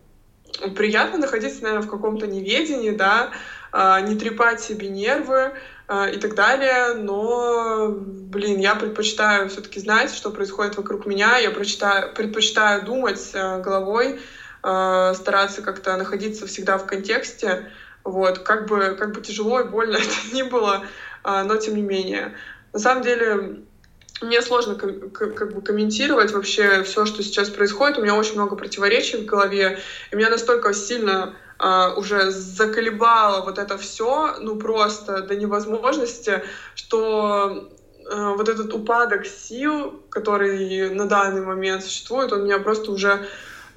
приятно 0.76 1.18
находиться, 1.18 1.62
наверное, 1.62 1.86
в 1.86 1.90
каком-то 1.90 2.26
неведении, 2.26 2.90
да, 2.90 3.30
а, 3.72 4.00
не 4.00 4.16
трепать 4.16 4.60
себе 4.60 4.88
нервы, 4.88 5.52
а, 5.90 6.06
и 6.06 6.18
так 6.18 6.34
далее, 6.34 6.92
но, 6.92 7.88
блин, 7.90 8.58
я 8.58 8.74
предпочитаю 8.74 9.48
все-таки 9.48 9.80
знать, 9.80 10.14
что 10.14 10.30
происходит 10.30 10.76
вокруг 10.76 11.06
меня, 11.06 11.38
я 11.38 11.50
предпочитаю, 11.50 12.12
предпочитаю 12.12 12.84
думать 12.84 13.30
э, 13.32 13.60
головой, 13.62 14.20
э, 14.62 15.12
стараться 15.14 15.62
как-то 15.62 15.96
находиться 15.96 16.46
всегда 16.46 16.76
в 16.76 16.84
контексте, 16.84 17.70
вот, 18.04 18.40
как 18.40 18.66
бы, 18.66 18.96
как 18.98 19.14
бы 19.14 19.22
тяжело 19.22 19.60
и 19.60 19.64
больно 19.64 19.96
это 19.96 20.34
ни 20.34 20.42
было, 20.42 20.84
а, 21.24 21.44
но 21.44 21.56
тем 21.56 21.74
не 21.74 21.82
менее. 21.82 22.34
На 22.74 22.78
самом 22.80 23.02
деле, 23.02 23.62
мне 24.20 24.42
сложно 24.42 24.74
как 24.74 25.52
бы 25.52 25.60
комментировать 25.62 26.32
вообще 26.32 26.82
все, 26.82 27.06
что 27.06 27.22
сейчас 27.22 27.50
происходит. 27.50 27.98
У 27.98 28.02
меня 28.02 28.14
очень 28.14 28.34
много 28.34 28.56
противоречий 28.56 29.16
в 29.16 29.24
голове, 29.24 29.78
и 30.10 30.16
меня 30.16 30.30
настолько 30.30 30.72
сильно 30.72 31.34
Uh, 31.60 31.92
уже 31.96 32.30
заколебало 32.30 33.42
вот 33.42 33.58
это 33.58 33.76
все, 33.78 34.36
ну 34.38 34.54
просто 34.54 35.22
до 35.22 35.34
невозможности, 35.34 36.44
что 36.76 37.68
uh, 38.08 38.36
вот 38.36 38.48
этот 38.48 38.72
упадок 38.72 39.26
сил, 39.26 40.00
который 40.08 40.88
на 40.88 41.06
данный 41.06 41.42
момент 41.42 41.82
существует, 41.82 42.32
он 42.32 42.44
меня 42.44 42.60
просто 42.60 42.92
уже 42.92 43.26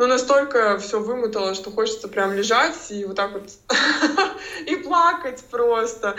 ну, 0.01 0.07
настолько 0.07 0.79
все 0.79 0.99
вымотало, 0.99 1.53
что 1.53 1.69
хочется 1.69 2.07
прям 2.07 2.33
лежать 2.33 2.89
и 2.89 3.05
вот 3.05 3.15
так 3.15 3.33
вот 3.33 3.49
и 4.65 4.75
плакать 4.75 5.43
просто. 5.51 6.15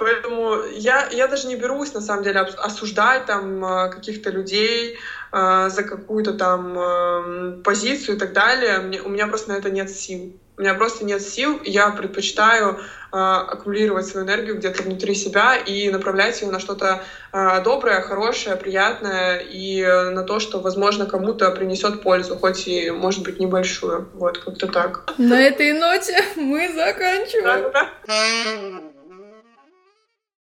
Поэтому 0.00 0.56
я, 0.74 1.08
я 1.12 1.28
даже 1.28 1.46
не 1.46 1.56
берусь, 1.56 1.94
на 1.94 2.00
самом 2.00 2.24
деле, 2.24 2.40
осуждать 2.40 3.26
там 3.26 3.64
а, 3.64 3.88
каких-то 3.88 4.30
людей 4.30 4.98
за 5.32 5.84
какую-то 5.88 6.32
там 6.32 7.62
позицию 7.62 8.16
и 8.16 8.18
так 8.18 8.32
далее. 8.32 8.80
Мне, 8.80 9.00
у 9.00 9.08
меня 9.08 9.28
просто 9.28 9.50
на 9.50 9.58
это 9.58 9.70
нет 9.70 9.88
сил. 9.88 10.34
У 10.60 10.62
меня 10.62 10.74
просто 10.74 11.06
нет 11.06 11.22
сил, 11.22 11.58
я 11.64 11.88
предпочитаю 11.88 12.74
э, 12.74 13.16
аккумулировать 13.16 14.06
свою 14.06 14.26
энергию 14.26 14.58
где-то 14.58 14.82
внутри 14.82 15.14
себя 15.14 15.56
и 15.56 15.88
направлять 15.88 16.42
ее 16.42 16.50
на 16.50 16.60
что-то 16.60 17.02
э, 17.32 17.62
доброе, 17.64 18.02
хорошее, 18.02 18.56
приятное 18.56 19.38
и 19.38 19.82
на 19.82 20.22
то, 20.22 20.38
что, 20.38 20.60
возможно, 20.60 21.06
кому-то 21.06 21.50
принесет 21.52 22.02
пользу, 22.02 22.36
хоть 22.36 22.68
и, 22.68 22.90
может 22.90 23.22
быть, 23.22 23.40
небольшую. 23.40 24.10
Вот, 24.12 24.36
как-то 24.36 24.66
так. 24.66 25.14
На 25.16 25.40
этой 25.40 25.72
ноте 25.72 26.22
мы 26.36 26.70
заканчиваем. 26.74 28.89